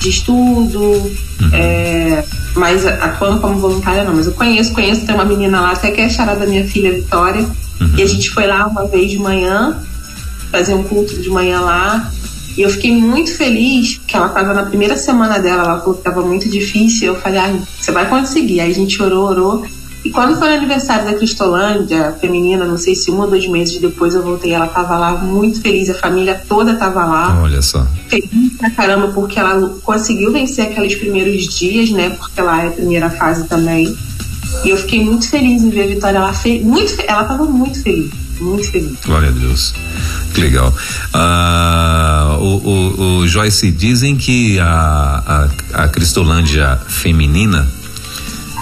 de 0.00 0.10
estudo, 0.10 0.78
uhum. 0.78 1.50
é, 1.54 2.22
mas 2.54 2.84
atuando 2.86 3.40
como 3.40 3.58
voluntária 3.58 4.04
não. 4.04 4.14
Mas 4.14 4.26
eu 4.26 4.32
conheço, 4.34 4.74
conheço, 4.74 5.06
tem 5.06 5.14
uma 5.14 5.24
menina 5.24 5.58
lá, 5.62 5.72
até 5.72 5.90
que 5.90 6.02
é 6.02 6.04
a 6.04 6.10
charada 6.10 6.40
da 6.40 6.46
minha 6.46 6.68
filha 6.68 6.92
Vitória. 6.92 7.46
Uhum. 7.80 7.94
E 7.96 8.02
a 8.02 8.06
gente 8.06 8.28
foi 8.28 8.46
lá 8.46 8.66
uma 8.66 8.86
vez 8.86 9.10
de 9.10 9.18
manhã, 9.18 9.82
fazer 10.54 10.74
um 10.74 10.84
culto 10.84 11.20
de 11.20 11.28
manhã 11.28 11.60
lá. 11.60 12.12
E 12.56 12.62
eu 12.62 12.70
fiquei 12.70 12.92
muito 12.92 13.36
feliz, 13.36 13.96
porque 13.98 14.16
ela 14.16 14.28
estava 14.28 14.54
na 14.54 14.62
primeira 14.62 14.96
semana 14.96 15.40
dela, 15.40 15.64
ela 15.64 15.80
falou 15.80 15.94
que 15.94 16.00
estava 16.00 16.22
muito 16.22 16.48
difícil. 16.48 17.08
Eu 17.08 17.20
falei, 17.20 17.40
ah, 17.40 17.58
você 17.80 17.90
vai 17.90 18.08
conseguir. 18.08 18.60
Aí 18.60 18.70
a 18.70 18.74
gente 18.74 19.02
orou, 19.02 19.28
orou. 19.28 19.66
E 20.04 20.10
quando 20.10 20.38
foi 20.38 20.50
o 20.50 20.56
aniversário 20.56 21.06
da 21.06 21.14
Cristolândia 21.14 22.14
feminina, 22.20 22.64
não 22.64 22.76
sei 22.76 22.94
se 22.94 23.10
um 23.10 23.20
ou 23.20 23.26
dois 23.26 23.48
meses 23.48 23.80
depois 23.80 24.14
eu 24.14 24.22
voltei, 24.22 24.52
ela 24.52 24.66
estava 24.66 24.98
lá 24.98 25.12
muito 25.16 25.60
feliz, 25.62 25.88
a 25.88 25.94
família 25.94 26.40
toda 26.46 26.72
estava 26.72 27.04
lá. 27.06 27.40
Olha 27.42 27.62
só. 27.62 27.84
Feliz 28.08 28.52
pra 28.58 28.70
caramba, 28.70 29.08
porque 29.08 29.40
ela 29.40 29.76
conseguiu 29.82 30.30
vencer 30.30 30.66
aqueles 30.66 30.94
primeiros 30.94 31.48
dias, 31.48 31.90
né? 31.90 32.10
Porque 32.10 32.40
lá 32.40 32.64
é 32.64 32.68
a 32.68 32.72
primeira 32.72 33.10
fase 33.10 33.48
também. 33.48 33.96
E 34.62 34.70
eu 34.70 34.76
fiquei 34.76 35.02
muito 35.02 35.28
feliz 35.28 35.62
em 35.62 35.70
ver 35.70 35.84
a 35.84 35.86
Vitória. 35.86 36.18
Ela, 36.18 36.34
fe... 36.34 36.60
muito 36.60 36.94
ela 37.08 37.22
estava 37.22 37.44
muito 37.44 37.82
feliz, 37.82 38.12
muito 38.40 38.70
feliz. 38.70 38.98
Glória 39.04 39.28
a 39.28 39.32
Deus. 39.32 39.74
Que 40.32 40.40
legal. 40.40 40.74
Ah, 41.12 42.36
o, 42.40 42.44
o, 42.44 43.18
o, 43.18 43.28
Joyce, 43.28 43.70
dizem 43.70 44.16
que 44.16 44.58
a, 44.58 45.48
a, 45.74 45.84
a 45.84 45.88
Cristolândia 45.88 46.80
feminina 46.88 47.68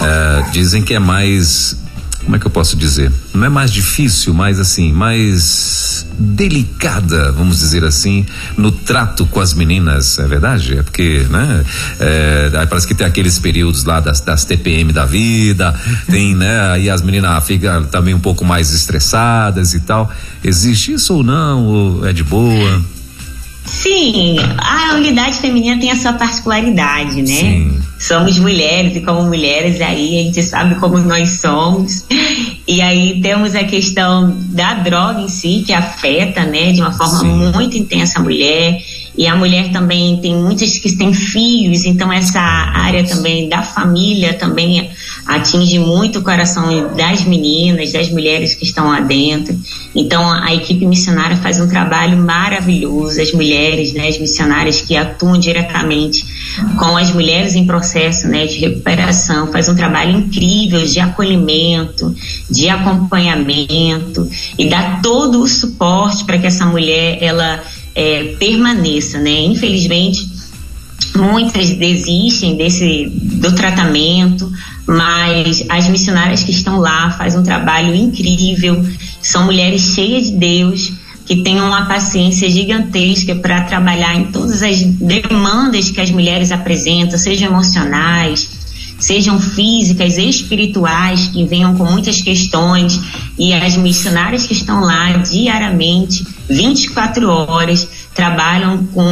eh, 0.00 0.44
dizem 0.52 0.82
que 0.82 0.94
é 0.94 0.98
mais 0.98 1.76
como 2.24 2.36
é 2.36 2.38
que 2.38 2.46
eu 2.46 2.50
posso 2.50 2.76
dizer? 2.76 3.12
Não 3.34 3.44
é 3.44 3.48
mais 3.48 3.72
difícil, 3.72 4.32
mas 4.32 4.58
assim, 4.58 4.92
mais 4.92 6.06
delicada, 6.18 7.32
vamos 7.32 7.58
dizer 7.58 7.84
assim, 7.84 8.24
no 8.56 8.70
trato 8.70 9.26
com 9.26 9.40
as 9.40 9.54
meninas, 9.54 10.18
é 10.18 10.26
verdade? 10.26 10.78
É 10.78 10.82
porque, 10.82 11.26
né? 11.30 11.64
É, 11.98 12.66
parece 12.66 12.86
que 12.86 12.94
tem 12.94 13.06
aqueles 13.06 13.38
períodos 13.38 13.84
lá 13.84 14.00
das, 14.00 14.20
das 14.20 14.44
TPM 14.44 14.92
da 14.92 15.04
vida, 15.04 15.74
tem, 16.08 16.34
né? 16.34 16.72
Aí 16.72 16.90
as 16.90 17.02
meninas 17.02 17.44
ficam 17.44 17.84
também 17.84 18.14
um 18.14 18.20
pouco 18.20 18.44
mais 18.44 18.72
estressadas 18.72 19.74
e 19.74 19.80
tal. 19.80 20.10
Existe 20.44 20.92
isso 20.92 21.14
ou 21.14 21.24
não? 21.24 21.64
Ou 21.64 22.06
é 22.06 22.12
de 22.12 22.22
boa? 22.22 22.82
Sim, 23.64 24.36
a 24.58 24.94
unidade 24.94 25.38
feminina 25.38 25.80
tem 25.80 25.90
a 25.90 25.96
sua 25.96 26.12
particularidade, 26.12 27.22
né? 27.22 27.26
Sim. 27.26 27.80
Somos 27.98 28.38
mulheres 28.38 28.96
e 28.96 29.00
como 29.00 29.22
mulheres 29.22 29.80
aí 29.80 30.18
a 30.18 30.22
gente 30.24 30.42
sabe 30.42 30.74
como 30.76 30.98
nós 30.98 31.40
somos. 31.40 32.04
E 32.66 32.80
aí 32.80 33.20
temos 33.20 33.54
a 33.54 33.64
questão 33.64 34.36
da 34.50 34.74
droga 34.74 35.20
em 35.20 35.28
si 35.28 35.62
que 35.66 35.72
afeta, 35.72 36.44
né, 36.44 36.72
de 36.72 36.80
uma 36.80 36.92
forma 36.92 37.18
Sim. 37.18 37.52
muito 37.52 37.76
intensa 37.76 38.18
a 38.18 38.22
mulher. 38.22 38.82
E 39.16 39.26
a 39.26 39.36
mulher 39.36 39.70
também 39.72 40.16
tem 40.22 40.34
muitas 40.34 40.78
que 40.78 40.96
têm 40.96 41.12
filhos, 41.12 41.84
então 41.84 42.10
essa 42.12 42.40
área 42.40 43.04
também 43.04 43.48
da 43.48 43.62
família 43.62 44.32
também 44.34 44.90
atinge 45.26 45.78
muito 45.78 46.18
o 46.18 46.22
coração 46.22 46.94
das 46.96 47.24
meninas, 47.24 47.92
das 47.92 48.08
mulheres 48.08 48.54
que 48.54 48.64
estão 48.64 48.88
lá 48.88 49.00
dentro. 49.00 49.56
Então 49.94 50.30
a 50.30 50.54
equipe 50.54 50.86
missionária 50.86 51.36
faz 51.36 51.60
um 51.60 51.68
trabalho 51.68 52.16
maravilhoso, 52.16 53.20
as 53.20 53.32
mulheres, 53.32 53.92
né, 53.92 54.08
as 54.08 54.18
missionárias 54.18 54.80
que 54.80 54.96
atuam 54.96 55.38
diretamente 55.38 56.24
com 56.78 56.96
as 56.96 57.10
mulheres 57.12 57.54
em 57.54 57.66
processo, 57.66 58.28
né, 58.28 58.46
de 58.46 58.58
recuperação, 58.58 59.52
faz 59.52 59.68
um 59.68 59.74
trabalho 59.74 60.18
incrível 60.18 60.84
de 60.86 61.00
acolhimento, 61.00 62.14
de 62.50 62.68
acompanhamento 62.70 64.28
e 64.58 64.68
dá 64.68 65.00
todo 65.02 65.42
o 65.42 65.48
suporte 65.48 66.24
para 66.24 66.38
que 66.38 66.46
essa 66.46 66.64
mulher 66.64 67.18
ela 67.20 67.62
é, 67.94 68.34
permaneça, 68.38 69.18
né? 69.18 69.42
Infelizmente 69.42 70.30
muitas 71.14 71.70
desistem 71.70 72.56
desse 72.56 73.06
do 73.10 73.54
tratamento 73.54 74.50
mas 74.86 75.64
as 75.68 75.88
missionárias 75.88 76.42
que 76.42 76.50
estão 76.50 76.78
lá 76.78 77.10
fazem 77.12 77.40
um 77.40 77.42
trabalho 77.42 77.94
incrível, 77.94 78.84
são 79.20 79.44
mulheres 79.44 79.94
cheias 79.94 80.26
de 80.26 80.32
Deus, 80.32 80.92
que 81.24 81.42
têm 81.42 81.60
uma 81.60 81.86
paciência 81.86 82.50
gigantesca 82.50 83.34
para 83.36 83.62
trabalhar 83.62 84.16
em 84.16 84.24
todas 84.32 84.62
as 84.62 84.82
demandas 84.82 85.90
que 85.90 86.00
as 86.00 86.10
mulheres 86.10 86.50
apresentam, 86.50 87.16
sejam 87.16 87.48
emocionais, 87.48 88.50
sejam 89.02 89.40
físicas, 89.40 90.16
espirituais, 90.16 91.26
que 91.26 91.44
venham 91.44 91.74
com 91.74 91.84
muitas 91.84 92.22
questões, 92.22 93.00
e 93.36 93.52
as 93.52 93.76
missionárias 93.76 94.46
que 94.46 94.52
estão 94.52 94.80
lá 94.80 95.14
diariamente, 95.16 96.24
24 96.48 97.28
horas, 97.28 97.88
trabalham 98.14 98.86
com 98.86 99.02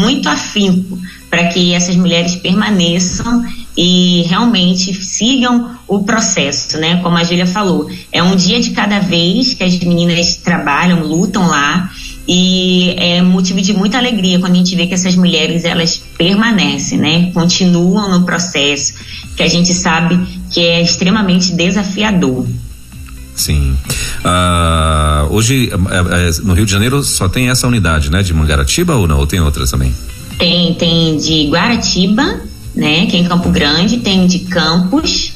muito 0.00 0.28
afinco 0.28 0.98
para 1.30 1.46
que 1.48 1.72
essas 1.74 1.94
mulheres 1.94 2.34
permaneçam 2.34 3.44
e 3.76 4.22
realmente 4.28 4.92
sigam 4.94 5.76
o 5.86 6.02
processo, 6.02 6.78
né? 6.78 6.96
Como 7.02 7.16
a 7.16 7.22
Júlia 7.22 7.46
falou, 7.46 7.88
é 8.10 8.22
um 8.22 8.34
dia 8.34 8.60
de 8.60 8.70
cada 8.70 8.98
vez 8.98 9.54
que 9.54 9.62
as 9.62 9.78
meninas 9.78 10.36
trabalham, 10.36 11.06
lutam 11.06 11.46
lá 11.46 11.90
e 12.26 12.94
é 12.96 13.22
motivo 13.22 13.60
de 13.60 13.72
muita 13.72 13.98
alegria 13.98 14.40
quando 14.40 14.54
a 14.54 14.56
gente 14.56 14.74
vê 14.74 14.86
que 14.86 14.94
essas 14.94 15.14
mulheres 15.14 15.64
elas 15.64 16.02
permanecem, 16.18 16.98
né? 16.98 17.30
Continuam 17.32 18.10
no 18.10 18.24
processo 18.24 18.94
que 19.36 19.42
a 19.42 19.48
gente 19.48 19.72
sabe 19.74 20.18
que 20.50 20.60
é 20.60 20.82
extremamente 20.82 21.52
desafiador. 21.52 22.46
Sim. 23.34 23.76
Uh, 24.24 25.32
hoje 25.32 25.70
é, 25.70 26.28
é, 26.28 26.30
no 26.42 26.54
Rio 26.54 26.64
de 26.64 26.72
Janeiro 26.72 27.02
só 27.02 27.28
tem 27.28 27.50
essa 27.50 27.66
unidade, 27.66 28.10
né? 28.10 28.22
De 28.22 28.32
Mangaratiba 28.32 28.94
ou 28.96 29.06
não? 29.06 29.18
Ou 29.18 29.26
tem 29.26 29.40
outras 29.40 29.70
também? 29.70 29.94
Tem, 30.38 30.74
tem 30.74 31.18
de 31.18 31.48
Guaratiba, 31.48 32.40
né? 32.74 33.06
Que 33.06 33.16
é 33.16 33.20
em 33.20 33.24
Campo 33.24 33.50
Grande, 33.50 33.98
tem 33.98 34.26
de 34.26 34.40
Campos 34.40 35.34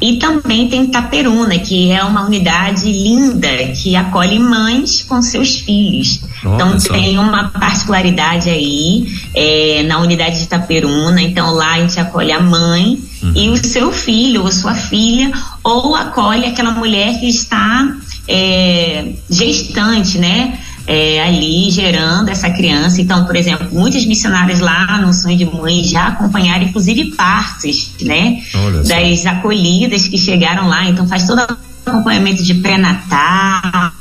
e 0.00 0.16
também 0.16 0.68
tem 0.68 0.86
Taperuna, 0.86 1.58
que 1.60 1.92
é 1.92 2.02
uma 2.02 2.26
unidade 2.26 2.90
linda 2.90 3.48
que 3.68 3.94
acolhe 3.94 4.36
mães 4.36 5.02
com 5.02 5.22
seus 5.22 5.58
filhos. 5.60 6.20
então 6.42 6.76
tem 6.78 7.18
uma 7.18 7.50
particularidade 7.50 8.50
aí 8.50 9.06
é, 9.32 9.84
na 9.84 10.00
unidade 10.00 10.40
de 10.40 10.48
Taperuna. 10.48 11.22
Então 11.22 11.52
lá 11.52 11.74
a 11.74 11.80
gente 11.80 12.00
acolhe 12.00 12.32
a 12.32 12.40
mãe 12.40 12.98
uhum. 13.22 13.32
e 13.34 13.50
o 13.50 13.64
seu 13.64 13.92
filho 13.92 14.42
ou 14.42 14.52
sua 14.52 14.74
filha, 14.74 15.32
ou 15.62 15.94
acolhe 15.94 16.46
aquela 16.46 16.72
mulher 16.72 17.18
que 17.20 17.28
está 17.28 17.96
é, 18.28 19.12
gestante, 19.30 20.18
né? 20.18 20.58
é, 20.86 21.22
ali 21.22 21.70
gerando 21.70 22.28
essa 22.28 22.50
criança. 22.50 23.00
Então, 23.00 23.24
por 23.24 23.36
exemplo, 23.36 23.68
muitas 23.72 24.04
missionárias 24.04 24.60
lá 24.60 24.98
no 24.98 25.12
Sonho 25.12 25.36
de 25.36 25.44
Mãe 25.44 25.84
já 25.84 26.08
acompanharam, 26.08 26.64
inclusive, 26.64 27.12
partes, 27.12 27.94
né? 28.00 28.42
Das 28.86 29.26
acolhidas 29.26 30.08
que 30.08 30.18
chegaram 30.18 30.68
lá. 30.68 30.88
Então, 30.88 31.06
faz 31.06 31.26
todo 31.26 31.40
o 31.40 31.90
acompanhamento 31.90 32.42
de 32.42 32.54
pré-natal. 32.54 33.92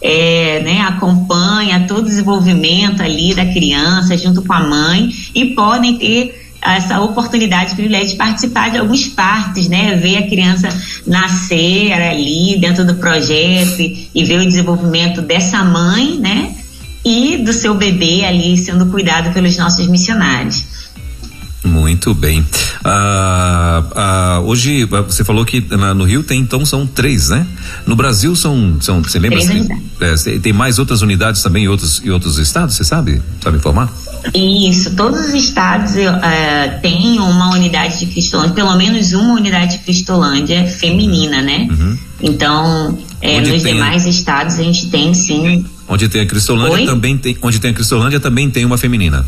É, 0.00 0.62
né, 0.64 0.80
acompanha 0.80 1.84
todo 1.86 2.00
o 2.00 2.04
desenvolvimento 2.04 3.02
ali 3.02 3.34
da 3.34 3.46
criança 3.46 4.16
junto 4.16 4.42
com 4.42 4.52
a 4.52 4.60
mãe 4.60 5.10
e 5.32 5.54
podem 5.54 5.96
ter 5.96 6.47
essa 6.60 7.00
oportunidade, 7.00 7.74
privilégio 7.74 8.10
de 8.10 8.16
participar 8.16 8.70
de 8.70 8.78
alguns 8.78 9.06
partes, 9.06 9.68
né? 9.68 9.96
Ver 9.96 10.18
a 10.18 10.28
criança 10.28 10.68
nascer 11.06 11.92
ali 11.92 12.58
dentro 12.58 12.84
do 12.84 12.96
projeto 12.96 13.80
e, 13.80 14.10
e 14.14 14.24
ver 14.24 14.40
o 14.40 14.46
desenvolvimento 14.46 15.22
dessa 15.22 15.64
mãe, 15.64 16.18
né? 16.18 16.54
E 17.04 17.38
do 17.38 17.52
seu 17.52 17.74
bebê 17.74 18.24
ali 18.24 18.56
sendo 18.58 18.86
cuidado 18.86 19.32
pelos 19.32 19.56
nossos 19.56 19.86
missionários. 19.86 20.77
Muito 21.68 22.14
bem. 22.14 22.44
Ah, 22.84 23.84
ah, 23.94 24.40
hoje 24.44 24.84
você 24.84 25.22
falou 25.22 25.44
que 25.44 25.64
na, 25.70 25.94
no 25.94 26.04
Rio 26.04 26.22
tem 26.22 26.40
então 26.40 26.64
são 26.64 26.86
três, 26.86 27.28
né? 27.28 27.46
No 27.86 27.94
Brasil 27.94 28.34
são 28.34 28.78
são 28.80 29.02
você 29.02 29.18
lembra? 29.18 29.38
Três 29.38 30.26
é, 30.26 30.38
tem 30.38 30.52
mais 30.52 30.78
outras 30.78 31.02
unidades 31.02 31.42
também 31.42 31.64
em 31.64 31.68
outros 31.68 32.02
em 32.04 32.10
outros 32.10 32.38
estados, 32.38 32.74
você 32.76 32.84
sabe? 32.84 33.20
Sabe 33.42 33.58
informar? 33.58 33.92
Isso, 34.34 34.94
todos 34.96 35.28
os 35.28 35.34
estados 35.34 35.92
uh, 35.92 36.80
têm 36.82 37.20
uma 37.20 37.52
unidade 37.52 38.00
de 38.00 38.06
Cristolândia, 38.06 38.54
pelo 38.54 38.76
menos 38.76 39.12
uma 39.12 39.34
unidade 39.34 39.78
de 39.78 39.84
Cristolândia 39.84 40.66
feminina, 40.66 41.40
né? 41.40 41.68
Uhum. 41.70 41.98
Então, 42.20 42.98
é, 43.20 43.40
nos 43.40 43.62
demais 43.62 44.06
estados 44.06 44.58
a 44.58 44.62
gente 44.62 44.88
tem 44.88 45.14
sim. 45.14 45.64
Onde 45.88 46.08
tem 46.08 46.20
a 46.20 46.26
Cristolândia 46.26 46.78
Oi? 46.78 46.86
também 46.86 47.16
tem, 47.16 47.36
onde 47.40 47.58
tem 47.58 47.70
a 47.70 47.74
Cristolândia 47.74 48.20
também 48.20 48.50
tem 48.50 48.64
uma 48.64 48.76
feminina. 48.76 49.24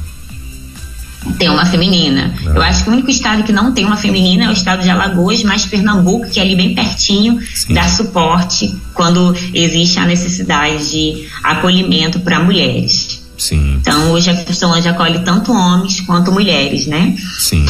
Tem 1.39 1.49
uma 1.49 1.67
feminina. 1.67 2.35
Ah. 2.47 2.53
Eu 2.55 2.63
acho 2.63 2.85
que 2.85 2.91
o 2.91 2.93
único 2.93 3.11
estado 3.11 3.43
que 3.43 3.53
não 3.53 3.73
tem 3.73 3.85
uma 3.85 3.97
feminina 3.97 4.45
é 4.45 4.49
o 4.49 4.53
estado 4.53 4.83
de 4.83 4.91
Alagoas, 4.91 5.43
mas 5.43 5.67
Pernambuco, 5.67 6.29
que 6.31 6.41
é 6.41 6.43
ali 6.43 6.57
bem 6.57 6.75
pertinho, 6.75 7.39
Sim. 7.55 7.75
dá 7.75 7.89
suporte 7.89 8.75
quando 8.95 9.35
existe 9.53 9.99
a 9.99 10.07
necessidade 10.07 10.91
de 10.91 11.29
acolhimento 11.43 12.21
para 12.21 12.41
mulheres. 12.43 13.21
Sim. 13.41 13.79
Então 13.81 14.13
hoje 14.13 14.29
a 14.31 14.45
Cristolândia 14.45 14.91
acolhe 14.91 15.21
tanto 15.21 15.51
homens 15.51 16.03
quanto 16.03 16.31
mulheres, 16.31 16.87
né? 16.87 17.17
Sim. 17.39 17.65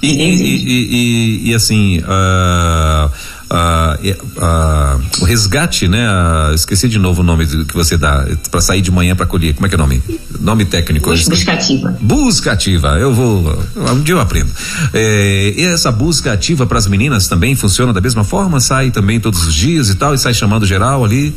E, 0.00 0.06
e, 0.06 1.46
e, 1.46 1.50
e 1.50 1.54
assim, 1.54 1.98
uh, 1.98 3.10
uh, 3.50 4.40
uh, 4.40 5.22
o 5.22 5.24
resgate, 5.24 5.88
né? 5.88 6.06
esqueci 6.54 6.88
de 6.88 6.98
novo 6.98 7.22
o 7.22 7.24
nome 7.24 7.46
que 7.46 7.74
você 7.74 7.96
dá 7.96 8.26
para 8.50 8.60
sair 8.60 8.80
de 8.80 8.90
manhã 8.90 9.14
para 9.14 9.26
colher. 9.26 9.54
Como 9.54 9.66
é 9.66 9.68
que 9.68 9.74
é 9.74 9.78
o 9.78 9.80
nome? 9.80 10.02
Nome 10.40 10.64
técnico. 10.64 11.10
Buscativa. 11.10 11.96
Buscativa. 12.00 12.88
Eu 12.98 13.14
vou. 13.14 13.62
Um 13.76 14.00
dia 14.00 14.14
eu 14.14 14.20
aprendo. 14.20 14.50
É, 14.92 15.54
e 15.56 15.64
essa 15.64 15.90
busca 15.90 16.32
ativa 16.32 16.66
para 16.66 16.78
as 16.78 16.86
meninas 16.86 17.28
também 17.28 17.54
funciona 17.54 17.92
da 17.92 18.00
mesma 18.00 18.24
forma? 18.24 18.60
Sai 18.60 18.90
também 18.90 19.20
todos 19.20 19.46
os 19.46 19.54
dias 19.54 19.88
e 19.88 19.94
tal 19.94 20.14
e 20.14 20.18
sai 20.18 20.34
chamando 20.34 20.66
geral 20.66 21.04
ali? 21.04 21.34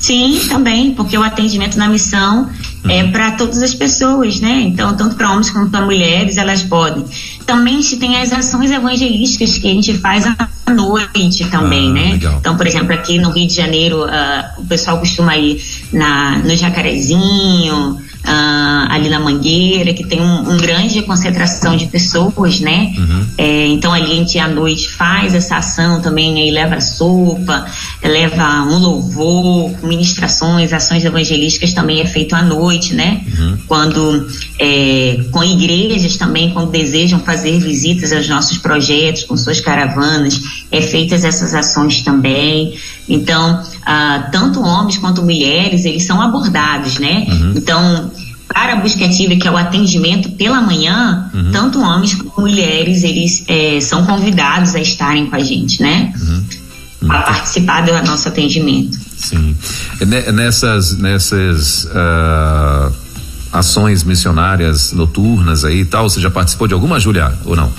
Sim, 0.00 0.40
também, 0.48 0.94
porque 0.94 1.18
o 1.18 1.22
atendimento 1.22 1.76
na 1.76 1.88
missão 1.88 2.48
é 2.88 3.02
uhum. 3.02 3.10
para 3.10 3.32
todas 3.32 3.62
as 3.62 3.74
pessoas, 3.74 4.40
né? 4.40 4.62
Então, 4.62 4.96
tanto 4.96 5.16
para 5.16 5.30
homens 5.30 5.50
como 5.50 5.68
para 5.68 5.84
mulheres, 5.84 6.36
elas 6.36 6.62
podem. 6.62 7.04
Também 7.48 7.80
se 7.80 7.96
tem 7.96 8.20
as 8.20 8.30
ações 8.30 8.70
evangelísticas 8.70 9.56
que 9.56 9.66
a 9.66 9.70
gente 9.70 9.96
faz 9.96 10.26
à 10.26 10.36
noite 10.70 11.46
também, 11.46 11.88
ah, 11.88 11.92
né? 11.94 12.12
Legal. 12.12 12.36
Então, 12.38 12.58
por 12.58 12.66
exemplo, 12.66 12.92
aqui 12.92 13.18
no 13.18 13.30
Rio 13.30 13.46
de 13.46 13.54
Janeiro, 13.54 14.04
uh, 14.04 14.60
o 14.60 14.66
pessoal 14.66 14.98
costuma 14.98 15.34
ir 15.34 15.58
na, 15.90 16.40
no 16.40 16.54
Jacarezinho, 16.54 17.98
uh, 18.28 18.92
ali 18.92 19.08
na 19.08 19.18
Mangueira, 19.18 19.94
que 19.94 20.04
tem 20.04 20.20
um, 20.20 20.52
um, 20.52 20.56
grande 20.58 21.02
concentração 21.02 21.76
de 21.76 21.86
pessoas, 21.86 22.60
né? 22.60 22.92
Uhum. 22.96 23.26
É, 23.38 23.66
então 23.68 23.92
ali 23.92 24.12
a 24.12 24.14
gente 24.16 24.38
à 24.38 24.46
noite 24.46 24.88
faz 24.88 25.34
essa 25.34 25.56
ação 25.56 26.02
também, 26.02 26.40
aí 26.40 26.50
leva 26.50 26.80
sopa, 26.80 27.66
leva 28.02 28.62
um 28.64 28.78
louvor, 28.78 29.72
ministrações, 29.82 30.72
ações 30.72 31.04
evangelísticas 31.04 31.72
também 31.72 32.00
é 32.00 32.06
feito 32.06 32.34
à 32.34 32.42
noite, 32.42 32.94
né? 32.94 33.22
Uhum. 33.38 33.58
Quando 33.66 34.28
é, 34.58 35.24
com 35.30 35.42
igrejas 35.42 36.16
também, 36.16 36.50
quando 36.50 36.70
desejam 36.70 37.20
fazer 37.20 37.58
visitas 37.58 38.12
aos 38.12 38.28
nossos 38.28 38.58
projetos, 38.58 39.24
com 39.24 39.36
suas 39.36 39.60
caravanas, 39.60 40.40
é 40.70 40.82
feitas 40.82 41.24
essas 41.24 41.54
ações 41.54 42.02
também. 42.02 42.74
Então, 43.08 43.62
ah, 43.84 44.28
tanto 44.30 44.60
homens 44.60 44.98
quanto 44.98 45.22
mulheres, 45.22 45.84
eles 45.84 46.04
são 46.04 46.20
abordados, 46.20 46.98
né? 46.98 47.26
Uhum. 47.28 47.54
Então, 47.56 48.10
para 48.48 48.74
a 48.74 48.76
busca 48.76 49.04
ativa, 49.04 49.36
que 49.36 49.46
é 49.46 49.50
o 49.50 49.56
atendimento 49.56 50.30
pela 50.32 50.60
manhã, 50.60 51.30
uhum. 51.32 51.50
tanto 51.50 51.80
homens 51.80 52.14
como 52.14 52.32
mulheres, 52.48 53.02
eles 53.02 53.44
é, 53.46 53.80
são 53.80 54.04
convidados 54.04 54.74
a 54.74 54.80
estarem 54.80 55.26
com 55.26 55.36
a 55.36 55.40
gente, 55.40 55.82
né? 55.82 56.12
Uhum. 56.20 57.12
A 57.12 57.22
participar 57.22 57.82
do 57.82 57.92
nosso 58.04 58.26
atendimento. 58.28 58.98
Sim. 59.16 59.56
Nessas, 60.32 60.96
nessas 60.96 61.84
uh, 61.84 62.92
ações 63.52 64.02
missionárias 64.02 64.92
noturnas 64.92 65.64
aí 65.64 65.80
e 65.80 65.84
tal, 65.84 66.08
você 66.08 66.20
já 66.20 66.30
participou 66.30 66.66
de 66.66 66.74
alguma, 66.74 66.98
Julia, 66.98 67.32
ou 67.44 67.54
não? 67.54 67.72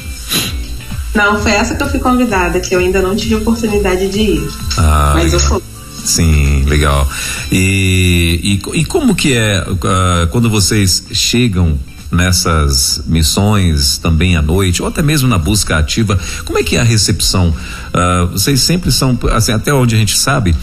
Não, 1.14 1.42
foi 1.42 1.52
essa 1.52 1.76
que 1.76 1.82
eu 1.82 1.90
fui 1.90 2.00
convidada, 2.00 2.60
que 2.60 2.74
eu 2.74 2.80
ainda 2.80 3.02
não 3.02 3.16
tive 3.16 3.36
oportunidade 3.36 4.10
de 4.10 4.20
ir. 4.20 4.48
Ah, 4.78 5.14
mas 5.16 5.26
legal. 5.26 5.40
eu 5.40 5.40
fui. 5.40 5.62
Sim, 6.06 6.64
legal. 6.66 7.08
E, 7.52 8.60
e, 8.74 8.80
e 8.80 8.86
como 8.86 9.16
que 9.16 9.34
é 9.34 9.64
uh, 9.68 10.28
quando 10.32 10.50
vocês 10.50 11.04
chegam 11.12 11.78
nessas 12.12 13.02
missões 13.06 13.98
também 13.98 14.36
à 14.36 14.42
noite, 14.42 14.82
ou 14.82 14.88
até 14.88 15.02
mesmo 15.02 15.28
na 15.28 15.38
busca 15.38 15.78
ativa, 15.78 16.20
como 16.46 16.58
é 16.58 16.64
que 16.64 16.76
é 16.76 16.80
a 16.80 16.84
recepção? 16.84 17.50
Uh, 17.50 18.28
vocês 18.28 18.62
sempre 18.62 18.92
são, 18.92 19.18
assim, 19.32 19.52
até 19.52 19.74
onde 19.74 19.96
a 19.96 19.98
gente 19.98 20.18
sabe, 20.18 20.56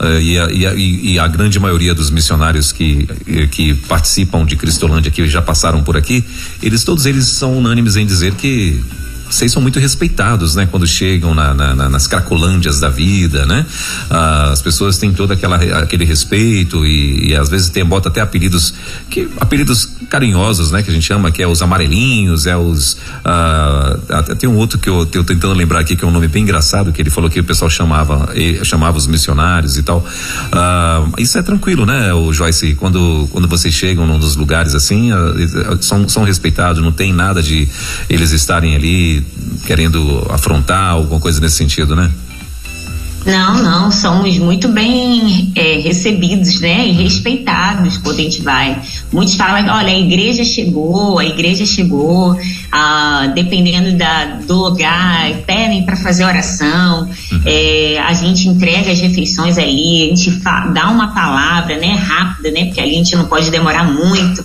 Uh, 0.00 0.18
e, 0.18 0.36
a, 0.36 0.50
e, 0.50 0.66
a, 0.66 0.74
e, 0.74 1.18
a, 1.20 1.28
grande 1.28 1.60
maioria 1.60 1.94
dos 1.94 2.10
missionários 2.10 2.72
que, 2.72 3.06
que 3.52 3.72
participam 3.86 4.44
de 4.44 4.56
Cristolândia, 4.56 5.12
que 5.12 5.24
já 5.28 5.40
passaram 5.40 5.84
por 5.84 5.96
aqui, 5.96 6.24
eles 6.60 6.82
todos 6.82 7.06
eles 7.06 7.26
são 7.26 7.56
unânimes 7.56 7.94
em 7.94 8.04
dizer 8.04 8.34
que 8.34 8.82
vocês 9.32 9.50
são 9.50 9.62
muito 9.62 9.78
respeitados, 9.78 10.54
né? 10.54 10.66
Quando 10.70 10.86
chegam 10.86 11.34
na, 11.34 11.54
na, 11.54 11.74
na, 11.74 11.88
nas 11.88 12.06
cracolândias 12.06 12.78
da 12.78 12.88
vida, 12.88 13.46
né? 13.46 13.64
Ah, 14.10 14.50
as 14.52 14.60
pessoas 14.60 14.98
têm 14.98 15.12
todo 15.12 15.32
aquela, 15.32 15.56
aquele 15.56 16.04
respeito 16.04 16.84
e, 16.84 17.30
e, 17.30 17.36
às 17.36 17.48
vezes 17.48 17.70
tem, 17.70 17.84
bota 17.84 18.08
até 18.08 18.20
apelidos, 18.20 18.74
que, 19.08 19.28
apelidos 19.40 19.88
carinhosos, 20.12 20.70
né? 20.70 20.82
Que 20.82 20.90
a 20.90 20.92
gente 20.92 21.06
chama, 21.06 21.32
que 21.32 21.42
é 21.42 21.46
os 21.48 21.62
amarelinhos, 21.62 22.46
é 22.46 22.54
os, 22.54 22.98
ah, 23.24 23.96
tem 24.38 24.46
um 24.46 24.56
outro 24.58 24.78
que 24.78 24.86
eu, 24.86 25.08
eu 25.10 25.24
tentando 25.24 25.54
lembrar 25.54 25.80
aqui, 25.80 25.96
que 25.96 26.04
é 26.04 26.06
um 26.06 26.10
nome 26.10 26.28
bem 26.28 26.42
engraçado, 26.42 26.92
que 26.92 27.00
ele 27.00 27.08
falou 27.08 27.30
que 27.30 27.40
o 27.40 27.44
pessoal 27.44 27.70
chamava, 27.70 28.28
chamava 28.62 28.98
os 28.98 29.06
missionários 29.06 29.78
e 29.78 29.82
tal. 29.82 30.04
Ah, 30.52 31.06
isso 31.16 31.38
é 31.38 31.42
tranquilo, 31.42 31.86
né, 31.86 32.12
o 32.12 32.30
Joyce? 32.30 32.74
Quando, 32.74 33.26
quando 33.32 33.48
vocês 33.48 33.72
chegam 33.72 34.06
num 34.06 34.18
dos 34.18 34.36
lugares 34.36 34.74
assim, 34.74 35.10
ah, 35.12 35.78
são, 35.80 36.06
são 36.06 36.24
respeitados, 36.24 36.82
não 36.82 36.92
tem 36.92 37.10
nada 37.10 37.42
de 37.42 37.66
eles 38.10 38.32
estarem 38.32 38.76
ali 38.76 39.24
querendo 39.64 40.26
afrontar 40.28 40.90
alguma 40.90 41.20
coisa 41.20 41.40
nesse 41.40 41.56
sentido, 41.56 41.96
né? 41.96 42.10
Não, 43.24 43.62
não, 43.62 43.92
somos 43.92 44.36
muito 44.38 44.68
bem 44.68 45.52
é, 45.54 45.80
recebidos, 45.80 46.60
né, 46.60 46.88
e 46.88 46.92
respeitados 46.92 47.96
quando 47.98 48.18
a 48.18 48.22
gente 48.22 48.42
vai. 48.42 48.80
Muitos 49.12 49.34
falam, 49.34 49.64
olha, 49.72 49.92
a 49.92 49.98
igreja 49.98 50.44
chegou, 50.44 51.18
a 51.18 51.24
igreja 51.24 51.64
chegou, 51.64 52.36
ah, 52.72 53.30
dependendo 53.32 53.96
da, 53.96 54.24
do 54.46 54.56
lugar, 54.56 55.32
pedem 55.46 55.84
para 55.84 55.96
fazer 55.96 56.24
oração, 56.24 57.08
uhum. 57.30 57.40
é, 57.46 57.98
a 58.04 58.12
gente 58.12 58.48
entrega 58.48 58.90
as 58.90 59.00
refeições 59.00 59.56
ali, 59.56 60.04
a 60.04 60.16
gente 60.16 60.30
dá 60.74 60.90
uma 60.90 61.14
palavra, 61.14 61.76
né, 61.78 61.94
rápida, 61.94 62.50
né, 62.50 62.64
porque 62.66 62.80
ali 62.80 62.94
a 62.94 62.98
gente 62.98 63.14
não 63.14 63.26
pode 63.26 63.50
demorar 63.50 63.84
muito, 63.84 64.44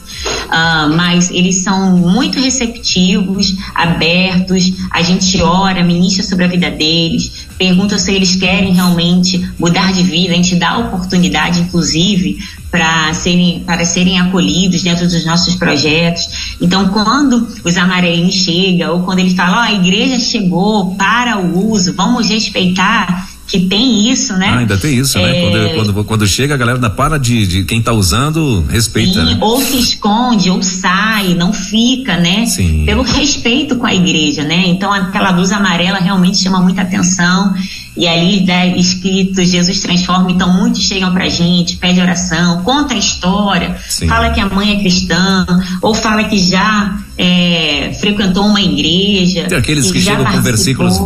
ah, 0.49 0.87
mas 0.95 1.31
eles 1.31 1.57
são 1.57 1.97
muito 1.97 2.39
receptivos, 2.39 3.55
abertos, 3.73 4.71
a 4.91 5.01
gente 5.01 5.41
ora, 5.41 5.83
ministra 5.83 6.23
sobre 6.23 6.45
a 6.45 6.47
vida 6.47 6.69
deles, 6.69 7.47
pergunta 7.57 7.97
se 7.97 8.13
eles 8.13 8.35
querem 8.35 8.66
realmente 8.73 9.49
mudar 9.57 9.93
de 9.93 10.03
vida, 10.03 10.33
a 10.33 10.35
gente 10.35 10.55
dá 10.55 10.77
oportunidade, 10.77 11.61
inclusive, 11.61 12.37
para 12.69 13.13
serem, 13.13 13.63
para 13.65 13.85
serem 13.85 14.19
acolhidos 14.19 14.83
dentro 14.83 15.07
dos 15.07 15.25
nossos 15.25 15.55
projetos. 15.55 16.55
Então, 16.61 16.89
quando 16.89 17.47
os 17.63 17.77
amarelinhos 17.77 18.35
chegam, 18.35 18.93
ou 18.93 19.03
quando 19.03 19.19
ele 19.19 19.35
fala, 19.35 19.57
ó, 19.57 19.59
oh, 19.59 19.63
a 19.63 19.73
igreja 19.73 20.19
chegou 20.19 20.95
para 20.95 21.39
o 21.39 21.71
uso, 21.71 21.93
vamos 21.93 22.29
respeitar 22.29 23.27
que 23.47 23.61
tem 23.61 24.11
isso, 24.11 24.33
né? 24.33 24.49
Ah, 24.49 24.57
ainda 24.57 24.77
tem 24.77 24.97
isso, 24.97 25.17
né? 25.17 25.29
é... 25.29 25.33
né? 25.33 25.69
Quando, 25.73 25.93
quando, 25.93 26.03
quando, 26.03 26.27
chega, 26.27 26.53
a 26.53 26.57
galera 26.57 26.89
para 26.89 27.17
de, 27.17 27.47
de 27.47 27.63
quem 27.63 27.79
está 27.79 27.93
usando, 27.93 28.65
respeita, 28.69 29.21
Sim, 29.21 29.25
né? 29.25 29.37
Ou 29.39 29.61
se 29.61 29.77
esconde, 29.79 30.49
ou 30.49 30.61
sai, 30.61 31.33
não 31.33 31.53
fica, 31.53 32.17
né? 32.17 32.45
Sim. 32.45 32.83
Pelo 32.85 33.03
respeito 33.03 33.77
com 33.77 33.85
a 33.85 33.95
igreja, 33.95 34.43
né? 34.43 34.63
Então 34.67 34.91
aquela 34.91 35.31
luz 35.31 35.53
amarela 35.53 35.97
realmente 35.99 36.37
chama 36.37 36.59
muita 36.59 36.81
atenção. 36.81 37.55
E 37.97 38.07
ali 38.07 38.45
né, 38.45 38.77
escrito 38.77 39.43
Jesus 39.43 39.81
transforma, 39.81 40.31
então 40.31 40.53
muitos 40.53 40.81
chegam 40.81 41.11
pra 41.11 41.27
gente, 41.27 41.77
pede 41.77 41.99
oração, 41.99 42.61
conta 42.63 42.93
a 42.93 42.97
história, 42.97 43.75
Sim. 43.89 44.07
fala 44.07 44.29
que 44.29 44.39
a 44.39 44.47
mãe 44.47 44.75
é 44.75 44.79
cristã, 44.79 45.45
ou 45.81 45.93
fala 45.93 46.23
que 46.25 46.37
já 46.37 46.97
é, 47.17 47.97
frequentou 47.99 48.45
uma 48.45 48.61
igreja. 48.61 49.45
Tem 49.47 49.57
aqueles 49.57 49.87
que, 49.87 49.93
que 49.93 50.01
chegam 50.01 50.23
com 50.23 50.41
versículos. 50.41 50.99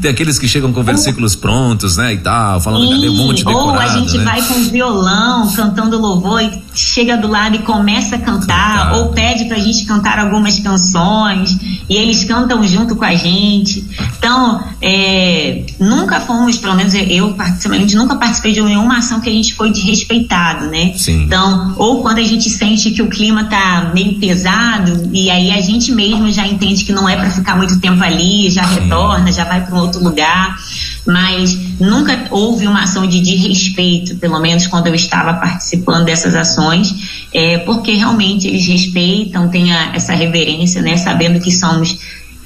Tem 0.00 0.10
aqueles 0.10 0.38
que 0.38 0.48
chegam 0.48 0.72
com 0.72 0.82
versículos 0.82 1.36
prontos, 1.36 1.96
né? 1.96 2.14
E 2.14 2.18
tal, 2.18 2.60
falando 2.60 2.86
Sim, 2.86 3.08
um 3.08 3.16
monte 3.16 3.44
decorado, 3.44 3.68
Ou 3.68 3.78
a 3.78 4.00
gente 4.00 4.18
né? 4.18 4.24
vai 4.24 4.42
com 4.42 4.54
violão 4.64 5.52
cantando 5.52 5.98
louvor 5.98 6.42
e 6.42 6.62
chega 6.74 7.16
do 7.16 7.28
lado 7.28 7.56
e 7.56 7.58
começa 7.60 8.16
a 8.16 8.18
cantar, 8.18 8.42
cantar, 8.42 8.94
ou 8.96 9.08
pede 9.10 9.44
pra 9.44 9.58
gente 9.58 9.84
cantar 9.84 10.18
algumas 10.18 10.58
canções 10.58 11.56
e 11.88 11.94
eles 11.94 12.24
cantam 12.24 12.66
junto 12.66 12.96
com 12.96 13.04
a 13.04 13.14
gente. 13.14 13.84
Então, 14.18 14.62
é, 14.80 15.64
nunca 15.78 16.20
fomos, 16.32 16.56
pelo 16.56 16.74
menos 16.74 16.94
eu 16.94 17.34
particularmente, 17.34 17.94
nunca 17.94 18.16
participei 18.16 18.52
de 18.52 18.62
nenhuma 18.62 18.98
ação 18.98 19.20
que 19.20 19.28
a 19.28 19.32
gente 19.32 19.54
foi 19.54 19.70
desrespeitado, 19.70 20.66
né? 20.66 20.94
Sim. 20.96 21.24
Então, 21.24 21.74
ou 21.76 22.00
quando 22.00 22.18
a 22.18 22.22
gente 22.22 22.48
sente 22.48 22.90
que 22.90 23.02
o 23.02 23.08
clima 23.08 23.44
tá 23.44 23.90
meio 23.94 24.18
pesado 24.18 25.10
e 25.12 25.30
aí 25.30 25.50
a 25.50 25.60
gente 25.60 25.92
mesmo 25.92 26.32
já 26.32 26.46
entende 26.46 26.84
que 26.84 26.92
não 26.92 27.06
é 27.08 27.16
para 27.16 27.30
ficar 27.30 27.56
muito 27.56 27.78
tempo 27.80 28.02
ali, 28.02 28.50
já 28.50 28.64
Sim. 28.64 28.80
retorna, 28.80 29.30
já 29.30 29.44
vai 29.44 29.64
para 29.64 29.74
um 29.74 29.78
outro 29.78 30.02
lugar 30.02 30.56
mas 31.04 31.58
nunca 31.80 32.26
houve 32.30 32.66
uma 32.66 32.82
ação 32.82 33.06
de 33.06 33.20
desrespeito, 33.20 34.16
pelo 34.16 34.38
menos 34.38 34.66
quando 34.68 34.86
eu 34.86 34.94
estava 34.94 35.34
participando 35.34 36.04
dessas 36.04 36.34
ações, 36.34 37.26
é, 37.34 37.58
porque 37.58 37.92
realmente 37.92 38.46
eles 38.46 38.66
respeitam, 38.66 39.48
têm 39.48 39.72
a, 39.72 39.94
essa 39.94 40.14
reverência, 40.14 40.80
né, 40.80 40.96
sabendo 40.96 41.40
que 41.40 41.50
somos 41.50 41.98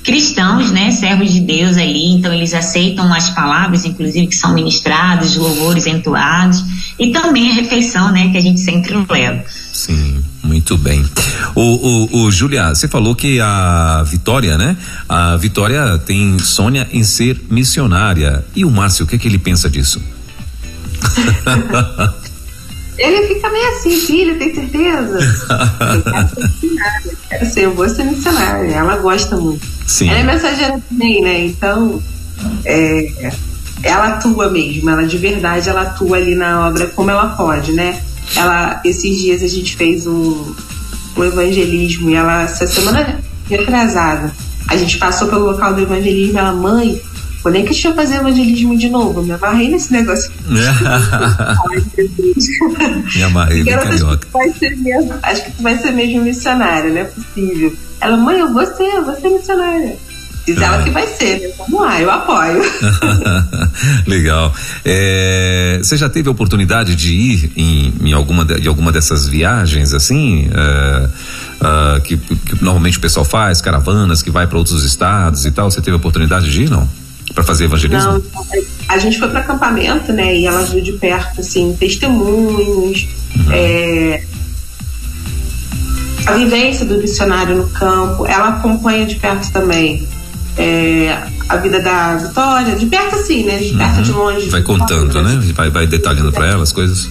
cristãos, 0.07 0.71
né, 0.71 0.93
servos 0.93 1.33
de 1.33 1.41
Deus 1.41 1.77
ali, 1.77 2.13
então 2.13 2.33
eles 2.33 2.55
aceitam 2.55 3.13
as 3.13 3.29
palavras, 3.31 3.85
inclusive 3.85 4.29
que 4.29 4.37
são 4.37 4.55
ministradas, 4.55 5.35
louvores 5.35 5.85
entoados, 5.85 6.65
e 6.97 7.11
também 7.11 7.51
a 7.51 7.55
refeição, 7.55 8.13
né, 8.13 8.31
que 8.31 8.39
a 8.39 8.41
gente 8.41 8.61
sempre 8.61 8.95
leva. 9.11 9.45
Sim. 9.73 10.23
Muito 10.45 10.79
bem. 10.79 11.05
O, 11.57 11.61
o, 11.61 12.23
o 12.23 12.31
Julia, 12.31 12.69
você 12.69 12.87
falou 12.87 13.17
que 13.17 13.41
a 13.41 14.05
Vitória, 14.07 14.57
né? 14.57 14.77
A 15.09 15.37
Vitória 15.37 15.99
tem 15.99 16.39
sonha 16.39 16.87
em 16.93 17.03
ser 17.03 17.43
missionária. 17.51 18.45
E 18.55 18.65
o 18.65 18.71
Márcio, 18.71 19.05
o 19.05 19.09
que, 19.09 19.17
é 19.17 19.19
que 19.19 19.27
ele 19.27 19.41
pensa 19.41 19.69
disso? 19.69 20.01
ele 22.99 23.35
fica 23.35 23.51
meio 23.51 23.69
assim, 23.69 23.91
filho, 23.91 24.39
tem 24.39 24.55
certeza? 24.55 25.19
eu 27.07 27.17
quero 27.29 27.47
ser, 27.47 27.65
eu 27.65 27.75
vou 27.75 27.89
ser 27.89 28.05
missionária. 28.05 28.73
Ela 28.73 28.97
gosta 28.97 29.37
muito. 29.37 29.67
Sim. 29.87 30.09
Ela 30.09 30.21
é 30.21 30.23
mensageira 30.23 30.81
também, 30.89 31.23
né? 31.23 31.45
Então, 31.47 32.03
é, 32.65 33.33
ela 33.83 34.09
atua 34.09 34.51
mesmo, 34.51 34.91
ela 34.91 35.07
de 35.07 35.19
verdade, 35.19 35.69
ela 35.69 35.83
atua 35.83 36.17
ali 36.17 36.35
na 36.35 36.69
obra 36.69 36.87
como 36.89 37.11
ela 37.11 37.29
pode, 37.29 37.73
né? 37.73 38.01
Ela, 38.35 38.81
esses 38.85 39.19
dias 39.19 39.43
a 39.43 39.47
gente 39.47 39.77
fez 39.77 40.07
um, 40.07 40.55
um 41.17 41.25
evangelismo 41.25 42.11
e 42.11 42.15
ela, 42.15 42.43
essa 42.43 42.67
semana 42.67 43.21
retrasada, 43.49 44.33
a 44.69 44.77
gente 44.77 44.99
passou 44.99 45.29
pelo 45.29 45.47
local 45.47 45.75
do 45.75 45.83
evangelismo 45.83 46.39
ela, 46.39 46.53
mãe, 46.53 47.01
Vou 47.47 47.53
nem 47.53 47.65
que 47.65 47.87
eu 47.87 47.95
fazer 47.95 48.17
evangelismo 48.17 48.77
de 48.77 48.89
novo. 48.89 49.23
Me 49.23 49.31
amarrei 49.31 49.69
nesse 49.69 49.93
negócio. 49.93 50.33
Me 53.15 53.23
amarrei 53.23 53.63
bem 53.63 53.73
carioca. 53.73 54.27
Mesmo, 54.79 55.15
acho 55.23 55.45
que 55.45 55.53
tu 55.53 55.63
vai 55.63 55.79
ser 55.79 55.93
mesmo 55.93 56.25
missionária, 56.25 56.91
não 56.91 57.03
é 57.03 57.05
possível. 57.05 57.73
Ela, 58.01 58.17
mãe, 58.17 58.41
eu 58.41 58.53
vou 58.53 58.67
ser, 58.67 58.83
eu 58.97 59.05
vou 59.05 59.15
ser 59.15 59.29
missionária. 59.29 59.97
Diz 60.45 60.61
ela 60.61 60.83
que 60.83 60.91
vai 60.91 61.07
ser, 61.07 61.39
né? 61.41 61.49
Vamos 61.57 61.81
lá, 61.81 62.01
eu 62.01 62.11
apoio. 62.11 62.63
Legal. 64.09 64.53
É, 64.85 65.79
você 65.81 65.97
já 65.97 66.09
teve 66.09 66.29
a 66.29 66.33
oportunidade 66.33 66.97
de 66.97 67.15
ir 67.15 67.53
em, 67.57 67.95
em 68.09 68.13
alguma, 68.13 68.45
de, 68.45 68.61
em 68.61 68.67
alguma 68.67 68.91
dessas 68.91 69.29
viagens, 69.29 69.95
assim? 69.95 70.51
É, 70.53 71.09
uh, 71.65 72.01
que, 72.01 72.17
que, 72.17 72.61
normalmente 72.61 72.99
o 72.99 73.01
pessoal 73.01 73.25
faz, 73.25 73.61
caravanas 73.61 74.21
que 74.21 74.33
vai 74.33 74.49
para 74.49 74.59
outros 74.59 74.83
estados 74.83 75.47
e 75.47 75.53
tal. 75.53 75.71
Você 75.71 75.81
teve 75.81 75.93
a 75.93 75.97
oportunidade 75.97 76.51
de 76.51 76.63
ir, 76.65 76.71
não? 76.71 77.06
Para 77.37 77.45
fazer 77.45 77.67
evangelismo? 77.67 78.13
Não, 78.13 78.23
a 78.89 78.97
gente 78.97 79.19
foi 79.19 79.29
para 79.29 79.41
acampamento, 79.41 80.11
né? 80.11 80.35
E 80.35 80.47
ela 80.47 80.63
viu 80.63 80.81
de 80.81 80.93
perto, 80.93 81.43
assim, 81.43 81.77
testemunhos, 81.79 83.07
uhum. 83.37 83.53
é, 83.53 84.25
a 86.25 86.33
vivência 86.33 86.87
do 86.87 86.97
missionário 86.97 87.57
no 87.57 87.69
campo. 87.69 88.27
Ela 88.27 88.49
acompanha 88.49 89.05
de 89.05 89.17
perto 89.17 89.53
também 89.53 90.09
é, 90.57 91.15
a 91.47 91.57
vida 91.59 91.79
da 91.79 92.17
Vitória, 92.17 92.75
de 92.75 92.87
perto 92.87 93.17
assim, 93.17 93.45
né? 93.45 93.59
De 93.59 93.75
perto, 93.75 93.97
uhum. 93.99 94.03
de 94.03 94.13
longe. 94.13 94.49
Vai 94.49 94.63
contando, 94.63 95.23
né? 95.23 95.39
Vai, 95.53 95.69
vai 95.69 95.87
detalhando 95.87 96.33
para 96.33 96.47
ela 96.47 96.63
as 96.63 96.73
coisas. 96.73 97.11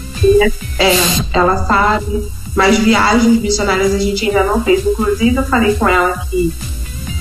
É, 0.79 0.97
ela 1.33 1.55
sabe. 1.67 2.23
Mas 2.55 2.79
viagens 2.79 3.39
missionárias 3.39 3.93
a 3.93 3.99
gente 3.99 4.25
ainda 4.25 4.43
não 4.43 4.63
fez. 4.63 4.83
Inclusive, 4.83 5.35
eu 5.35 5.43
falei 5.43 5.75
com 5.75 5.87
ela 5.87 6.17
que 6.31 6.51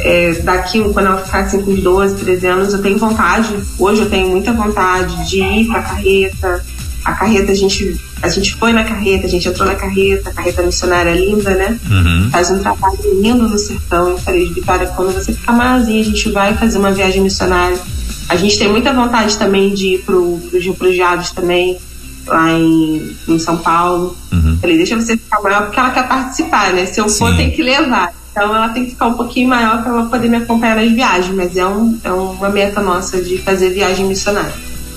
é, 0.01 0.32
daqui, 0.43 0.82
quando 0.93 1.07
ela 1.07 1.18
ficar 1.18 1.41
assim, 1.41 1.62
com 1.62 1.70
uns 1.70 1.82
12, 1.82 2.16
13 2.16 2.47
anos, 2.47 2.72
eu 2.72 2.82
tenho 2.82 2.99
vontade, 2.99 3.55
hoje 3.78 4.03
eu 4.03 4.11
tenho 4.11 4.28
muita 4.28 4.53
vontade 4.53 5.28
de 5.28 5.41
ir 5.41 5.66
pra 5.66 5.82
carreta. 5.82 6.64
A 7.05 7.12
carreta, 7.12 7.53
a 7.53 7.55
gente, 7.55 8.01
a 8.22 8.28
gente 8.28 8.55
foi 8.55 8.72
na 8.72 8.82
carreta, 8.82 9.26
a 9.26 9.30
gente 9.30 9.47
entrou 9.47 9.68
na 9.68 9.74
carreta, 9.74 10.30
a 10.30 10.32
carreta 10.32 10.62
missionária 10.62 11.11
é 11.11 11.14
linda, 11.14 11.51
né? 11.51 11.78
Uhum. 11.91 12.30
Faz 12.30 12.51
um 12.51 12.59
trabalho 12.59 12.99
lindo 13.20 13.47
no 13.47 13.59
sertão. 13.59 14.11
Eu 14.11 14.18
falei, 14.18 14.51
Vitória, 14.53 14.87
quando 14.87 15.12
você 15.12 15.32
ficar 15.32 15.53
maiorzinha, 15.53 16.01
a 16.01 16.05
gente 16.05 16.30
vai 16.30 16.55
fazer 16.57 16.78
uma 16.78 16.91
viagem 16.93 17.22
missionária. 17.22 17.78
A 18.26 18.37
gente 18.37 18.59
tem 18.59 18.68
muita 18.68 18.93
vontade 18.93 19.37
também 19.37 19.74
de 19.74 19.97
ir 19.97 19.99
pro, 20.03 20.39
pros 20.49 20.64
refugiados 20.64 21.30
também, 21.30 21.78
lá 22.26 22.53
em, 22.53 23.14
em 23.28 23.39
São 23.39 23.59
Paulo. 23.59 24.16
Uhum. 24.32 24.57
Falei, 24.59 24.78
deixa 24.78 24.97
você 24.97 25.14
ficar 25.16 25.43
maior, 25.43 25.64
porque 25.64 25.78
ela 25.78 25.91
quer 25.91 26.09
participar, 26.09 26.72
né? 26.72 26.87
Se 26.87 27.01
eu 27.01 27.09
Sim. 27.09 27.18
for, 27.18 27.37
tem 27.37 27.51
que 27.51 27.62
levar. 27.62 28.14
Então 28.35 28.53
ela 28.53 28.68
tem 28.70 28.85
que 28.85 28.91
ficar 28.91 29.07
um 29.07 29.14
pouquinho 29.14 29.49
maior 29.49 29.80
para 29.80 29.93
ela 29.93 30.07
poder 30.07 30.28
me 30.28 30.39
acompanhar 30.39 30.74
nas 30.74 30.91
viagens, 30.91 31.32
mas 31.32 31.57
é, 31.57 31.64
um, 31.64 31.97
é 32.03 32.11
uma 32.11 32.49
meta 32.49 32.82
nossa 32.82 33.22
de 33.22 33.39
fazer 33.39 33.70
viagem 33.70 34.07
missionária. 34.07 34.53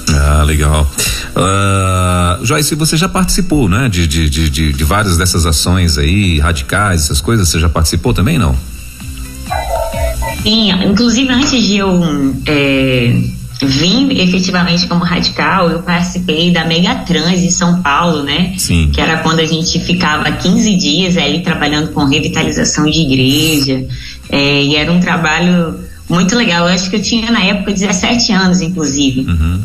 Ah, 0.09 0.41
legal. 0.41 0.89
Uh, 1.35 2.43
Joyce, 2.43 2.73
você 2.73 2.97
já 2.97 3.07
participou, 3.07 3.69
né? 3.69 3.89
De, 3.89 4.07
de, 4.07 4.27
de, 4.27 4.49
de, 4.49 4.73
de 4.73 4.83
várias 4.83 5.17
dessas 5.17 5.45
ações 5.45 5.99
aí, 5.99 6.39
radicais, 6.39 7.03
essas 7.03 7.21
coisas, 7.21 7.47
você 7.47 7.59
já 7.59 7.69
participou 7.69 8.11
também, 8.11 8.39
não? 8.39 8.55
Sim, 10.41 10.71
inclusive 10.71 11.31
antes 11.31 11.61
de 11.61 11.77
eu 11.77 12.01
é, 12.47 13.21
vim 13.61 14.11
efetivamente 14.19 14.85
como 14.87 15.03
radical, 15.03 15.69
eu 15.69 15.81
participei 15.81 16.51
da 16.51 16.65
Megatrans 16.65 17.41
em 17.41 17.49
São 17.49 17.81
Paulo, 17.81 18.23
né? 18.23 18.53
Sim. 18.57 18.91
Que 18.93 19.01
era 19.01 19.17
quando 19.19 19.39
a 19.39 19.45
gente 19.45 19.79
ficava 19.79 20.31
15 20.31 20.75
dias 20.75 21.17
ali 21.17 21.41
trabalhando 21.41 21.91
com 21.91 22.05
revitalização 22.05 22.85
de 22.89 22.99
igreja. 22.99 23.85
É, 24.29 24.63
e 24.63 24.75
era 24.75 24.91
um 24.91 24.99
trabalho 24.99 25.79
muito 26.07 26.35
legal. 26.35 26.67
Eu 26.67 26.73
acho 26.73 26.89
que 26.89 26.95
eu 26.95 27.01
tinha 27.01 27.31
na 27.31 27.43
época 27.43 27.71
17 27.71 28.31
anos, 28.31 28.61
inclusive. 28.61 29.21
Uhum. 29.21 29.61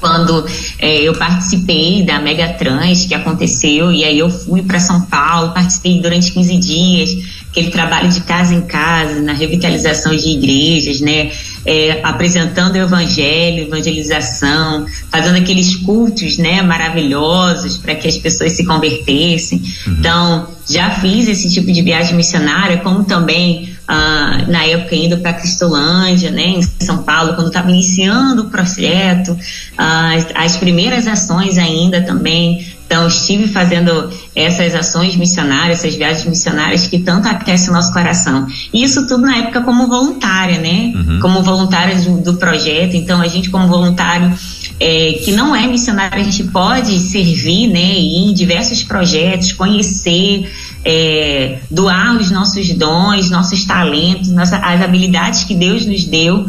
Quando 0.00 0.46
é, 0.78 1.00
eu 1.02 1.14
participei 1.14 2.02
da 2.04 2.20
Megatrans 2.20 3.06
que 3.06 3.14
aconteceu, 3.14 3.90
e 3.90 4.04
aí 4.04 4.18
eu 4.18 4.30
fui 4.30 4.62
para 4.62 4.78
São 4.78 5.00
Paulo, 5.02 5.52
participei 5.52 6.00
durante 6.00 6.32
15 6.32 6.56
dias, 6.58 7.10
aquele 7.50 7.70
trabalho 7.70 8.08
de 8.08 8.20
casa 8.20 8.54
em 8.54 8.60
casa, 8.62 9.20
na 9.22 9.32
revitalização 9.32 10.14
de 10.14 10.28
igrejas, 10.28 11.00
né? 11.00 11.30
É, 11.66 12.00
apresentando 12.04 12.74
o 12.74 12.78
evangelho, 12.78 13.64
evangelização, 13.64 14.86
fazendo 15.10 15.36
aqueles 15.36 15.74
cultos, 15.76 16.38
né, 16.38 16.62
maravilhosos 16.62 17.76
para 17.76 17.94
que 17.96 18.06
as 18.06 18.16
pessoas 18.16 18.52
se 18.52 18.64
convertessem. 18.64 19.60
Uhum. 19.86 19.96
Então, 19.98 20.48
já 20.68 20.90
fiz 20.90 21.28
esse 21.28 21.52
tipo 21.52 21.72
de 21.72 21.82
viagem 21.82 22.14
missionária, 22.14 22.78
como 22.78 23.04
também 23.04 23.76
ah, 23.88 24.44
na 24.48 24.64
época 24.64 24.94
indo 24.94 25.18
para 25.18 25.32
Cristolândia, 25.32 26.30
né, 26.30 26.46
em 26.46 26.62
São 26.62 27.02
Paulo, 27.02 27.34
quando 27.34 27.48
estava 27.48 27.70
iniciando 27.70 28.42
o 28.42 28.50
projeto, 28.50 29.36
ah, 29.76 30.14
as, 30.14 30.26
as 30.34 30.56
primeiras 30.56 31.06
ações 31.08 31.58
ainda 31.58 32.00
também 32.02 32.75
então, 32.86 33.08
estive 33.08 33.48
fazendo 33.48 34.10
essas 34.34 34.72
ações 34.72 35.16
missionárias, 35.16 35.80
essas 35.80 35.96
viagens 35.96 36.24
missionárias 36.24 36.86
que 36.86 37.00
tanto 37.00 37.26
aquecem 37.26 37.70
o 37.70 37.72
nosso 37.72 37.92
coração. 37.92 38.46
E 38.72 38.84
isso 38.84 39.08
tudo 39.08 39.22
na 39.22 39.38
época 39.38 39.60
como 39.62 39.88
voluntária, 39.88 40.58
né? 40.60 40.92
Uhum. 40.94 41.18
Como 41.20 41.42
voluntária 41.42 41.96
do, 41.96 42.20
do, 42.20 42.34
projeto. 42.34 42.94
Então, 42.94 43.20
a 43.20 43.26
gente, 43.26 43.50
como 43.50 43.66
voluntário 43.66 44.32
é, 44.78 45.14
que 45.24 45.32
não 45.32 45.54
é 45.54 45.66
missionário, 45.66 46.20
a 46.20 46.22
gente 46.22 46.44
pode 46.44 46.96
servir, 47.00 47.66
né? 47.66 47.98
em 47.98 48.32
diversos 48.32 48.84
projetos, 48.84 49.52
conhecer, 49.52 50.48
é, 50.84 51.58
doar 51.68 52.16
os 52.16 52.30
nossos 52.30 52.72
dons, 52.72 53.30
nossos 53.30 53.64
talentos, 53.64 54.28
nossa, 54.28 54.58
as 54.58 54.80
habilidades 54.80 55.42
que 55.42 55.56
Deus 55.56 55.84
nos 55.84 56.04
deu 56.04 56.46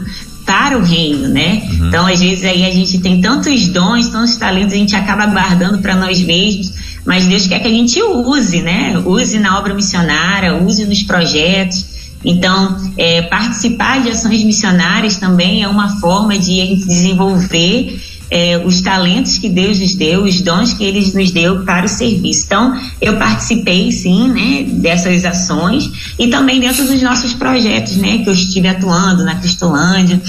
para 0.47 0.77
o 0.77 0.81
reino, 0.81 1.27
né? 1.27 1.61
Uhum. 1.69 1.89
Então, 1.89 2.07
às 2.07 2.21
vezes 2.21 2.45
aí 2.45 2.65
a 2.65 2.71
gente 2.71 2.99
tem 2.99 3.19
tantos 3.19 3.67
dons, 3.67 4.07
tantos 4.07 4.37
talentos, 4.37 4.73
a 4.73 4.77
gente 4.77 4.95
acaba 4.95 5.25
guardando 5.25 5.79
para 5.79 5.93
nós 5.93 6.21
mesmos, 6.21 6.71
mas 7.05 7.25
Deus 7.25 7.45
quer 7.45 7.59
que 7.59 7.67
a 7.67 7.71
gente 7.71 8.01
use, 8.01 8.61
né? 8.61 8.97
Use 9.05 9.37
na 9.39 9.59
obra 9.59 9.73
missionária, 9.73 10.55
use 10.55 10.85
nos 10.85 11.03
projetos. 11.03 11.85
Então, 12.23 12.77
é, 12.97 13.23
participar 13.23 14.01
de 14.01 14.09
ações 14.09 14.41
missionárias 14.43 15.17
também 15.17 15.63
é 15.63 15.67
uma 15.67 15.99
forma 15.99 16.39
de 16.39 16.61
a 16.61 16.65
gente 16.65 16.87
desenvolver 16.87 18.01
é, 18.29 18.57
os 18.57 18.81
talentos 18.81 19.37
que 19.37 19.49
Deus 19.49 19.79
nos 19.79 19.95
deu, 19.95 20.23
os 20.23 20.41
dons 20.41 20.73
que 20.73 20.83
Ele 20.83 20.99
nos 20.99 21.31
deu 21.31 21.63
para 21.63 21.85
o 21.85 21.89
serviço. 21.89 22.45
Então, 22.45 22.79
eu 23.01 23.17
participei 23.17 23.91
sim, 23.91 24.29
né, 24.29 24.63
dessas 24.67 25.23
ações 25.25 25.89
e 26.19 26.27
também 26.27 26.59
dentro 26.59 26.85
dos 26.85 27.01
nossos 27.01 27.33
projetos, 27.33 27.95
né, 27.95 28.19
que 28.19 28.29
eu 28.29 28.33
estive 28.33 28.67
atuando 28.67 29.23
na 29.23 29.35
Cristolândia, 29.35 30.21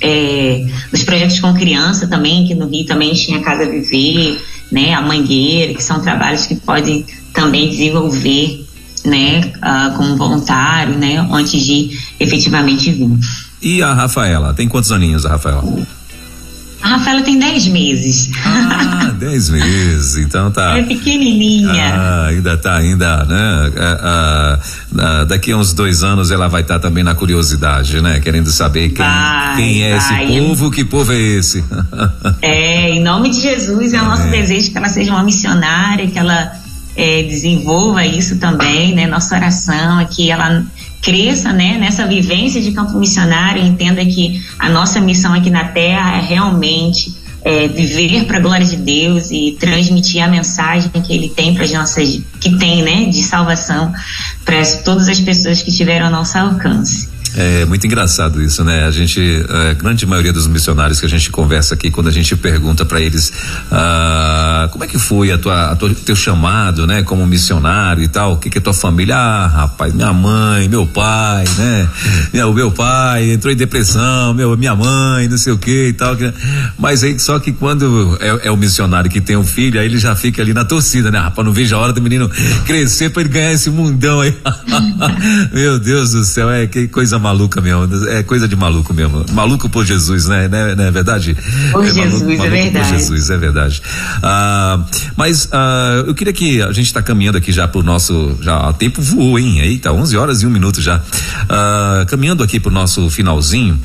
é, 0.00 0.66
nos 0.90 1.02
projetos 1.04 1.38
com 1.40 1.52
criança 1.54 2.06
também, 2.06 2.46
que 2.46 2.54
no 2.54 2.68
Rio 2.68 2.86
também 2.86 3.12
tinha 3.12 3.40
Casa 3.40 3.66
Viver, 3.66 4.40
né, 4.70 4.94
a 4.94 5.02
Mangueira, 5.02 5.74
que 5.74 5.82
são 5.82 6.00
trabalhos 6.00 6.46
que 6.46 6.54
podem 6.56 7.04
também 7.34 7.68
desenvolver, 7.68 8.66
né, 9.04 9.52
uh, 9.56 9.96
como 9.96 10.16
voluntário, 10.16 10.96
né, 10.96 11.26
antes 11.30 11.62
de 11.64 11.98
efetivamente 12.18 12.90
vir. 12.90 13.10
E 13.60 13.82
a 13.82 13.92
Rafaela, 13.92 14.54
tem 14.54 14.68
quantos 14.68 14.90
aninhos 14.90 15.26
a 15.26 15.30
Rafaela? 15.30 15.62
A 16.82 16.88
Rafaela 16.88 17.22
tem 17.22 17.38
10 17.38 17.68
meses. 17.68 18.28
Ah, 18.44 19.14
10 19.18 19.50
meses, 19.50 20.16
então 20.16 20.50
tá. 20.50 20.76
É 20.78 20.82
pequenininha. 20.82 21.94
Ah, 21.94 22.26
ainda 22.26 22.56
tá, 22.56 22.76
ainda, 22.76 23.24
né? 23.24 23.72
Ah, 23.78 24.58
ah, 24.98 25.24
daqui 25.24 25.52
a 25.52 25.56
uns 25.56 25.72
dois 25.72 26.02
anos 26.02 26.32
ela 26.32 26.48
vai 26.48 26.62
estar 26.62 26.74
tá 26.74 26.80
também 26.80 27.04
na 27.04 27.14
curiosidade, 27.14 28.00
né? 28.02 28.18
Querendo 28.18 28.50
saber 28.50 28.90
quem, 28.90 29.04
vai, 29.04 29.56
quem 29.56 29.82
é 29.84 29.96
vai. 29.96 30.24
esse 30.24 30.40
povo, 30.40 30.70
que 30.70 30.84
povo 30.84 31.12
é 31.12 31.20
esse. 31.20 31.64
é, 32.42 32.90
em 32.90 33.00
nome 33.00 33.30
de 33.30 33.40
Jesus, 33.40 33.94
é, 33.94 33.96
é 33.96 34.02
o 34.02 34.04
nosso 34.04 34.28
desejo 34.28 34.72
que 34.72 34.78
ela 34.78 34.88
seja 34.88 35.12
uma 35.12 35.22
missionária, 35.22 36.08
que 36.08 36.18
ela 36.18 36.52
é, 36.96 37.22
desenvolva 37.22 38.04
isso 38.04 38.38
também, 38.38 38.94
né? 38.94 39.06
Nossa 39.06 39.36
oração 39.36 40.00
é 40.00 40.04
que 40.04 40.30
ela 40.30 40.64
cresça 41.02 41.52
né, 41.52 41.76
nessa 41.78 42.06
vivência 42.06 42.62
de 42.62 42.70
campo 42.70 42.96
missionário, 42.96 43.62
entenda 43.62 44.04
que 44.06 44.40
a 44.58 44.70
nossa 44.70 45.00
missão 45.00 45.34
aqui 45.34 45.50
na 45.50 45.64
Terra 45.64 46.16
é 46.16 46.20
realmente 46.20 47.12
é, 47.44 47.66
viver 47.66 48.24
para 48.24 48.38
a 48.38 48.40
glória 48.40 48.64
de 48.64 48.76
Deus 48.76 49.32
e 49.32 49.56
transmitir 49.58 50.22
a 50.22 50.28
mensagem 50.28 50.88
que 50.90 51.12
Ele 51.12 51.28
tem 51.28 51.54
para 51.54 51.64
as 51.64 51.72
nossas, 51.72 52.20
que 52.40 52.56
tem, 52.56 52.82
né, 52.82 53.06
de 53.06 53.20
salvação 53.20 53.92
para 54.44 54.64
todas 54.84 55.08
as 55.08 55.20
pessoas 55.20 55.60
que 55.60 55.72
tiveram 55.72 56.06
ao 56.06 56.12
nosso 56.12 56.38
alcance. 56.38 57.08
É 57.34 57.64
muito 57.64 57.86
engraçado 57.86 58.42
isso, 58.42 58.62
né? 58.62 58.84
A 58.84 58.90
gente, 58.90 59.20
a 59.48 59.72
grande 59.72 60.04
maioria 60.04 60.32
dos 60.32 60.46
missionários 60.46 61.00
que 61.00 61.06
a 61.06 61.08
gente 61.08 61.30
conversa 61.30 61.74
aqui, 61.74 61.90
quando 61.90 62.08
a 62.08 62.12
gente 62.12 62.36
pergunta 62.36 62.84
para 62.84 63.00
eles 63.00 63.32
ah, 63.70 64.68
como 64.70 64.84
é 64.84 64.86
que 64.86 64.98
foi 64.98 65.32
a 65.32 65.38
tua, 65.38 65.70
a 65.70 65.76
tua, 65.76 65.94
teu 65.94 66.14
chamado, 66.14 66.86
né? 66.86 67.02
Como 67.02 67.26
missionário 67.26 68.02
e 68.02 68.08
tal, 68.08 68.34
o 68.34 68.36
que 68.36 68.50
que 68.50 68.58
é 68.58 68.60
tua 68.60 68.74
família? 68.74 69.16
Ah, 69.16 69.46
rapaz, 69.46 69.94
minha 69.94 70.12
mãe, 70.12 70.68
meu 70.68 70.86
pai, 70.86 71.44
né? 71.56 71.88
o 72.44 72.52
meu 72.52 72.70
pai 72.70 73.32
entrou 73.32 73.52
em 73.52 73.56
depressão, 73.56 74.34
meu, 74.34 74.56
minha 74.56 74.74
mãe, 74.74 75.28
não 75.28 75.38
sei 75.38 75.52
o 75.52 75.58
que 75.58 75.88
e 75.88 75.92
tal. 75.92 76.16
Mas 76.78 77.02
aí, 77.02 77.18
só 77.18 77.38
que 77.38 77.52
quando 77.52 78.18
é, 78.20 78.48
é 78.48 78.50
o 78.50 78.56
missionário 78.56 79.10
que 79.10 79.20
tem 79.20 79.36
um 79.36 79.44
filho, 79.44 79.80
aí 79.80 79.86
ele 79.86 79.98
já 79.98 80.14
fica 80.14 80.42
ali 80.42 80.52
na 80.52 80.64
torcida, 80.64 81.10
né? 81.10 81.18
Rapaz, 81.18 81.46
não 81.46 81.52
vejo 81.52 81.74
a 81.74 81.78
hora 81.78 81.92
do 81.92 82.02
menino 82.02 82.28
crescer 82.66 83.10
para 83.10 83.22
ele 83.22 83.30
ganhar 83.30 83.52
esse 83.52 83.70
mundão 83.70 84.20
aí. 84.20 84.36
meu 85.52 85.78
Deus 85.78 86.12
do 86.12 86.24
céu, 86.24 86.50
é 86.50 86.66
que 86.66 86.88
coisa 86.88 87.21
maluca 87.22 87.60
mesmo, 87.60 87.88
é 88.08 88.22
coisa 88.22 88.46
de 88.46 88.56
maluco 88.56 88.92
mesmo. 88.92 89.24
Maluco 89.32 89.68
por 89.68 89.84
Jesus, 89.86 90.26
né? 90.26 90.48
Não 90.48 90.58
é, 90.58 90.74
não 90.74 90.84
é 90.84 90.90
verdade? 90.90 91.36
Por 91.70 91.84
é 91.84 91.86
Jesus, 91.86 92.22
maluco, 92.22 92.44
é 92.44 92.50
verdade. 92.50 92.88
Por 92.88 92.98
Jesus, 92.98 93.30
é 93.30 93.38
verdade. 93.38 93.82
Ah, 94.22 94.80
mas 95.16 95.48
ah, 95.52 96.04
eu 96.06 96.14
queria 96.14 96.32
que 96.32 96.60
a 96.60 96.72
gente 96.72 96.86
está 96.86 97.00
caminhando 97.00 97.38
aqui 97.38 97.52
já 97.52 97.66
pro 97.68 97.82
nosso, 97.82 98.36
já 98.42 98.68
o 98.68 98.72
tempo 98.74 99.00
voou, 99.00 99.38
hein? 99.38 99.60
Eita, 99.60 99.92
11 99.92 100.16
horas 100.16 100.42
e 100.42 100.46
um 100.46 100.50
minuto 100.50 100.82
já. 100.82 101.00
Ah, 101.48 102.04
caminhando 102.08 102.42
aqui 102.42 102.58
pro 102.58 102.70
nosso 102.70 103.08
finalzinho. 103.08 103.80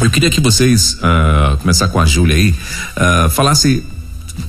Eu 0.00 0.10
queria 0.10 0.30
que 0.30 0.40
vocês, 0.40 0.94
uh, 0.94 1.56
começar 1.58 1.86
com 1.88 2.00
a 2.00 2.06
Júlia 2.06 2.34
aí, 2.34 2.50
uh, 2.96 3.30
falasse 3.30 3.84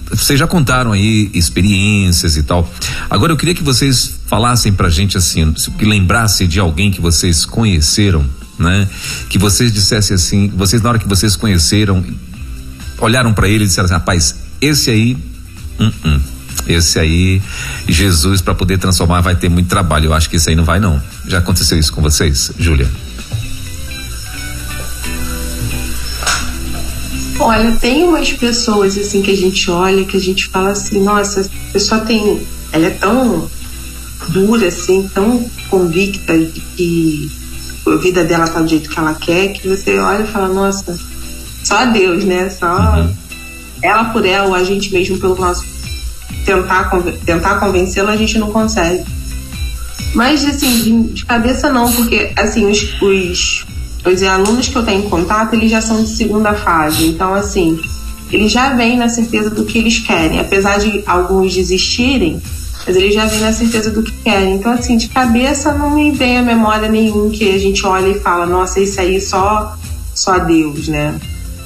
vocês 0.10 0.40
já 0.40 0.48
contaram 0.48 0.92
aí 0.92 1.30
experiências 1.34 2.38
e 2.38 2.44
tal. 2.44 2.72
Agora 3.10 3.32
eu 3.32 3.38
queria 3.38 3.56
que 3.56 3.64
vocês 3.64 4.20
falassem 4.28 4.72
pra 4.72 4.90
gente 4.90 5.18
assim, 5.18 5.54
que 5.78 5.86
lembrasse 5.86 6.48
de 6.48 6.60
alguém 6.60 6.92
que 6.92 7.02
vocês 7.02 7.46
conheceram, 7.46 8.26
né? 8.58 8.88
Que 9.30 9.38
vocês 9.38 9.74
dissessem 9.74 10.16
assim, 10.16 10.52
vocês 10.56 10.82
na 10.82 10.90
hora 10.90 11.00
que 11.00 11.08
vocês 11.08 11.36
conheceram, 11.36 12.04
olharam 13.00 13.34
para 13.34 13.48
ele 13.48 13.64
e 13.64 13.68
disseram 13.68 13.86
assim, 13.86 13.94
rapaz, 13.94 14.36
esse 14.62 14.90
aí, 14.90 15.18
uh 15.80 15.84
-uh, 15.84 16.22
esse 16.68 17.00
aí, 17.00 17.42
Jesus 17.88 18.42
para 18.42 18.56
poder 18.56 18.78
transformar 18.78 19.22
vai 19.22 19.36
ter 19.36 19.50
muito 19.50 19.68
trabalho. 19.68 20.06
Eu 20.06 20.14
acho 20.14 20.30
que 20.30 20.38
esse 20.38 20.50
aí 20.50 20.56
não 20.56 20.64
vai 20.64 20.80
não. 20.80 21.02
Já 21.28 21.40
aconteceu 21.40 21.78
isso 21.78 21.92
com 21.92 22.02
vocês, 22.02 22.52
Júlia? 22.58 22.90
Olha, 27.46 27.74
tem 27.74 28.06
umas 28.06 28.32
pessoas 28.32 28.98
assim 28.98 29.22
que 29.22 29.30
a 29.30 29.36
gente 29.36 29.70
olha, 29.70 30.06
que 30.06 30.16
a 30.16 30.20
gente 30.20 30.48
fala 30.48 30.70
assim, 30.70 31.04
nossa, 31.04 31.42
essa 31.42 31.50
pessoa 31.74 32.02
tem. 32.02 32.42
Ela 32.72 32.88
é 32.88 32.90
tão 32.92 33.50
dura, 34.30 34.70
assim, 34.70 35.10
tão 35.14 35.46
convicta 35.70 36.38
de 36.38 36.62
que 36.62 37.30
a 37.86 37.96
vida 37.98 38.24
dela 38.24 38.48
tá 38.48 38.62
do 38.62 38.68
jeito 38.70 38.90
que 38.90 38.98
ela 38.98 39.14
quer, 39.14 39.50
que 39.50 39.68
você 39.68 40.00
olha 40.00 40.24
e 40.24 40.28
fala, 40.28 40.48
nossa, 40.48 40.98
só 41.66 41.86
Deus, 41.88 42.24
né? 42.24 42.50
Só 42.50 42.66
uhum. 42.66 43.14
ela 43.82 44.06
por 44.06 44.26
ela, 44.26 44.48
ou 44.48 44.56
a 44.56 44.64
gente 44.64 44.94
mesmo 44.94 45.20
pelo 45.20 45.36
nosso 45.36 45.66
tentar, 46.46 46.90
tentar 47.26 47.60
convencê-la, 47.60 48.14
a 48.14 48.18
gente 48.18 48.40
não 48.40 48.52
consegue. 48.52 49.04
Mas 50.16 50.46
assim, 50.46 50.82
de, 50.82 51.14
de, 51.14 51.26
cabeça 51.26 51.70
não, 51.70 51.92
porque 51.92 52.32
assim, 52.38 52.72
os, 52.72 53.02
os 53.02 53.66
Pois 54.04 54.22
é, 54.22 54.28
alunos 54.28 54.68
que 54.68 54.76
eu 54.76 54.84
tenho 54.84 55.06
em 55.06 55.10
contato, 55.10 55.54
eles 55.54 55.72
já 55.72 55.82
são 55.82 56.04
de 56.04 56.10
segunda 56.10 56.54
fase. 56.54 57.08
Então, 57.08 57.34
assim, 57.34 57.80
eles 58.30 58.52
já 58.52 58.74
vêm 58.74 58.98
na 58.98 59.08
certeza 59.08 59.50
do 59.50 59.64
que 59.64 59.78
eles 59.78 60.00
querem. 60.00 60.40
Apesar 60.40 60.78
de 60.78 61.02
alguns 61.06 61.54
desistirem, 61.54 62.42
mas 62.86 62.96
eles 62.98 63.14
já 63.14 63.26
vêm 63.26 63.40
na 63.40 63.54
certeza 63.54 63.92
do 63.92 64.04
que 64.04 64.12
querem. 64.12 64.56
Então, 64.56 64.74
assim, 64.74 64.98
de 64.98 65.08
cabeça 65.08 65.74
não 65.74 65.92
me 65.96 66.12
vem 66.12 66.38
a 66.38 66.42
memória 66.42 66.90
nenhum 66.90 67.30
que 67.30 67.50
a 67.54 67.58
gente 67.58 67.86
olha 67.86 68.10
e 68.10 68.20
fala, 68.20 68.46
nossa, 68.46 68.82
isso 68.82 69.00
aí 69.00 69.22
só, 69.22 69.78
só 70.14 70.38
Deus, 70.40 70.90
né? 70.90 71.16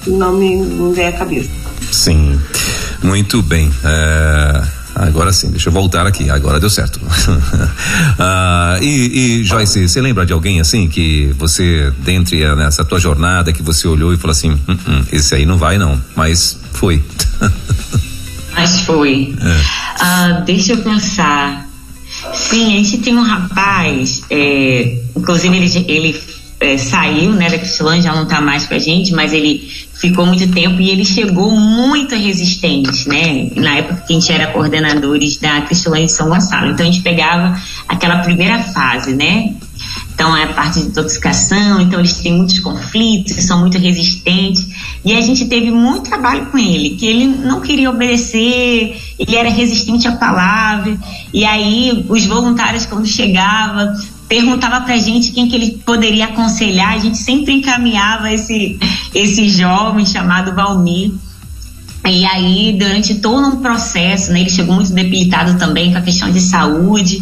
Não 0.06 0.34
me 0.34 0.56
não 0.56 0.94
vem 0.94 1.08
a 1.08 1.12
cabeça. 1.12 1.50
Sim, 1.92 2.40
muito 3.02 3.42
bem. 3.42 3.72
É... 3.84 4.77
Agora 5.00 5.32
sim, 5.32 5.52
deixa 5.52 5.70
eu 5.70 5.74
voltar 5.74 6.08
aqui. 6.08 6.30
Agora 6.30 6.60
deu 6.60 6.70
certo. 6.70 7.00
ah, 8.18 8.80
e, 8.82 9.40
e, 9.40 9.44
Joyce, 9.44 9.88
você 9.88 10.02
lembra 10.02 10.26
de 10.26 10.34
alguém 10.34 10.60
assim 10.60 10.88
que 10.88 11.28
você, 11.38 11.94
dentre 12.00 12.44
nessa 12.56 12.84
tua 12.84 13.00
jornada, 13.00 13.54
que 13.54 13.62
você 13.62 13.88
olhou 13.88 14.12
e 14.12 14.18
falou 14.18 14.32
assim: 14.32 14.52
hum, 14.68 14.78
hum, 14.88 15.04
esse 15.12 15.36
aí 15.36 15.46
não 15.46 15.58
vai 15.58 15.78
não, 15.78 16.02
mas 16.16 16.60
foi. 16.74 17.04
mas 18.56 18.82
foi. 18.82 19.36
É. 19.40 19.62
Ah, 20.00 20.44
deixa 20.46 20.74
eu 20.74 20.80
pensar. 20.80 21.68
Sim, 22.34 22.74
a 22.74 22.84
gente 22.84 22.98
tem 22.98 23.16
um 23.16 23.22
rapaz, 23.22 24.24
é, 24.32 25.00
inclusive 25.16 25.56
ele, 25.56 25.86
ele 25.88 26.22
é, 26.60 26.78
saiu 26.78 27.32
né, 27.34 27.50
da 27.50 27.60
Cristilândia, 27.60 28.04
já 28.04 28.16
não 28.16 28.24
está 28.24 28.42
mais 28.42 28.66
com 28.66 28.74
a 28.74 28.80
gente, 28.80 29.14
mas 29.14 29.32
ele 29.32 29.72
ficou 30.00 30.26
muito 30.26 30.48
tempo 30.52 30.80
e 30.80 30.90
ele 30.90 31.04
chegou 31.04 31.52
muito 31.52 32.16
resistente, 32.16 33.08
né? 33.10 33.50
Na 33.56 33.78
época 33.78 34.04
que 34.08 34.14
a 34.14 34.20
gente 34.20 34.32
era 34.32 34.48
coordenadores 34.48 35.38
da 35.38 35.62
Cristilândia 35.62 36.06
de 36.06 36.12
São 36.12 36.30
Gonçalo. 36.30 36.72
Então 36.72 36.86
a 36.86 36.92
gente 36.92 37.02
pegava 37.02 37.60
aquela 37.88 38.20
primeira 38.20 38.60
fase, 38.60 39.14
né? 39.14 39.56
Então 40.14 40.34
a 40.34 40.48
parte 40.48 40.80
de 40.80 40.88
intoxicação, 40.88 41.80
então 41.80 42.00
eles 42.00 42.18
têm 42.18 42.34
muitos 42.34 42.60
conflitos, 42.60 43.36
são 43.44 43.60
muito 43.60 43.78
resistentes. 43.78 44.68
E 45.06 45.14
a 45.14 45.22
gente 45.22 45.46
teve 45.46 45.72
muito 45.72 46.10
trabalho 46.10 46.48
com 46.48 46.58
ele, 46.58 46.92
que 46.92 47.06
ele 47.06 47.28
não 47.28 47.62
queria 47.62 47.90
obedecer, 47.90 49.00
ele 49.18 49.36
era 49.36 49.50
resistente 49.50 50.08
à 50.08 50.14
palavra. 50.14 50.98
E 51.34 51.46
aí 51.46 52.06
os 52.10 52.26
voluntários 52.26 52.86
quando 52.86 53.06
chegava, 53.06 53.94
perguntava 54.28 54.82
pra 54.82 54.98
gente 54.98 55.32
quem 55.32 55.48
que 55.48 55.56
ele 55.56 55.72
poderia 55.86 56.26
aconselhar, 56.26 56.94
a 56.94 57.00
gente 57.00 57.18
sempre 57.18 57.54
encaminhava 57.54 58.32
esse, 58.32 58.78
esse 59.14 59.50
jovem 59.50 60.06
chamado 60.06 60.54
Valmir. 60.54 61.12
E 62.06 62.26
aí, 62.26 62.76
durante 62.80 63.16
todo 63.16 63.48
um 63.48 63.58
processo, 63.58 64.32
né, 64.32 64.40
ele 64.40 64.50
chegou 64.50 64.76
muito 64.76 64.94
debilitado 64.94 65.58
também 65.58 65.92
com 65.92 65.98
a 65.98 66.02
questão 66.02 66.32
de 66.32 66.40
saúde. 66.40 67.22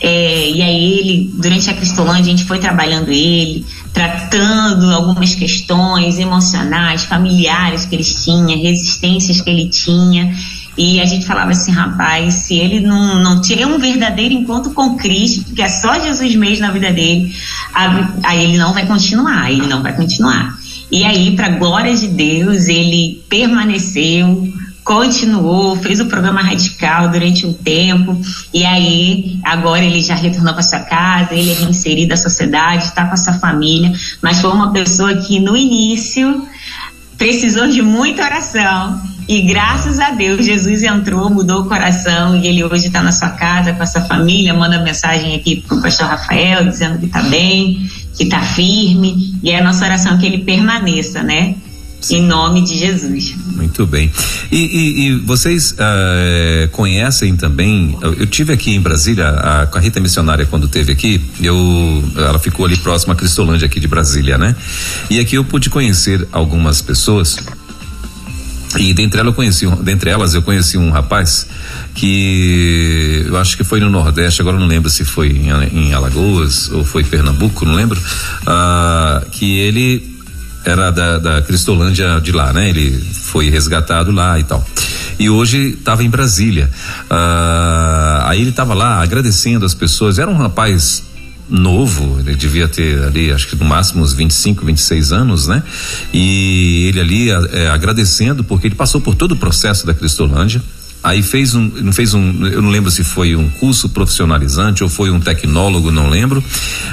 É, 0.00 0.50
e 0.50 0.60
aí, 0.60 0.98
ele, 0.98 1.30
durante 1.34 1.70
a 1.70 1.74
Cristolândia, 1.74 2.32
a 2.32 2.36
gente 2.36 2.44
foi 2.44 2.58
trabalhando 2.58 3.10
ele, 3.10 3.64
tratando 3.92 4.90
algumas 4.90 5.36
questões 5.36 6.18
emocionais, 6.18 7.04
familiares 7.04 7.86
que 7.86 7.94
ele 7.94 8.02
tinha, 8.02 8.56
resistências 8.56 9.40
que 9.40 9.50
ele 9.50 9.68
tinha. 9.68 10.34
E 10.76 11.00
a 11.00 11.06
gente 11.06 11.24
falava 11.24 11.52
assim, 11.52 11.70
rapaz, 11.70 12.34
se 12.34 12.54
ele 12.54 12.80
não, 12.80 13.20
não 13.22 13.40
tiver 13.40 13.66
um 13.66 13.78
verdadeiro 13.78 14.34
encontro 14.34 14.72
com 14.72 14.96
Cristo, 14.96 15.44
porque 15.44 15.62
é 15.62 15.68
só 15.68 16.00
Jesus 16.00 16.34
mesmo 16.34 16.66
na 16.66 16.72
vida 16.72 16.92
dele, 16.92 17.32
aí 17.72 18.42
ele 18.42 18.58
não 18.58 18.72
vai 18.72 18.84
continuar, 18.86 19.50
ele 19.50 19.66
não 19.66 19.82
vai 19.82 19.94
continuar. 19.94 20.58
E 20.90 21.04
aí, 21.04 21.34
para 21.36 21.48
glória 21.50 21.94
de 21.96 22.08
Deus, 22.08 22.66
ele 22.66 23.22
permaneceu, 23.28 24.48
continuou, 24.82 25.76
fez 25.76 26.00
o 26.00 26.06
programa 26.06 26.42
radical 26.42 27.08
durante 27.08 27.46
um 27.46 27.52
tempo, 27.52 28.20
e 28.52 28.64
aí 28.64 29.38
agora 29.44 29.82
ele 29.84 30.02
já 30.02 30.14
retornou 30.14 30.52
para 30.52 30.62
sua 30.62 30.80
casa, 30.80 31.34
ele 31.34 31.52
é 31.52 31.54
reinserido 31.54 32.14
à 32.14 32.16
sociedade, 32.16 32.84
está 32.84 33.06
com 33.06 33.14
a 33.14 33.16
sua 33.16 33.34
família, 33.34 33.92
mas 34.20 34.40
foi 34.40 34.50
uma 34.50 34.72
pessoa 34.72 35.14
que 35.14 35.38
no 35.38 35.56
início 35.56 36.46
precisou 37.16 37.68
de 37.68 37.80
muita 37.80 38.24
oração 38.24 39.00
e 39.26 39.42
graças 39.42 39.98
a 39.98 40.10
Deus, 40.10 40.44
Jesus 40.44 40.82
entrou, 40.82 41.30
mudou 41.30 41.62
o 41.62 41.64
coração 41.64 42.36
e 42.36 42.46
ele 42.46 42.62
hoje 42.62 42.88
está 42.88 43.02
na 43.02 43.12
sua 43.12 43.30
casa 43.30 43.72
com 43.72 43.82
a 43.82 43.86
sua 43.86 44.02
família. 44.02 44.52
Manda 44.52 44.78
mensagem 44.82 45.34
aqui 45.34 45.64
para 45.66 45.76
o 45.76 45.82
pastor 45.82 46.08
Rafael 46.08 46.64
dizendo 46.64 46.98
que 46.98 47.06
está 47.06 47.22
bem, 47.22 47.88
que 48.14 48.24
está 48.24 48.40
firme. 48.40 49.34
E 49.42 49.50
é 49.50 49.60
a 49.60 49.64
nossa 49.64 49.84
oração 49.84 50.18
que 50.18 50.26
ele 50.26 50.38
permaneça, 50.38 51.22
né? 51.22 51.54
Sim. 52.04 52.16
Em 52.16 52.22
nome 52.26 52.62
de 52.62 52.76
Jesus. 52.76 53.34
Muito 53.56 53.86
bem. 53.86 54.12
E, 54.52 54.58
e, 54.58 55.06
e 55.06 55.14
vocês 55.20 55.72
uh, 55.72 56.68
conhecem 56.70 57.34
também? 57.34 57.96
Eu 58.02 58.26
tive 58.26 58.52
aqui 58.52 58.74
em 58.74 58.80
Brasília, 58.80 59.26
a, 59.26 59.62
a 59.62 59.80
Rita 59.80 60.00
Missionária, 60.00 60.44
quando 60.44 60.68
teve 60.68 60.92
aqui, 60.92 61.18
eu, 61.40 62.04
ela 62.14 62.38
ficou 62.38 62.66
ali 62.66 62.76
próxima 62.76 63.14
a 63.14 63.16
Cristolândia, 63.16 63.64
aqui 63.64 63.80
de 63.80 63.88
Brasília, 63.88 64.36
né? 64.36 64.54
E 65.08 65.18
aqui 65.18 65.36
eu 65.36 65.44
pude 65.44 65.70
conhecer 65.70 66.28
algumas 66.30 66.82
pessoas 66.82 67.38
e 68.76 68.92
dentre 68.92 69.20
elas 69.20 69.32
eu 69.32 69.34
conheci, 69.34 69.66
dentre 69.82 70.10
elas 70.10 70.34
eu 70.34 70.42
conheci 70.42 70.76
um 70.76 70.90
rapaz 70.90 71.46
que 71.94 73.24
eu 73.26 73.36
acho 73.36 73.56
que 73.56 73.64
foi 73.64 73.80
no 73.80 73.88
Nordeste, 73.88 74.40
agora 74.40 74.58
não 74.58 74.66
lembro 74.66 74.90
se 74.90 75.04
foi 75.04 75.28
em, 75.28 75.50
em 75.72 75.94
Alagoas 75.94 76.70
ou 76.70 76.84
foi 76.84 77.04
Pernambuco, 77.04 77.64
não 77.64 77.74
lembro, 77.74 78.00
ah, 78.46 79.22
que 79.30 79.58
ele 79.58 80.14
era 80.64 80.90
da, 80.90 81.18
da 81.18 81.42
Cristolândia 81.42 82.20
de 82.20 82.32
lá, 82.32 82.52
né? 82.52 82.70
Ele 82.70 82.90
foi 83.12 83.50
resgatado 83.50 84.10
lá 84.10 84.38
e 84.38 84.44
tal. 84.44 84.66
E 85.18 85.28
hoje 85.28 85.76
estava 85.78 86.02
em 86.02 86.08
Brasília. 86.08 86.70
Ah, 87.10 88.24
aí 88.26 88.40
ele 88.40 88.50
estava 88.50 88.74
lá 88.74 89.02
agradecendo 89.02 89.66
as 89.66 89.74
pessoas. 89.74 90.18
Era 90.18 90.30
um 90.30 90.36
rapaz 90.36 91.02
novo, 91.48 92.20
ele 92.20 92.34
devia 92.34 92.66
ter 92.66 93.02
ali, 93.02 93.30
acho 93.30 93.48
que 93.48 93.56
no 93.56 93.64
máximo 93.64 94.02
uns 94.02 94.12
25, 94.12 94.64
26 94.64 95.12
anos, 95.12 95.46
né? 95.46 95.62
E 96.12 96.86
ele 96.88 97.00
ali 97.00 97.30
é, 97.30 97.68
agradecendo 97.68 98.42
porque 98.42 98.66
ele 98.66 98.74
passou 98.74 99.00
por 99.00 99.14
todo 99.14 99.32
o 99.32 99.36
processo 99.36 99.86
da 99.86 99.94
Cristolândia, 99.94 100.62
Aí 101.04 101.22
fez 101.22 101.54
um, 101.54 101.70
não 101.82 101.92
fez 101.92 102.14
um, 102.14 102.46
eu 102.46 102.62
não 102.62 102.70
lembro 102.70 102.90
se 102.90 103.04
foi 103.04 103.36
um 103.36 103.50
curso 103.50 103.90
profissionalizante 103.90 104.82
ou 104.82 104.88
foi 104.88 105.10
um 105.10 105.20
tecnólogo, 105.20 105.90
não 105.90 106.08
lembro, 106.08 106.42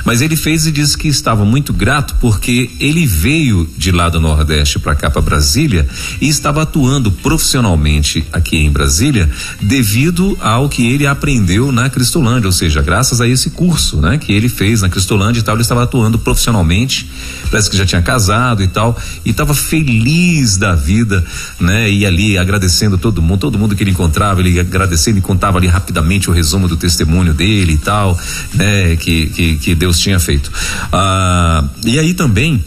mas 0.03 0.21
ele 0.21 0.35
fez 0.35 0.67
e 0.67 0.71
disse 0.71 0.97
que 0.97 1.07
estava 1.07 1.45
muito 1.45 1.71
grato 1.71 2.15
porque 2.19 2.69
ele 2.77 3.05
veio 3.05 3.69
de 3.77 3.89
lá 3.89 4.09
do 4.09 4.19
Nordeste 4.19 4.79
para 4.79 4.95
cá 4.95 5.09
para 5.09 5.21
Brasília 5.21 5.87
e 6.19 6.27
estava 6.27 6.63
atuando 6.63 7.09
profissionalmente 7.09 8.25
aqui 8.33 8.57
em 8.57 8.69
Brasília 8.69 9.29
devido 9.61 10.37
ao 10.41 10.67
que 10.67 10.85
ele 10.91 11.07
aprendeu 11.07 11.71
na 11.71 11.89
Cristolândia, 11.89 12.47
ou 12.47 12.51
seja, 12.51 12.81
graças 12.81 13.21
a 13.21 13.27
esse 13.29 13.51
curso, 13.51 14.01
né, 14.01 14.17
que 14.17 14.33
ele 14.33 14.49
fez 14.49 14.81
na 14.81 14.89
Cristolândia 14.89 15.39
e 15.39 15.43
tal, 15.43 15.55
ele 15.55 15.61
estava 15.61 15.83
atuando 15.83 16.19
profissionalmente, 16.19 17.09
parece 17.49 17.69
que 17.69 17.77
já 17.77 17.85
tinha 17.85 18.01
casado 18.01 18.61
e 18.61 18.67
tal, 18.67 18.99
e 19.23 19.29
estava 19.29 19.53
feliz 19.53 20.57
da 20.57 20.75
vida, 20.75 21.23
né, 21.57 21.89
e 21.89 22.05
ali 22.05 22.37
agradecendo 22.37 22.97
todo 22.97 23.21
mundo, 23.21 23.39
todo 23.39 23.57
mundo 23.57 23.73
que 23.73 23.83
ele 23.83 24.00
encontrava, 24.01 24.41
ele 24.41 24.59
agradecendo 24.59 25.19
e 25.19 25.21
contava 25.21 25.57
ali 25.57 25.67
rapidamente 25.67 26.29
o 26.29 26.33
resumo 26.33 26.67
do 26.67 26.75
testemunho 26.75 27.33
dele 27.33 27.73
e 27.73 27.77
tal, 27.77 28.19
né, 28.53 28.95
que, 28.95 29.27
que, 29.27 29.57
que 29.57 29.75
Deus 29.75 29.99
tinha 29.99 30.19
feito. 30.19 30.51
Ah, 30.91 31.63
e 31.85 31.99
aí 31.99 32.13
também 32.13 32.63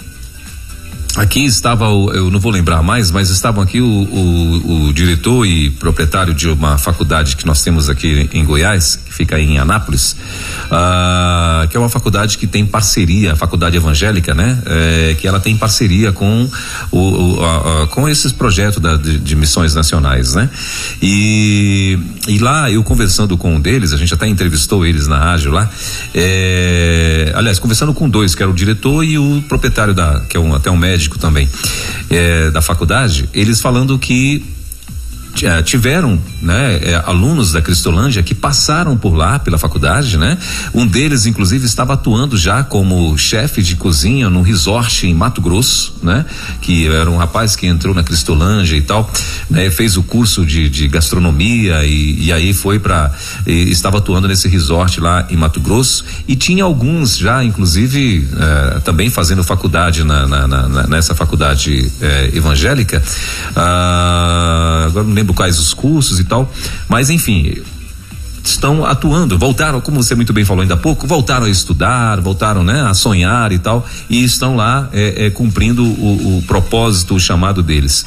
Aqui 1.16 1.44
estava, 1.44 1.88
o, 1.88 2.10
eu 2.12 2.28
não 2.28 2.40
vou 2.40 2.50
lembrar 2.50 2.82
mais, 2.82 3.12
mas 3.12 3.30
estavam 3.30 3.62
aqui 3.62 3.80
o, 3.80 3.86
o, 3.86 4.88
o, 4.88 4.92
diretor 4.92 5.46
e 5.46 5.70
proprietário 5.70 6.34
de 6.34 6.48
uma 6.48 6.76
faculdade 6.76 7.36
que 7.36 7.46
nós 7.46 7.62
temos 7.62 7.88
aqui 7.88 8.28
em 8.32 8.44
Goiás, 8.44 8.96
que 8.96 9.14
fica 9.14 9.38
em 9.38 9.56
Anápolis, 9.56 10.16
ah, 10.72 11.68
que 11.70 11.76
é 11.76 11.80
uma 11.80 11.88
faculdade 11.88 12.36
que 12.36 12.48
tem 12.48 12.66
parceria, 12.66 13.34
a 13.34 13.36
faculdade 13.36 13.76
evangélica, 13.76 14.34
né? 14.34 14.60
É, 14.66 15.14
que 15.14 15.28
ela 15.28 15.38
tem 15.38 15.56
parceria 15.56 16.10
com 16.10 16.50
o, 16.90 17.40
a, 17.40 17.84
a, 17.84 17.86
com 17.86 18.08
esses 18.08 18.32
projetos 18.32 18.82
da, 18.82 18.96
de, 18.96 19.16
de, 19.18 19.36
missões 19.36 19.72
nacionais, 19.72 20.34
né? 20.34 20.50
E, 21.00 21.96
e 22.26 22.38
lá 22.38 22.72
eu 22.72 22.82
conversando 22.82 23.36
com 23.36 23.54
um 23.54 23.60
deles, 23.60 23.92
a 23.92 23.96
gente 23.96 24.12
até 24.12 24.26
entrevistou 24.26 24.84
eles 24.84 25.06
na 25.06 25.18
rádio 25.18 25.52
lá, 25.52 25.70
é, 26.12 27.32
aliás, 27.36 27.60
conversando 27.60 27.94
com 27.94 28.10
dois, 28.10 28.34
que 28.34 28.42
era 28.42 28.50
o 28.50 28.54
diretor 28.54 29.04
e 29.04 29.16
o 29.16 29.44
proprietário 29.48 29.94
da, 29.94 30.20
que 30.28 30.36
é 30.36 30.40
um, 30.40 30.56
até 30.56 30.68
um 30.72 30.76
médico 30.76 31.03
também, 31.18 31.48
é, 32.10 32.50
da 32.50 32.62
faculdade, 32.62 33.28
eles 33.32 33.60
falando 33.60 33.98
que 33.98 34.44
tiveram 35.64 36.18
né, 36.40 36.78
é, 36.82 37.02
alunos 37.04 37.52
da 37.52 37.60
Cristolândia 37.60 38.22
que 38.22 38.34
passaram 38.34 38.96
por 38.96 39.14
lá 39.14 39.38
pela 39.38 39.58
faculdade, 39.58 40.16
né? 40.16 40.38
Um 40.72 40.86
deles, 40.86 41.26
inclusive, 41.26 41.66
estava 41.66 41.94
atuando 41.94 42.36
já 42.36 42.62
como 42.62 43.16
chefe 43.18 43.62
de 43.62 43.76
cozinha 43.76 44.30
no 44.30 44.42
resort 44.42 45.06
em 45.06 45.14
Mato 45.14 45.40
Grosso, 45.40 45.94
né? 46.02 46.24
Que 46.60 46.86
era 46.86 47.10
um 47.10 47.16
rapaz 47.16 47.56
que 47.56 47.66
entrou 47.66 47.94
na 47.94 48.02
Cristolândia 48.02 48.76
e 48.76 48.82
tal, 48.82 49.10
né? 49.50 49.70
Fez 49.70 49.96
o 49.96 50.02
curso 50.02 50.44
de, 50.44 50.68
de 50.68 50.88
gastronomia 50.88 51.84
e, 51.84 52.26
e 52.26 52.32
aí 52.32 52.52
foi 52.52 52.78
para 52.78 53.12
estava 53.46 53.98
atuando 53.98 54.28
nesse 54.28 54.48
resort 54.48 55.00
lá 55.00 55.26
em 55.30 55.36
Mato 55.36 55.60
Grosso 55.60 56.04
e 56.28 56.36
tinha 56.36 56.64
alguns 56.64 57.16
já, 57.16 57.42
inclusive, 57.42 58.28
eh, 58.36 58.80
também 58.84 59.10
fazendo 59.10 59.42
faculdade 59.42 60.04
na, 60.04 60.26
na, 60.26 60.46
na 60.46 60.86
nessa 60.86 61.14
faculdade 61.14 61.90
eh, 62.00 62.30
evangélica. 62.34 63.02
Ah, 63.56 64.84
agora 64.86 65.06
não 65.06 65.14
lembro 65.14 65.23
lembro 65.24 65.34
quais 65.34 65.58
os 65.58 65.72
cursos 65.72 66.20
e 66.20 66.24
tal, 66.24 66.52
mas 66.86 67.08
enfim, 67.08 67.62
estão 68.44 68.84
atuando, 68.84 69.38
voltaram, 69.38 69.80
como 69.80 70.02
você 70.02 70.14
muito 70.14 70.32
bem 70.34 70.44
falou 70.44 70.60
ainda 70.60 70.74
há 70.74 70.76
pouco, 70.76 71.06
voltaram 71.06 71.46
a 71.46 71.50
estudar, 71.50 72.20
voltaram 72.20 72.62
né, 72.62 72.82
a 72.82 72.92
sonhar 72.92 73.50
e 73.50 73.58
tal, 73.58 73.86
e 74.08 74.22
estão 74.22 74.54
lá 74.54 74.88
é, 74.92 75.26
é, 75.26 75.30
cumprindo 75.30 75.82
o, 75.82 76.38
o 76.38 76.42
propósito, 76.42 77.14
o 77.14 77.20
chamado 77.20 77.62
deles. 77.62 78.04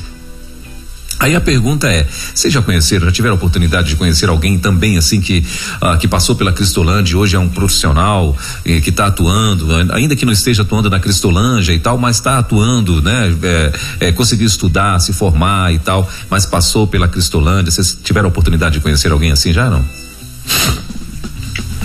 Aí 1.20 1.36
a 1.36 1.42
pergunta 1.42 1.88
é: 1.88 2.08
vocês 2.34 2.54
já 2.54 2.62
conheceram, 2.62 3.06
já 3.06 3.12
tiveram 3.12 3.36
a 3.36 3.38
oportunidade 3.38 3.90
de 3.90 3.96
conhecer 3.96 4.30
alguém 4.30 4.58
também 4.60 4.98
assim 4.98 5.20
que 5.20 5.44
ah, 5.82 5.98
que 5.98 6.08
passou 6.08 6.36
pela 6.36 6.52
Cristolândia 6.52 7.18
hoje 7.18 7.36
é 7.36 7.40
um 7.40 7.50
profissional 7.50 8.38
eh, 8.64 8.80
que 8.82 8.92
está 8.92 9.08
atuando, 9.08 9.68
ainda 9.92 10.16
que 10.16 10.26
não 10.26 10.34
esteja 10.34 10.62
atuando 10.62 10.90
na 10.90 11.00
Cristolândia 11.00 11.74
e 11.74 11.80
tal, 11.80 11.98
mas 11.98 12.18
está 12.18 12.38
atuando, 12.38 13.02
né? 13.02 13.36
É, 13.42 14.08
é, 14.08 14.12
conseguiu 14.12 14.46
estudar, 14.46 15.00
se 15.00 15.12
formar 15.12 15.74
e 15.74 15.80
tal, 15.80 16.08
mas 16.30 16.46
passou 16.46 16.86
pela 16.86 17.08
Cristolândia. 17.08 17.72
Vocês 17.72 17.98
tiveram 18.04 18.28
a 18.28 18.30
oportunidade 18.30 18.76
de 18.76 18.82
conhecer 18.82 19.12
alguém 19.12 19.32
assim 19.32 19.52
já 19.52 19.70
não? 19.70 19.84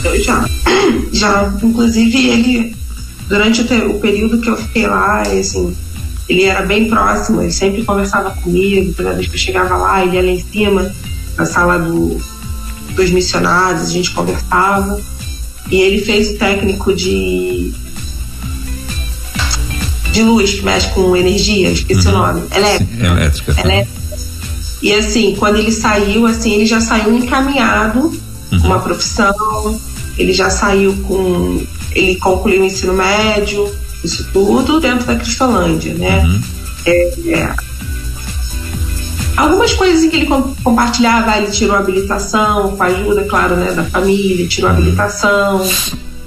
Eu 0.04 0.22
já, 0.22 0.46
já. 1.12 1.52
Inclusive 1.62 2.26
ele 2.26 2.76
durante 3.28 3.62
o, 3.62 3.90
o 3.92 4.00
período 4.00 4.38
que 4.40 4.50
eu 4.50 4.56
fiquei 4.56 4.86
lá, 4.86 5.22
assim 5.22 5.74
ele 6.28 6.44
era 6.44 6.62
bem 6.62 6.88
próximo, 6.88 7.42
ele 7.42 7.52
sempre 7.52 7.84
conversava 7.84 8.30
comigo, 8.30 8.92
toda 8.94 9.14
vez 9.14 9.26
que 9.26 9.34
eu 9.34 9.38
chegava 9.38 9.76
lá, 9.76 10.04
ele 10.04 10.16
ia 10.16 10.22
lá 10.22 10.28
em 10.28 10.40
cima, 10.40 10.94
na 11.36 11.44
sala 11.44 11.78
do, 11.78 12.20
dos 12.94 13.10
missionários, 13.10 13.88
a 13.88 13.92
gente 13.92 14.10
conversava. 14.12 15.00
E 15.70 15.80
ele 15.80 16.00
fez 16.00 16.30
o 16.30 16.38
técnico 16.38 16.94
de 16.94 17.72
de 20.12 20.22
luz, 20.22 20.54
que 20.54 20.62
mexe 20.62 20.88
com 20.90 21.16
energia, 21.16 21.70
esqueci 21.70 22.06
uhum. 22.08 22.14
o 22.14 22.18
nome, 22.18 22.42
elétrica. 22.54 23.06
elétrica. 23.06 23.60
elétrica. 23.60 24.02
E 24.82 24.92
assim, 24.92 25.34
quando 25.38 25.56
ele 25.56 25.72
saiu, 25.72 26.26
assim, 26.26 26.54
ele 26.54 26.66
já 26.66 26.80
saiu 26.80 27.16
encaminhado 27.16 28.00
uhum. 28.00 28.60
com 28.60 28.66
uma 28.66 28.80
profissão, 28.80 29.80
ele 30.18 30.32
já 30.32 30.50
saiu 30.50 30.94
com. 31.08 31.64
Ele 31.92 32.16
concluiu 32.16 32.62
o 32.62 32.64
ensino 32.64 32.92
médio, 32.92 33.70
isso 34.04 34.28
tudo 34.32 34.80
dentro 34.80 35.06
da 35.06 35.16
Cristolândia, 35.16 35.94
né? 35.94 36.24
Uhum. 36.24 36.40
É, 36.84 37.30
é, 37.30 37.54
algumas 39.36 39.72
coisas 39.72 40.02
em 40.02 40.10
que 40.10 40.16
ele 40.16 40.26
compartilhava, 40.62 41.36
ele 41.38 41.50
tirou 41.50 41.76
a 41.76 41.78
habilitação, 41.78 42.76
com 42.76 42.82
a 42.82 42.86
ajuda, 42.86 43.24
claro, 43.24 43.56
né, 43.56 43.72
da 43.72 43.84
família, 43.84 44.46
tirou 44.46 44.70
a 44.70 44.72
uhum. 44.72 44.78
habilitação, 44.78 45.66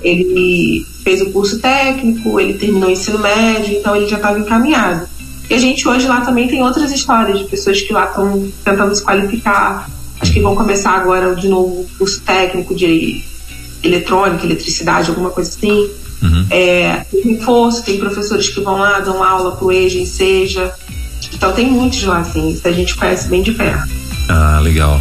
ele 0.01 0.85
fez 1.03 1.21
o 1.21 1.31
curso 1.31 1.59
técnico, 1.59 2.39
ele 2.39 2.53
terminou 2.53 2.89
o 2.89 2.91
ensino 2.91 3.19
médio, 3.19 3.77
então 3.77 3.95
ele 3.95 4.07
já 4.07 4.17
estava 4.17 4.39
encaminhado. 4.39 5.07
E 5.49 5.53
a 5.53 5.59
gente 5.59 5.87
hoje 5.87 6.07
lá 6.07 6.21
também 6.21 6.47
tem 6.47 6.63
outras 6.63 6.91
histórias 6.91 7.39
de 7.39 7.45
pessoas 7.45 7.81
que 7.81 7.93
lá 7.93 8.05
estão 8.05 8.49
tentando 8.63 8.95
se 8.95 9.03
qualificar, 9.03 9.89
acho 10.19 10.33
que 10.33 10.39
vão 10.39 10.55
começar 10.55 10.91
agora 10.91 11.35
de 11.35 11.47
novo 11.47 11.81
o 11.81 11.87
curso 11.97 12.21
técnico 12.21 12.73
de 12.73 13.23
eletrônica, 13.83 14.45
eletricidade, 14.45 15.09
alguma 15.09 15.29
coisa 15.29 15.49
assim. 15.49 15.89
Uhum. 16.21 16.45
É, 16.49 17.05
tem 17.11 17.35
reforço, 17.35 17.83
tem 17.83 17.97
professores 17.97 18.49
que 18.49 18.61
vão 18.61 18.77
lá, 18.77 18.99
dão 18.99 19.23
aula 19.23 19.55
pro 19.55 19.71
EJA 19.71 19.99
e 19.99 20.05
SEJA. 20.05 20.73
Então 21.33 21.51
tem 21.51 21.69
muitos 21.69 22.03
lá, 22.03 22.19
assim, 22.19 22.49
isso 22.51 22.67
a 22.67 22.71
gente 22.71 22.95
conhece 22.95 23.27
bem 23.27 23.43
de 23.43 23.51
perto. 23.51 23.91
Ah, 24.29 24.59
legal. 24.61 24.99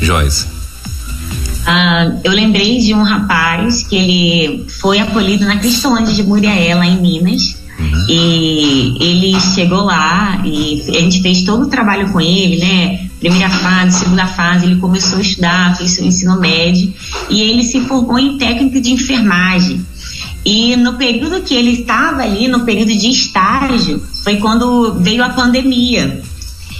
Joyce. 0.00 0.46
Ah, 1.66 2.12
eu 2.24 2.32
lembrei 2.32 2.78
de 2.78 2.94
um 2.94 3.02
rapaz 3.02 3.82
que 3.82 3.94
ele 3.94 4.64
foi 4.80 4.98
acolhido 4.98 5.44
na 5.44 5.58
Cristolândia 5.58 6.14
de 6.14 6.22
Muriaé, 6.22 6.74
lá 6.74 6.86
em 6.86 7.00
Minas. 7.00 7.56
Uhum. 7.78 8.06
E 8.08 8.96
ele 8.98 9.40
chegou 9.40 9.84
lá 9.84 10.42
e 10.44 10.82
a 10.88 11.00
gente 11.00 11.22
fez 11.22 11.42
todo 11.42 11.66
o 11.66 11.68
trabalho 11.68 12.10
com 12.10 12.20
ele, 12.20 12.58
né? 12.58 13.08
Primeira 13.20 13.50
fase, 13.50 13.98
segunda 13.98 14.26
fase, 14.26 14.66
ele 14.66 14.76
começou 14.76 15.18
a 15.18 15.20
estudar, 15.20 15.76
fez 15.76 15.92
seu 15.92 16.04
ensino 16.04 16.40
médio 16.40 16.92
e 17.28 17.40
ele 17.40 17.62
se 17.62 17.80
formou 17.82 18.18
em 18.18 18.38
técnico 18.38 18.80
de 18.80 18.92
enfermagem. 18.92 19.84
E 20.48 20.76
no 20.76 20.94
período 20.94 21.42
que 21.42 21.54
ele 21.54 21.72
estava 21.72 22.22
ali, 22.22 22.48
no 22.48 22.60
período 22.60 22.96
de 22.96 23.10
estágio, 23.10 24.02
foi 24.24 24.36
quando 24.36 24.94
veio 24.94 25.22
a 25.22 25.28
pandemia. 25.28 26.22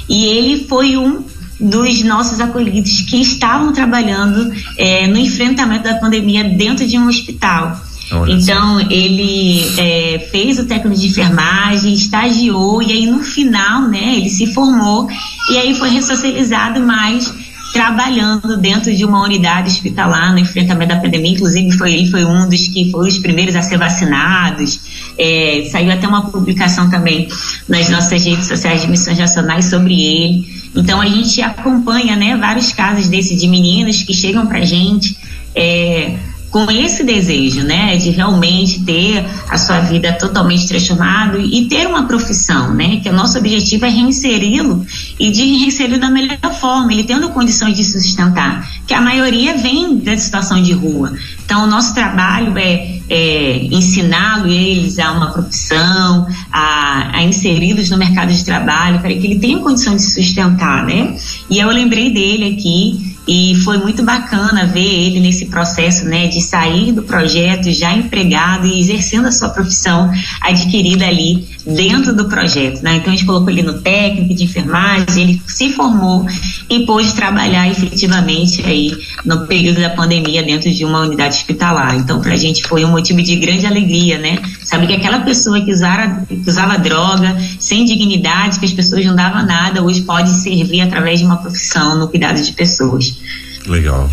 E 0.09 0.25
ele 0.25 0.65
foi 0.67 0.97
um 0.97 1.23
dos 1.61 2.03
nossos 2.03 2.41
acolhidos 2.41 3.03
que 3.03 3.21
estavam 3.21 3.71
trabalhando 3.75 4.51
é, 4.79 5.07
no 5.07 5.19
enfrentamento 5.19 5.85
da 5.85 5.97
pandemia 5.97 6.45
dentro 6.45 6.87
de 6.87 6.97
um 6.97 7.09
hospital. 7.09 7.79
Olha 8.11 8.33
então, 8.33 8.79
assim. 8.79 8.87
ele 8.91 9.63
é, 9.77 10.29
fez 10.31 10.59
o 10.59 10.65
técnico 10.65 10.99
de 10.99 11.09
enfermagem, 11.09 11.93
estagiou, 11.93 12.83
e 12.83 12.91
aí 12.91 13.05
no 13.05 13.19
final, 13.19 13.83
né, 13.83 14.15
ele 14.17 14.31
se 14.31 14.47
formou, 14.47 15.07
e 15.51 15.59
aí 15.59 15.75
foi 15.75 15.91
ressocializado 15.91 16.81
mais 16.81 17.31
trabalhando 17.79 18.57
dentro 18.57 18.93
de 18.93 19.05
uma 19.05 19.23
unidade 19.23 19.69
hospitalar 19.69 20.33
no 20.33 20.41
enfrentamento 20.41 20.93
da 20.93 21.01
pandemia. 21.01 21.31
Inclusive, 21.31 21.71
foi, 21.79 21.93
ele 21.93 22.11
foi 22.11 22.25
um 22.25 22.49
dos 22.49 22.67
que 22.67 22.91
foi 22.91 23.07
os 23.07 23.19
primeiros 23.19 23.55
a 23.55 23.63
ser 23.63 23.79
vacinados. 23.79 24.81
É, 25.17 25.63
saiu 25.71 25.93
até 25.93 26.09
uma 26.09 26.29
publicação 26.29 26.91
também 26.91 27.29
nas 27.69 27.89
nossas 27.89 28.25
redes 28.25 28.49
sociais 28.49 28.83
de 28.83 28.89
missões 28.89 29.17
nacionais 29.17 29.67
sobre 29.67 29.95
ele. 29.95 30.45
Então, 30.75 31.01
a 31.01 31.07
gente 31.07 31.41
acompanha 31.41 32.17
né, 32.17 32.37
vários 32.37 32.73
casos 32.73 33.09
desses 33.09 33.41
de 33.41 33.47
meninos 33.47 34.03
que 34.03 34.13
chegam 34.13 34.45
para 34.45 34.59
a 34.59 34.65
gente. 34.65 35.17
É, 35.55 36.17
com 36.51 36.71
esse 36.71 37.05
desejo, 37.05 37.63
né, 37.63 37.97
de 37.97 38.11
realmente 38.11 38.81
ter 38.81 39.25
a 39.49 39.59
sua 39.59 39.81
vida 39.81 40.13
totalmente 40.15 40.67
transformada 40.67 41.39
e 41.39 41.67
ter 41.69 41.87
uma 41.87 42.07
profissão, 42.07 42.75
né, 42.75 43.01
que 43.03 43.09
o 43.09 43.13
nosso 43.13 43.39
objetivo 43.39 43.85
é 43.85 43.89
reinseri-lo 43.89 44.85
e 45.19 45.31
de 45.31 45.43
reinseri-lo 45.59 46.01
da 46.01 46.11
melhor 46.11 46.39
forma, 46.59 46.93
ele 46.93 47.05
tendo 47.05 47.29
condições 47.31 47.77
de 47.77 47.85
sustentar, 47.85 48.67
que 48.87 48.95
a 48.95 49.01
maioria 49.01 49.57
vem 49.57 49.97
da 49.99 50.17
situação 50.17 50.63
de 50.63 50.73
rua. 50.73 51.13
Então, 51.45 51.65
o 51.65 51.67
nosso 51.67 51.95
trabalho 51.95 52.57
é, 52.59 52.99
é 53.09 53.65
ensiná-lo 53.71 54.47
eles 54.49 54.99
a 54.99 55.13
uma 55.13 55.31
profissão, 55.31 56.27
a, 56.53 57.17
a 57.17 57.23
inseri-los 57.23 57.91
no 57.91 57.97
mercado 57.97 58.33
de 58.33 58.45
trabalho, 58.45 59.01
para 59.01 59.09
que 59.09 59.27
ele 59.27 59.39
tenha 59.39 59.59
condição 59.59 59.97
de 59.97 60.03
sustentar, 60.03 60.85
né? 60.85 61.17
E 61.49 61.59
eu 61.59 61.69
lembrei 61.69 62.11
dele 62.11 62.55
aqui 62.55 63.18
e 63.29 63.55
foi 63.57 63.77
muito 63.77 64.03
bacana 64.03 64.65
ver 64.65 64.81
ele 64.81 65.21
nesse 65.21 65.47
processo, 65.47 66.07
né, 66.07 66.29
de 66.29 66.41
sair 66.41 66.93
do 66.93 67.03
projeto 67.03 67.71
já 67.71 67.95
empregado 67.95 68.67
e 68.67 68.81
exercendo 68.81 69.29
a 69.29 69.31
sua 69.31 69.51
profissão 69.51 70.11
adquirida 70.41 71.07
ali 71.07 71.47
dentro 71.67 72.17
do 72.17 72.25
projeto, 72.25 72.83
né? 72.83 72.97
Então 72.97 73.13
a 73.13 73.17
gente 73.17 73.27
colocou 73.27 73.51
ele 73.51 73.63
no 73.63 73.75
técnico 73.83 74.33
de 74.33 74.45
enfermagem, 74.45 75.23
ele 75.23 75.43
se 75.47 75.71
formou 75.73 76.27
e 76.71 76.87
pôde 76.87 77.13
trabalhar 77.13 77.69
efetivamente 77.69 78.65
aí 78.65 78.97
no 79.25 79.47
período 79.47 79.81
da 79.81 79.91
pandemia 79.91 80.43
dentro 80.43 80.71
de 80.71 80.85
uma 80.85 81.01
unidade 81.01 81.37
hospitalar. 81.37 81.97
Então, 81.97 82.21
para 82.21 82.33
a 82.33 82.37
gente 82.37 82.67
foi 82.67 82.85
um 82.85 82.91
motivo 82.91 83.23
de 83.23 83.37
grande 83.37 83.67
alegria, 83.67 84.19
né? 84.19 84.39
Sabe 84.63 84.87
que 84.87 84.95
aquela 84.95 85.21
pessoa 85.21 85.61
que 85.61 85.71
usava, 85.71 86.25
que 86.27 86.49
usava 86.49 86.79
droga, 86.79 87.37
sem 87.59 87.85
dignidade, 87.85 88.59
que 88.59 88.65
as 88.65 88.73
pessoas 88.73 89.05
não 89.05 89.15
davam 89.15 89.45
nada, 89.45 89.83
hoje 89.83 90.03
pode 90.03 90.31
servir 90.31 90.81
através 90.81 91.21
de 91.21 91.27
uma 91.27 91.37
profissão 91.37 91.99
no 91.99 92.09
cuidado 92.09 92.41
de 92.41 92.53
pessoas. 92.53 93.18
Legal. 93.67 94.11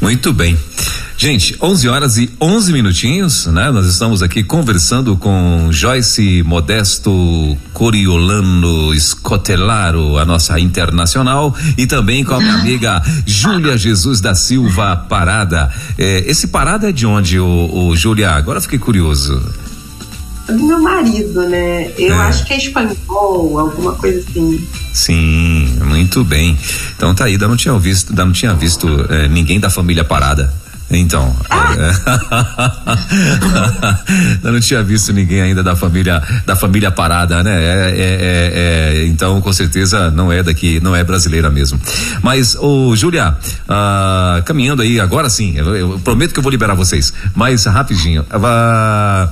Muito 0.00 0.32
bem. 0.32 0.58
Gente, 1.16 1.56
11 1.62 1.88
horas 1.88 2.18
e 2.18 2.28
11 2.40 2.72
minutinhos, 2.72 3.46
né? 3.46 3.70
Nós 3.70 3.86
estamos 3.86 4.24
aqui 4.24 4.42
conversando 4.42 5.16
com 5.16 5.68
Joyce 5.70 6.42
Modesto 6.42 7.56
Coriolano 7.72 8.92
Scotelaro, 8.98 10.18
a 10.18 10.24
nossa 10.24 10.58
internacional, 10.58 11.56
e 11.78 11.86
também 11.86 12.24
com 12.24 12.34
a 12.34 12.40
minha 12.40 12.54
amiga 12.58 13.00
Júlia 13.24 13.78
Jesus 13.78 14.20
da 14.20 14.34
Silva 14.34 14.96
Parada. 14.96 15.70
É, 15.96 16.28
esse 16.28 16.48
Parada 16.48 16.88
é 16.88 16.92
de 16.92 17.06
onde, 17.06 17.38
o, 17.38 17.70
o 17.72 17.94
Júlia? 17.94 18.32
Agora 18.32 18.60
fiquei 18.60 18.80
curioso. 18.80 19.40
Do 20.46 20.66
meu 20.66 20.80
marido, 20.80 21.48
né? 21.48 21.90
Eu 21.96 22.14
é. 22.14 22.18
acho 22.18 22.44
que 22.44 22.52
é 22.52 22.58
espanhol, 22.58 23.58
alguma 23.58 23.92
coisa 23.94 24.18
assim. 24.20 24.66
Sim, 24.92 25.78
muito 25.84 26.24
bem. 26.24 26.58
Então 26.96 27.14
tá 27.14 27.24
aí, 27.24 27.32
ainda 27.32 27.48
não 27.48 27.56
tinha 27.56 27.78
visto, 27.78 28.14
não 28.14 28.32
tinha 28.32 28.52
visto 28.54 28.86
é, 29.08 29.28
ninguém 29.28 29.60
da 29.60 29.70
família 29.70 30.04
Parada. 30.04 30.52
Então, 30.98 31.34
ah! 31.48 31.74
é, 34.42 34.46
eu 34.46 34.52
não 34.52 34.60
tinha 34.60 34.82
visto 34.82 35.12
ninguém 35.12 35.40
ainda 35.40 35.62
da 35.62 35.74
família 35.74 36.22
da 36.44 36.54
família 36.54 36.90
parada, 36.90 37.42
né? 37.42 37.62
É, 37.62 37.66
é, 37.66 37.94
é, 37.96 39.02
é 39.02 39.06
então, 39.06 39.40
com 39.40 39.52
certeza 39.52 40.10
não 40.10 40.30
é 40.30 40.42
daqui, 40.42 40.80
não 40.80 40.94
é 40.94 41.02
brasileira 41.02 41.48
mesmo. 41.48 41.80
Mas, 42.22 42.56
ô 42.56 42.94
Júlia, 42.94 43.34
ah, 43.68 44.42
caminhando 44.44 44.82
aí 44.82 45.00
agora 45.00 45.30
sim, 45.30 45.54
eu, 45.56 45.74
eu, 45.74 45.98
prometo 46.00 46.32
que 46.32 46.38
eu 46.38 46.42
vou 46.42 46.50
liberar 46.50 46.74
vocês, 46.74 47.12
mas 47.34 47.64
rapidinho. 47.64 48.24
Ah, 48.30 49.28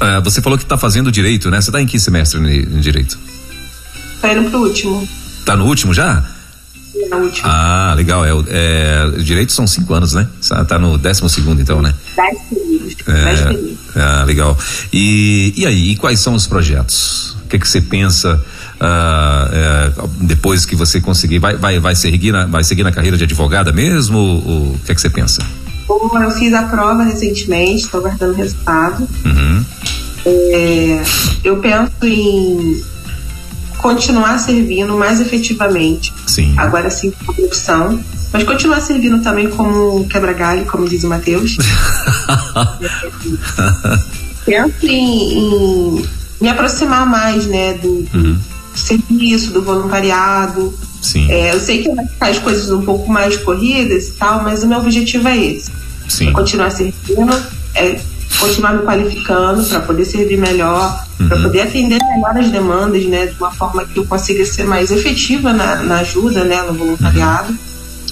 ah 0.00 0.20
você 0.20 0.40
falou 0.40 0.58
que 0.58 0.64
está 0.64 0.78
fazendo 0.78 1.10
direito, 1.10 1.50
né? 1.50 1.60
Você 1.60 1.70
está 1.70 1.80
em 1.80 1.86
que 1.86 1.98
semestre 1.98 2.40
em 2.40 2.80
direito? 2.80 3.18
Tá 4.20 4.32
indo 4.32 4.50
pro 4.50 4.60
último. 4.60 5.08
Tá 5.44 5.56
no 5.56 5.66
último 5.66 5.92
já? 5.92 6.24
na 7.08 7.16
última. 7.16 7.48
Ah, 7.48 7.94
legal. 7.94 8.24
É, 8.24 8.30
é, 8.48 9.10
direito 9.22 9.52
são 9.52 9.66
cinco 9.66 9.94
anos, 9.94 10.12
né? 10.12 10.26
Tá 10.68 10.78
no 10.78 10.98
décimo 10.98 11.28
segundo, 11.28 11.60
então, 11.60 11.80
né? 11.80 11.94
Dez 12.16 12.38
períodos. 12.48 12.96
É, 13.06 13.24
Dez 13.24 13.40
períodos. 13.40 13.78
Ah, 13.96 14.24
legal. 14.24 14.58
E, 14.92 15.54
e 15.56 15.66
aí, 15.66 15.90
e 15.90 15.96
quais 15.96 16.20
são 16.20 16.34
os 16.34 16.46
projetos? 16.46 17.36
O 17.44 17.48
que, 17.48 17.58
que 17.58 17.68
você 17.68 17.80
pensa 17.80 18.42
ah, 18.80 19.48
é, 19.52 19.92
depois 20.22 20.66
que 20.66 20.74
você 20.74 21.00
conseguir? 21.00 21.38
Vai, 21.38 21.56
vai, 21.56 21.78
vai, 21.78 21.94
seguir 21.94 22.32
na, 22.32 22.46
vai 22.46 22.64
seguir 22.64 22.82
na 22.82 22.92
carreira 22.92 23.16
de 23.16 23.24
advogada 23.24 23.72
mesmo? 23.72 24.18
O 24.18 24.80
que, 24.84 24.92
é 24.92 24.94
que 24.94 25.00
você 25.00 25.10
pensa? 25.10 25.42
Bom, 25.86 26.10
eu 26.18 26.30
fiz 26.30 26.54
a 26.54 26.62
prova 26.64 27.02
recentemente, 27.02 27.84
estou 27.84 28.00
guardando 28.00 28.32
o 28.32 28.36
resultado. 28.36 29.06
Uhum. 29.24 29.64
É, 30.26 31.02
eu 31.42 31.58
penso 31.58 31.92
em 32.04 32.82
continuar 33.78 34.38
servindo 34.38 34.96
mais 34.96 35.20
efetivamente. 35.20 36.14
Sim. 36.26 36.54
Agora 36.56 36.88
sim, 36.90 37.10
com 37.10 37.34
produção. 37.34 38.00
Mas 38.32 38.44
continuar 38.44 38.80
servindo 38.80 39.22
também 39.22 39.50
como 39.50 40.06
quebra-galho, 40.08 40.64
como 40.66 40.88
diz 40.88 41.04
o 41.04 41.08
Matheus. 41.08 41.58
Penso 44.44 44.86
em, 44.86 45.38
em, 45.38 46.04
me 46.40 46.48
aproximar 46.48 47.06
mais, 47.06 47.46
né, 47.46 47.74
do, 47.74 48.04
uhum. 48.12 48.36
serviço, 48.74 49.52
do 49.52 49.62
voluntariado. 49.62 50.74
Sim. 51.04 51.30
É, 51.30 51.52
eu 51.54 51.60
sei 51.60 51.82
que 51.82 51.94
vai 51.94 52.06
ficar 52.06 52.28
as 52.30 52.38
coisas 52.38 52.70
um 52.70 52.82
pouco 52.82 53.12
mais 53.12 53.36
corridas 53.36 54.08
e 54.08 54.12
tal, 54.12 54.42
mas 54.42 54.62
o 54.62 54.66
meu 54.66 54.78
objetivo 54.78 55.28
é 55.28 55.36
esse. 55.36 55.70
Sim. 56.08 56.28
É 56.28 56.32
continuar 56.32 56.70
servindo, 56.70 57.30
é 57.74 58.00
continuar 58.40 58.72
me 58.72 58.82
qualificando 58.84 59.62
para 59.64 59.80
poder 59.80 60.06
servir 60.06 60.38
melhor, 60.38 61.06
uhum. 61.20 61.28
para 61.28 61.42
poder 61.42 61.60
atender 61.60 61.98
melhor 62.02 62.36
as 62.38 62.50
demandas, 62.50 63.04
né, 63.04 63.26
de 63.26 63.36
uma 63.38 63.50
forma 63.50 63.84
que 63.84 63.98
eu 63.98 64.06
consiga 64.06 64.44
ser 64.46 64.64
mais 64.64 64.90
efetiva 64.90 65.52
na, 65.52 65.82
na 65.82 65.98
ajuda, 65.98 66.42
né, 66.42 66.62
no 66.62 66.72
voluntariado. 66.72 67.52
Uhum. 67.52 67.58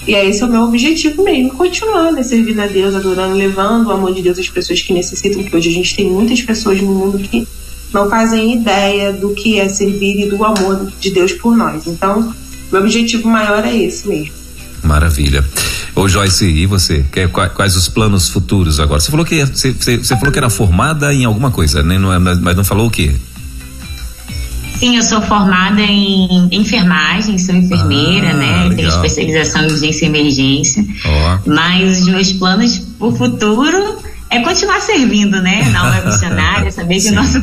E 0.05 0.13
é 0.13 0.27
esse 0.27 0.43
é 0.43 0.45
o 0.45 0.49
meu 0.49 0.61
objetivo 0.61 1.23
mesmo, 1.23 1.51
continuar, 1.55 2.11
né, 2.11 2.21
servindo 2.21 2.59
a 2.61 2.67
Deus, 2.67 2.93
adorando, 2.93 3.35
levando 3.35 3.87
o 3.87 3.91
amor 3.91 4.13
de 4.13 4.21
Deus 4.21 4.37
às 4.37 4.49
pessoas 4.49 4.81
que 4.81 4.93
necessitam, 4.93 5.41
porque 5.41 5.57
hoje 5.57 5.69
a 5.69 5.73
gente 5.73 5.95
tem 5.95 6.11
muitas 6.11 6.41
pessoas 6.43 6.79
no 6.79 6.93
mundo 6.93 7.17
que 7.17 7.47
não 7.91 8.07
fazem 8.07 8.53
ideia 8.53 9.11
do 9.11 9.33
que 9.33 9.59
é 9.59 9.67
servir 9.67 10.27
e 10.27 10.29
do 10.29 10.43
amor 10.43 10.91
de 10.99 11.09
Deus 11.09 11.33
por 11.33 11.55
nós. 11.55 11.87
Então, 11.87 12.33
meu 12.73 12.81
objetivo 12.81 13.29
maior 13.29 13.63
é 13.63 13.75
esse 13.75 14.07
mesmo. 14.07 14.33
Maravilha. 14.83 15.45
Ô 15.95 16.09
Joyce, 16.09 16.45
e 16.45 16.65
você? 16.65 17.05
Quais 17.53 17.77
os 17.77 17.87
planos 17.87 18.27
futuros 18.29 18.79
agora? 18.79 18.99
Você 18.99 19.11
falou 19.11 19.25
que 19.25 19.45
você, 19.45 19.71
você 19.71 20.15
falou 20.17 20.31
que 20.31 20.39
era 20.39 20.49
formada 20.49 21.13
em 21.13 21.23
alguma 21.23 21.51
coisa, 21.51 21.83
né? 21.83 21.97
Não, 21.97 22.11
é, 22.11 22.19
mas 22.19 22.55
não 22.55 22.63
falou 22.63 22.87
o 22.87 22.91
quê? 22.91 23.13
Sim, 24.75 24.97
eu 24.97 25.03
sou 25.03 25.21
formada 25.21 25.81
em 25.81 26.49
enfermagem, 26.51 27.37
sou 27.37 27.55
enfermeira, 27.55 28.31
ah, 28.31 28.33
né? 28.33 28.63
Legal. 28.63 28.75
Tenho 28.75 28.89
especialização 28.89 29.63
em 29.63 29.71
urgência 29.71 30.05
e 30.05 30.09
emergência. 30.09 30.85
Oh. 31.05 31.49
Mas 31.49 31.99
os 31.99 32.07
meus 32.07 32.33
planos 32.33 32.79
para 32.79 33.07
o 33.07 33.15
futuro 33.15 33.99
é 34.33 34.43
continuar 34.43 34.79
servindo, 34.81 35.41
né? 35.41 35.69
Na 35.69 35.87
obra 35.87 36.01
missionária, 36.09 36.71
saber 36.71 36.99
que 36.99 37.11
nosso 37.11 37.41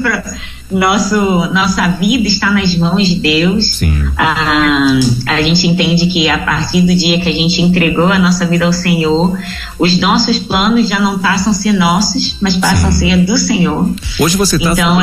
nosso, 0.70 1.16
nossa 1.52 1.88
vida 1.88 2.28
está 2.28 2.50
nas 2.50 2.74
mãos 2.76 3.08
de 3.08 3.16
Deus. 3.16 3.76
Sim. 3.76 4.08
Ah, 4.16 4.98
a 5.26 5.42
gente 5.42 5.66
entende 5.66 6.06
que 6.06 6.28
a 6.28 6.38
partir 6.38 6.82
do 6.82 6.94
dia 6.94 7.20
que 7.20 7.28
a 7.28 7.32
gente 7.32 7.60
entregou 7.60 8.06
a 8.06 8.18
nossa 8.18 8.46
vida 8.46 8.64
ao 8.64 8.72
Senhor, 8.72 9.36
os 9.78 9.98
nossos 9.98 10.38
planos 10.38 10.88
já 10.88 11.00
não 11.00 11.18
passam 11.18 11.50
a 11.50 11.54
ser 11.54 11.72
nossos, 11.72 12.36
mas 12.40 12.56
passam 12.56 12.88
a 12.88 12.92
ser 12.92 13.16
do 13.24 13.36
Senhor. 13.36 13.92
Hoje 14.18 14.36
você 14.36 14.56
está 14.56 14.72
então, 14.72 14.98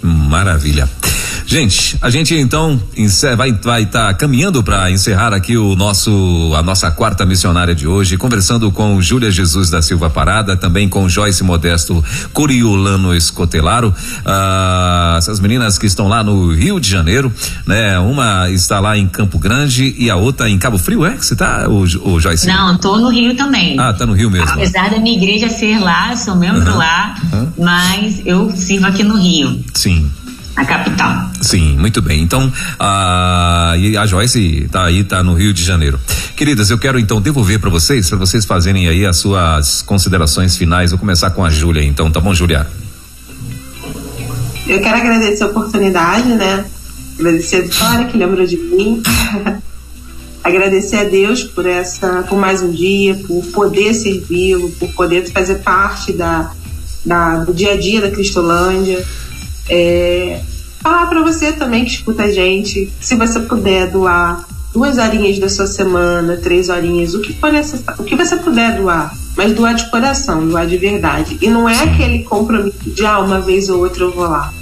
Maravilha. 0.02 0.88
Gente, 1.46 1.96
a 2.00 2.10
gente 2.10 2.34
então 2.34 2.80
vai 3.36 3.50
estar 3.50 3.84
tá 3.86 4.14
caminhando 4.14 4.62
para 4.62 4.90
encerrar 4.90 5.34
aqui 5.34 5.56
o 5.56 5.74
nosso 5.76 6.52
a 6.56 6.62
nossa 6.62 6.90
quarta 6.90 7.24
missionária 7.26 7.74
de 7.74 7.86
hoje, 7.86 8.16
conversando 8.16 8.70
com 8.70 9.00
Júlia 9.00 9.30
Jesus 9.30 9.70
da 9.70 9.82
Silva 9.82 10.08
Parada, 10.08 10.56
também 10.56 10.88
com 10.88 11.08
Joyce 11.08 11.42
Modesto 11.42 12.02
Coriolano 12.32 13.14
Escotelaro, 13.14 13.94
ah, 14.24 15.16
essas 15.18 15.40
meninas 15.40 15.78
que 15.78 15.86
estão 15.86 16.08
lá 16.08 16.22
no 16.22 16.52
Rio 16.52 16.80
de 16.80 16.88
Janeiro, 16.88 17.32
né? 17.66 17.98
Uma 17.98 18.50
está 18.50 18.80
lá 18.80 18.96
em 18.96 19.06
Campo 19.06 19.38
Grande 19.38 19.94
e 19.98 20.10
a 20.10 20.16
outra 20.16 20.48
em 20.48 20.58
Cabo 20.58 20.78
Frio, 20.78 21.04
é 21.04 21.12
que 21.12 21.26
você 21.26 21.36
tá, 21.36 21.68
o, 21.68 21.82
o 21.82 22.20
Joyce? 22.20 22.46
Não, 22.46 22.76
tô 22.78 22.98
no 22.98 23.10
Rio 23.10 23.34
também. 23.36 23.78
Ah, 23.78 23.92
tá 23.92 24.06
no 24.06 24.12
Rio 24.12 24.30
mesmo. 24.30 24.48
Apesar 24.50 24.90
da 24.90 24.98
minha 24.98 25.16
igreja 25.16 25.48
ser 25.48 25.78
lá, 25.78 26.16
sou 26.16 26.36
membro 26.36 26.72
uhum. 26.72 26.78
lá, 26.78 27.14
uhum. 27.32 27.52
mas 27.58 28.22
eu 28.24 28.50
sirvo 28.56 28.86
aqui 28.86 29.02
no 29.02 29.16
Rio. 29.16 29.62
Sim 29.74 30.10
a 30.54 30.64
capital. 30.64 31.30
Sim, 31.40 31.76
muito 31.78 32.02
bem. 32.02 32.22
Então, 32.22 32.52
a, 32.78 33.72
a 33.72 34.06
Joyce 34.06 34.64
está 34.64 34.84
aí, 34.84 35.00
está 35.00 35.22
no 35.22 35.34
Rio 35.34 35.52
de 35.52 35.62
Janeiro. 35.62 35.98
Queridas, 36.36 36.70
eu 36.70 36.78
quero 36.78 36.98
então 36.98 37.20
devolver 37.20 37.58
para 37.58 37.70
vocês, 37.70 38.08
para 38.08 38.18
vocês 38.18 38.44
fazerem 38.44 38.88
aí 38.88 39.06
as 39.06 39.16
suas 39.16 39.82
considerações 39.82 40.56
finais. 40.56 40.90
Vou 40.90 40.98
começar 40.98 41.30
com 41.30 41.44
a 41.44 41.50
Júlia, 41.50 41.82
então, 41.82 42.10
tá 42.10 42.20
bom, 42.20 42.34
Júlia? 42.34 42.66
Eu 44.66 44.80
quero 44.80 44.96
agradecer 44.96 45.44
a 45.44 45.46
oportunidade, 45.46 46.28
né? 46.28 46.64
Agradecer 47.18 47.56
a 47.56 47.62
Vitória 47.62 48.06
que 48.06 48.16
lembrou 48.16 48.46
de 48.46 48.56
mim. 48.56 49.02
agradecer 50.44 50.96
a 50.96 51.04
Deus 51.04 51.44
por 51.44 51.66
essa, 51.66 52.24
por 52.28 52.36
mais 52.36 52.62
um 52.62 52.70
dia, 52.70 53.14
por 53.26 53.44
poder 53.46 53.94
servi-lo, 53.94 54.70
por 54.72 54.90
poder 54.92 55.30
fazer 55.30 55.56
parte 55.56 56.12
da, 56.12 56.50
da, 57.04 57.44
do 57.44 57.54
dia 57.54 57.74
a 57.74 57.76
dia 57.76 58.00
da 58.00 58.10
Cristolândia 58.10 59.04
é, 59.68 60.40
falar 60.80 61.06
para 61.06 61.22
você 61.22 61.52
também 61.52 61.84
que 61.84 61.92
escuta 61.92 62.24
a 62.24 62.30
gente, 62.30 62.92
se 63.00 63.14
você 63.14 63.40
puder 63.40 63.90
doar 63.90 64.44
duas 64.72 64.98
horinhas 64.98 65.38
da 65.38 65.48
sua 65.48 65.66
semana, 65.66 66.36
três 66.36 66.68
horinhas, 66.68 67.14
o 67.14 67.20
que 67.20 67.32
for 67.34 67.52
necessário, 67.52 68.00
o 68.00 68.04
que 68.04 68.16
você 68.16 68.36
puder 68.36 68.76
doar, 68.76 69.14
mas 69.36 69.52
doar 69.54 69.74
de 69.74 69.90
coração, 69.90 70.46
doar 70.46 70.66
de 70.66 70.78
verdade. 70.78 71.38
E 71.40 71.48
não 71.48 71.68
é 71.68 71.82
aquele 71.82 72.24
compromisso 72.24 72.78
de 72.86 73.04
ah, 73.04 73.20
uma 73.20 73.40
vez 73.40 73.68
ou 73.68 73.80
outra 73.80 74.04
eu 74.04 74.12
vou 74.12 74.24
lá. 74.24 74.52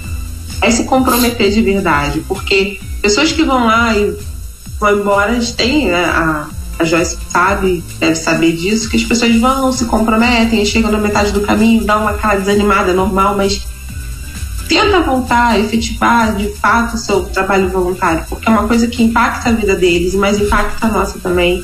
É 0.61 0.69
se 0.69 0.83
comprometer 0.83 1.51
de 1.51 1.61
verdade, 1.61 2.23
porque 2.27 2.79
pessoas 3.01 3.31
que 3.31 3.43
vão 3.43 3.65
lá 3.65 3.97
e 3.97 4.15
vão 4.79 4.99
embora, 4.99 5.31
a 5.31 5.39
gente 5.39 5.53
tem 5.53 5.87
né, 5.87 6.03
a, 6.05 6.47
a 6.77 6.83
Joyce 6.83 7.17
sabe, 7.29 7.83
deve 7.99 8.15
saber 8.15 8.51
disso, 8.51 8.89
que 8.89 8.97
as 8.97 9.03
pessoas 9.03 9.35
vão, 9.37 9.71
se 9.71 9.85
comprometem, 9.85 10.65
chegam 10.65 10.91
na 10.91 10.99
metade 10.99 11.31
do 11.31 11.41
caminho, 11.41 11.83
dão 11.83 12.01
uma 12.01 12.13
cara 12.13 12.39
desanimada 12.39 12.93
normal, 12.93 13.35
mas 13.35 13.61
tenta 14.71 15.01
voltar, 15.01 15.59
efetivar 15.59 16.33
de 16.33 16.47
fato 16.53 16.95
o 16.95 16.97
seu 16.97 17.25
trabalho 17.25 17.67
voluntário, 17.67 18.23
porque 18.29 18.47
é 18.47 18.51
uma 18.51 18.69
coisa 18.69 18.87
que 18.87 19.03
impacta 19.03 19.49
a 19.49 19.51
vida 19.51 19.75
deles, 19.75 20.15
mas 20.15 20.39
impacta 20.39 20.87
a 20.87 20.89
nossa 20.89 21.19
também. 21.19 21.61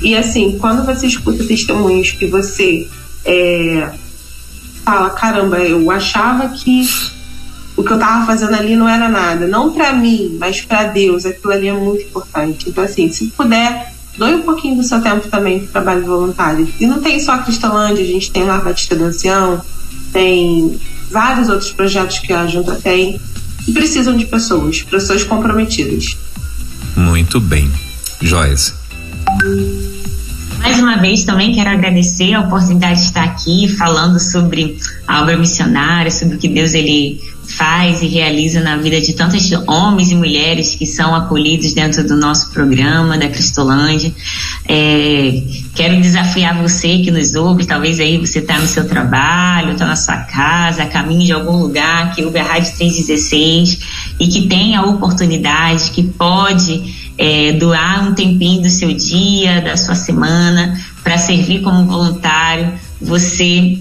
E 0.00 0.16
assim, 0.16 0.56
quando 0.60 0.86
você 0.86 1.08
escuta 1.08 1.42
testemunhos 1.42 2.12
que 2.12 2.28
você 2.28 2.88
é, 3.24 3.90
fala, 4.84 5.10
caramba, 5.10 5.58
eu 5.58 5.90
achava 5.90 6.50
que 6.50 6.88
o 7.76 7.82
que 7.82 7.90
eu 7.90 7.96
estava 7.96 8.24
fazendo 8.24 8.54
ali 8.54 8.76
não 8.76 8.88
era 8.88 9.08
nada, 9.08 9.48
não 9.48 9.72
para 9.72 9.92
mim, 9.92 10.36
mas 10.38 10.60
para 10.60 10.84
Deus, 10.84 11.26
aquilo 11.26 11.52
ali 11.52 11.66
é 11.66 11.72
muito 11.72 12.04
importante. 12.04 12.68
Então 12.68 12.84
assim, 12.84 13.10
se 13.10 13.26
puder, 13.26 13.92
doe 14.16 14.36
um 14.36 14.42
pouquinho 14.42 14.76
do 14.76 14.84
seu 14.84 15.00
tempo 15.00 15.26
também 15.26 15.58
para 15.58 15.82
trabalho 15.82 16.06
voluntário. 16.06 16.68
E 16.78 16.86
não 16.86 17.00
tem 17.00 17.18
só 17.18 17.32
a 17.32 17.38
Cristalândia, 17.38 18.04
a 18.04 18.06
gente 18.06 18.30
tem 18.30 18.44
lá 18.44 18.58
a 18.58 18.60
Batista 18.60 18.94
do 18.94 19.02
Ancião, 19.02 19.60
tem 20.12 20.78
vários 21.10 21.48
outros 21.48 21.72
projetos 21.72 22.18
que 22.18 22.32
a 22.32 22.46
Junta 22.46 22.74
tem 22.76 23.20
e 23.66 23.72
precisam 23.72 24.16
de 24.16 24.26
pessoas, 24.26 24.82
pessoas 24.82 25.24
comprometidas. 25.24 26.16
Muito 26.96 27.40
bem. 27.40 27.70
Joyce. 28.22 28.74
Mais 30.58 30.78
uma 30.78 30.98
vez 30.98 31.24
também 31.24 31.54
quero 31.54 31.70
agradecer 31.70 32.34
a 32.34 32.40
oportunidade 32.40 33.00
de 33.00 33.06
estar 33.06 33.24
aqui 33.24 33.66
falando 33.76 34.20
sobre 34.20 34.78
a 35.06 35.22
obra 35.22 35.36
missionária, 35.36 36.10
sobre 36.10 36.36
o 36.36 36.38
que 36.38 36.48
Deus 36.48 36.74
ele 36.74 37.20
faz 37.54 38.02
e 38.02 38.06
realiza 38.06 38.60
na 38.60 38.76
vida 38.76 39.00
de 39.00 39.12
tantos 39.12 39.50
homens 39.66 40.10
e 40.10 40.14
mulheres 40.14 40.74
que 40.74 40.86
são 40.86 41.14
acolhidos 41.14 41.72
dentro 41.72 42.06
do 42.06 42.16
nosso 42.16 42.50
programa 42.50 43.18
da 43.18 43.28
Cristolândia. 43.28 44.12
É, 44.68 45.42
quero 45.74 46.00
desafiar 46.00 46.60
você 46.60 46.98
que 46.98 47.10
nos 47.10 47.34
ouve, 47.34 47.66
talvez 47.66 48.00
aí 48.00 48.18
você 48.18 48.38
está 48.38 48.58
no 48.58 48.66
seu 48.66 48.86
trabalho, 48.86 49.72
está 49.72 49.86
na 49.86 49.96
sua 49.96 50.18
casa, 50.18 50.86
caminho 50.86 51.26
de 51.26 51.32
algum 51.32 51.56
lugar, 51.56 52.14
que 52.14 52.24
ouve 52.24 52.38
a 52.38 52.44
Rádio 52.44 52.72
316 52.76 53.78
e 54.18 54.28
que 54.28 54.46
tem 54.46 54.76
a 54.76 54.82
oportunidade, 54.82 55.90
que 55.90 56.02
pode 56.02 57.10
é, 57.18 57.52
doar 57.52 58.08
um 58.08 58.14
tempinho 58.14 58.62
do 58.62 58.70
seu 58.70 58.92
dia, 58.92 59.60
da 59.60 59.76
sua 59.76 59.94
semana, 59.94 60.80
para 61.02 61.18
servir 61.18 61.60
como 61.60 61.84
voluntário. 61.84 62.72
Você 63.00 63.78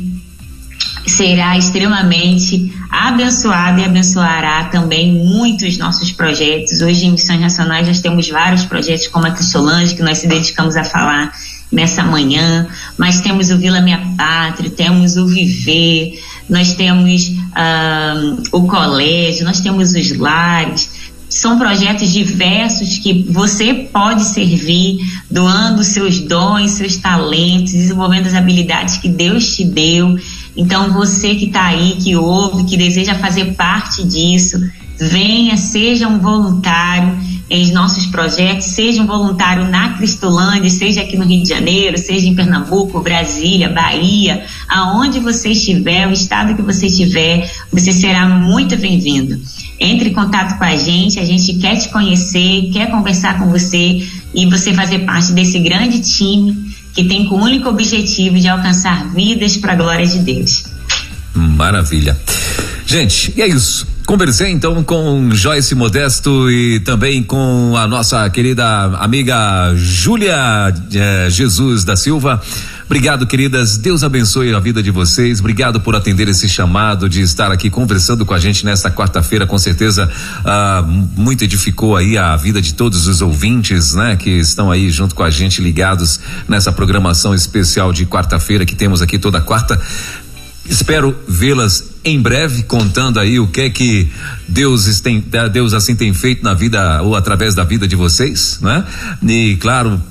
será 1.06 1.58
extremamente 1.58 2.74
abençoado 3.08 3.80
e 3.80 3.86
abençoará 3.86 4.66
também 4.66 5.14
muitos 5.14 5.78
nossos 5.78 6.12
projetos. 6.12 6.82
Hoje 6.82 7.06
em 7.06 7.12
Missões 7.12 7.40
Nacionais 7.40 7.88
nós 7.88 8.02
temos 8.02 8.28
vários 8.28 8.66
projetos 8.66 9.08
como 9.08 9.26
a 9.26 9.32
Cristolândia, 9.32 9.96
que 9.96 10.04
nós 10.04 10.18
se 10.18 10.28
dedicamos 10.28 10.76
a 10.76 10.84
falar 10.84 11.32
nessa 11.72 12.04
manhã, 12.04 12.68
mas 12.98 13.22
temos 13.22 13.50
o 13.52 13.58
Vila 13.58 13.80
Minha 13.80 14.16
Pátria, 14.18 14.70
temos 14.70 15.16
o 15.16 15.28
Viver, 15.28 16.20
nós 16.50 16.74
temos 16.74 17.28
uh, 17.30 18.42
o 18.52 18.68
colégio, 18.68 19.46
nós 19.46 19.62
temos 19.62 19.94
os 19.94 20.18
lares, 20.18 20.90
são 21.30 21.60
projetos 21.60 22.12
diversos 22.12 22.98
que 22.98 23.24
você 23.30 23.74
pode 23.74 24.24
servir 24.24 24.98
doando 25.30 25.84
seus 25.84 26.20
dons, 26.20 26.72
seus 26.72 26.98
talentos, 26.98 27.72
desenvolvendo 27.72 28.26
as 28.26 28.34
habilidades 28.34 28.98
que 28.98 29.08
Deus 29.08 29.56
te 29.56 29.64
deu 29.64 30.18
então, 30.60 30.92
você 30.92 31.36
que 31.36 31.46
está 31.46 31.68
aí, 31.68 31.96
que 32.04 32.18
ouve, 32.18 32.66
que 32.66 32.76
deseja 32.76 33.16
fazer 33.16 33.54
parte 33.54 34.04
disso, 34.04 34.60
venha, 35.00 35.56
seja 35.56 36.06
um 36.06 36.20
voluntário 36.20 37.18
em 37.50 37.72
nossos 37.72 38.06
projetos, 38.08 38.66
seja 38.66 39.02
um 39.02 39.08
voluntário 39.08 39.70
na 39.70 39.94
Cristolândia, 39.94 40.70
seja 40.70 41.00
aqui 41.00 41.18
no 41.18 41.24
Rio 41.24 41.42
de 41.42 41.48
Janeiro, 41.48 41.98
seja 41.98 42.28
em 42.28 42.36
Pernambuco, 42.36 43.00
Brasília, 43.00 43.70
Bahia, 43.70 44.44
aonde 44.68 45.22
você 45.22 45.52
estiver, 45.52 46.06
o 46.06 46.12
estado 46.12 46.54
que 46.54 46.62
você 46.62 46.88
estiver, 46.88 47.50
você 47.72 47.94
será 47.94 48.28
muito 48.28 48.76
bem-vindo. 48.76 49.40
Entre 49.80 50.10
em 50.10 50.14
contato 50.14 50.58
com 50.58 50.66
a 50.66 50.76
gente, 50.76 51.22
a 51.22 51.26
gente 51.26 51.54
quer 51.54 51.78
te 51.78 51.88
conhecer, 51.88 52.70
quer 52.74 52.92
conversar 52.92 53.40
com 53.40 53.50
você 53.50 54.06
e 54.36 54.46
você 54.46 54.74
fazer 54.74 55.00
parte 55.00 55.32
desse 55.32 55.58
grande 55.58 56.02
time 56.02 56.70
que 57.00 57.08
tem 57.08 57.26
como 57.26 57.46
único 57.46 57.70
objetivo 57.70 58.38
de 58.38 58.50
alcançar 58.50 59.08
vidas 59.14 59.56
para 59.56 59.72
a 59.72 59.76
glória 59.76 60.06
de 60.06 60.20
Deus. 60.20 60.66
Maravilha. 61.34 62.20
Gente, 62.86 63.34
e 63.38 63.42
é 63.42 63.48
isso. 63.48 63.88
Conversei 64.06 64.50
então 64.52 64.84
com 64.84 65.30
Joyce 65.32 65.76
Modesto 65.76 66.52
e 66.52 66.80
também 66.82 67.24
com 67.24 67.74
a 67.78 67.88
nossa 67.88 68.30
querida 68.30 68.66
amiga 68.98 69.74
Júlia 69.76 70.74
eh, 70.94 71.28
Jesus 71.30 71.86
da 71.86 71.96
Silva. 71.96 72.42
Obrigado, 72.90 73.28
queridas. 73.28 73.78
Deus 73.78 74.04
abençoe 74.04 74.52
a 74.52 74.60
vida 74.60 74.82
de 74.82 74.90
vocês. 74.90 75.40
Obrigado 75.40 75.80
por 75.80 75.96
atender 75.96 76.28
esse 76.28 76.50
chamado 76.50 77.08
de 77.08 77.22
estar 77.22 77.52
aqui 77.52 77.70
conversando 77.70 78.26
com 78.26 78.34
a 78.34 78.40
gente 78.40 78.66
nesta 78.66 78.90
quarta-feira. 78.90 79.46
Com 79.46 79.60
certeza, 79.60 80.10
ah, 80.44 80.84
muito 81.16 81.44
edificou 81.44 81.96
aí 81.96 82.18
a 82.18 82.36
vida 82.36 82.60
de 82.60 82.74
todos 82.74 83.06
os 83.06 83.22
ouvintes, 83.22 83.94
né? 83.94 84.16
Que 84.16 84.32
estão 84.32 84.72
aí 84.72 84.90
junto 84.90 85.14
com 85.14 85.22
a 85.22 85.30
gente 85.30 85.62
ligados 85.62 86.20
nessa 86.48 86.72
programação 86.72 87.36
especial 87.36 87.94
de 87.94 88.08
quarta-feira 88.08 88.66
que 88.66 88.76
temos 88.76 89.04
aqui 89.04 89.20
toda 89.20 89.40
quarta. 89.40 89.80
Espero 90.68 91.16
vê-las 91.28 91.92
em 92.04 92.20
breve 92.20 92.64
contando 92.64 93.20
aí 93.20 93.40
o 93.40 93.48
que 93.48 93.62
é 93.62 93.70
que 93.70 94.10
Deus 94.48 95.00
tem, 95.00 95.24
Deus 95.54 95.76
assim 95.76 95.96
tem 95.96 96.12
feito 96.12 96.44
na 96.44 96.56
vida 96.56 97.04
ou 97.04 97.16
através 97.16 97.54
da 97.54 97.64
vida 97.64 97.88
de 97.88 97.96
vocês, 97.96 98.58
né? 98.64 98.84
E 99.22 99.58
claro, 99.58 100.02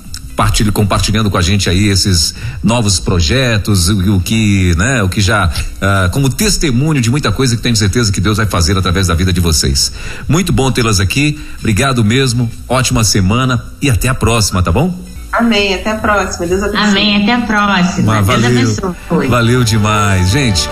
compartilhando 0.71 1.29
com 1.29 1.37
a 1.37 1.41
gente 1.41 1.69
aí 1.69 1.87
esses 1.87 2.33
novos 2.63 2.99
projetos, 2.99 3.89
o, 3.89 4.15
o 4.15 4.21
que, 4.21 4.73
né, 4.77 5.03
o 5.03 5.09
que 5.09 5.21
já 5.21 5.47
uh, 5.47 6.09
como 6.11 6.29
testemunho 6.29 7.01
de 7.01 7.09
muita 7.09 7.31
coisa 7.31 7.55
que 7.55 7.61
tenho 7.61 7.75
certeza 7.75 8.11
que 8.11 8.21
Deus 8.21 8.37
vai 8.37 8.45
fazer 8.45 8.77
através 8.77 9.07
da 9.07 9.13
vida 9.13 9.33
de 9.33 9.39
vocês. 9.39 9.91
Muito 10.27 10.53
bom 10.53 10.71
tê-las 10.71 10.99
aqui. 10.99 11.39
Obrigado 11.59 12.03
mesmo. 12.03 12.49
Ótima 12.67 13.03
semana 13.03 13.63
e 13.81 13.89
até 13.89 14.07
a 14.07 14.15
próxima, 14.15 14.63
tá 14.63 14.71
bom? 14.71 14.97
Amém, 15.31 15.75
até 15.75 15.91
a 15.91 15.95
próxima. 15.95 16.47
Deus 16.47 16.63
abençoe. 16.63 16.87
Amém, 16.89 17.23
até 17.23 17.33
a 17.33 17.41
próxima. 17.41 18.21
Deus 18.23 18.45
abençoe. 18.45 19.27
Valeu 19.27 19.63
demais, 19.63 20.31
gente. 20.31 20.69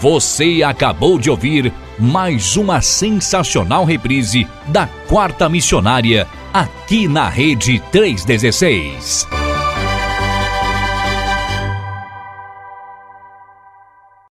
Você 0.00 0.62
acabou 0.62 1.18
de 1.18 1.30
ouvir 1.30 1.72
mais 1.98 2.56
uma 2.56 2.80
sensacional 2.80 3.84
reprise 3.84 4.46
da 4.68 4.86
Quarta 4.86 5.48
Missionária 5.48 6.26
aqui 6.54 7.08
na 7.08 7.28
Rede 7.28 7.82
316. 7.90 9.43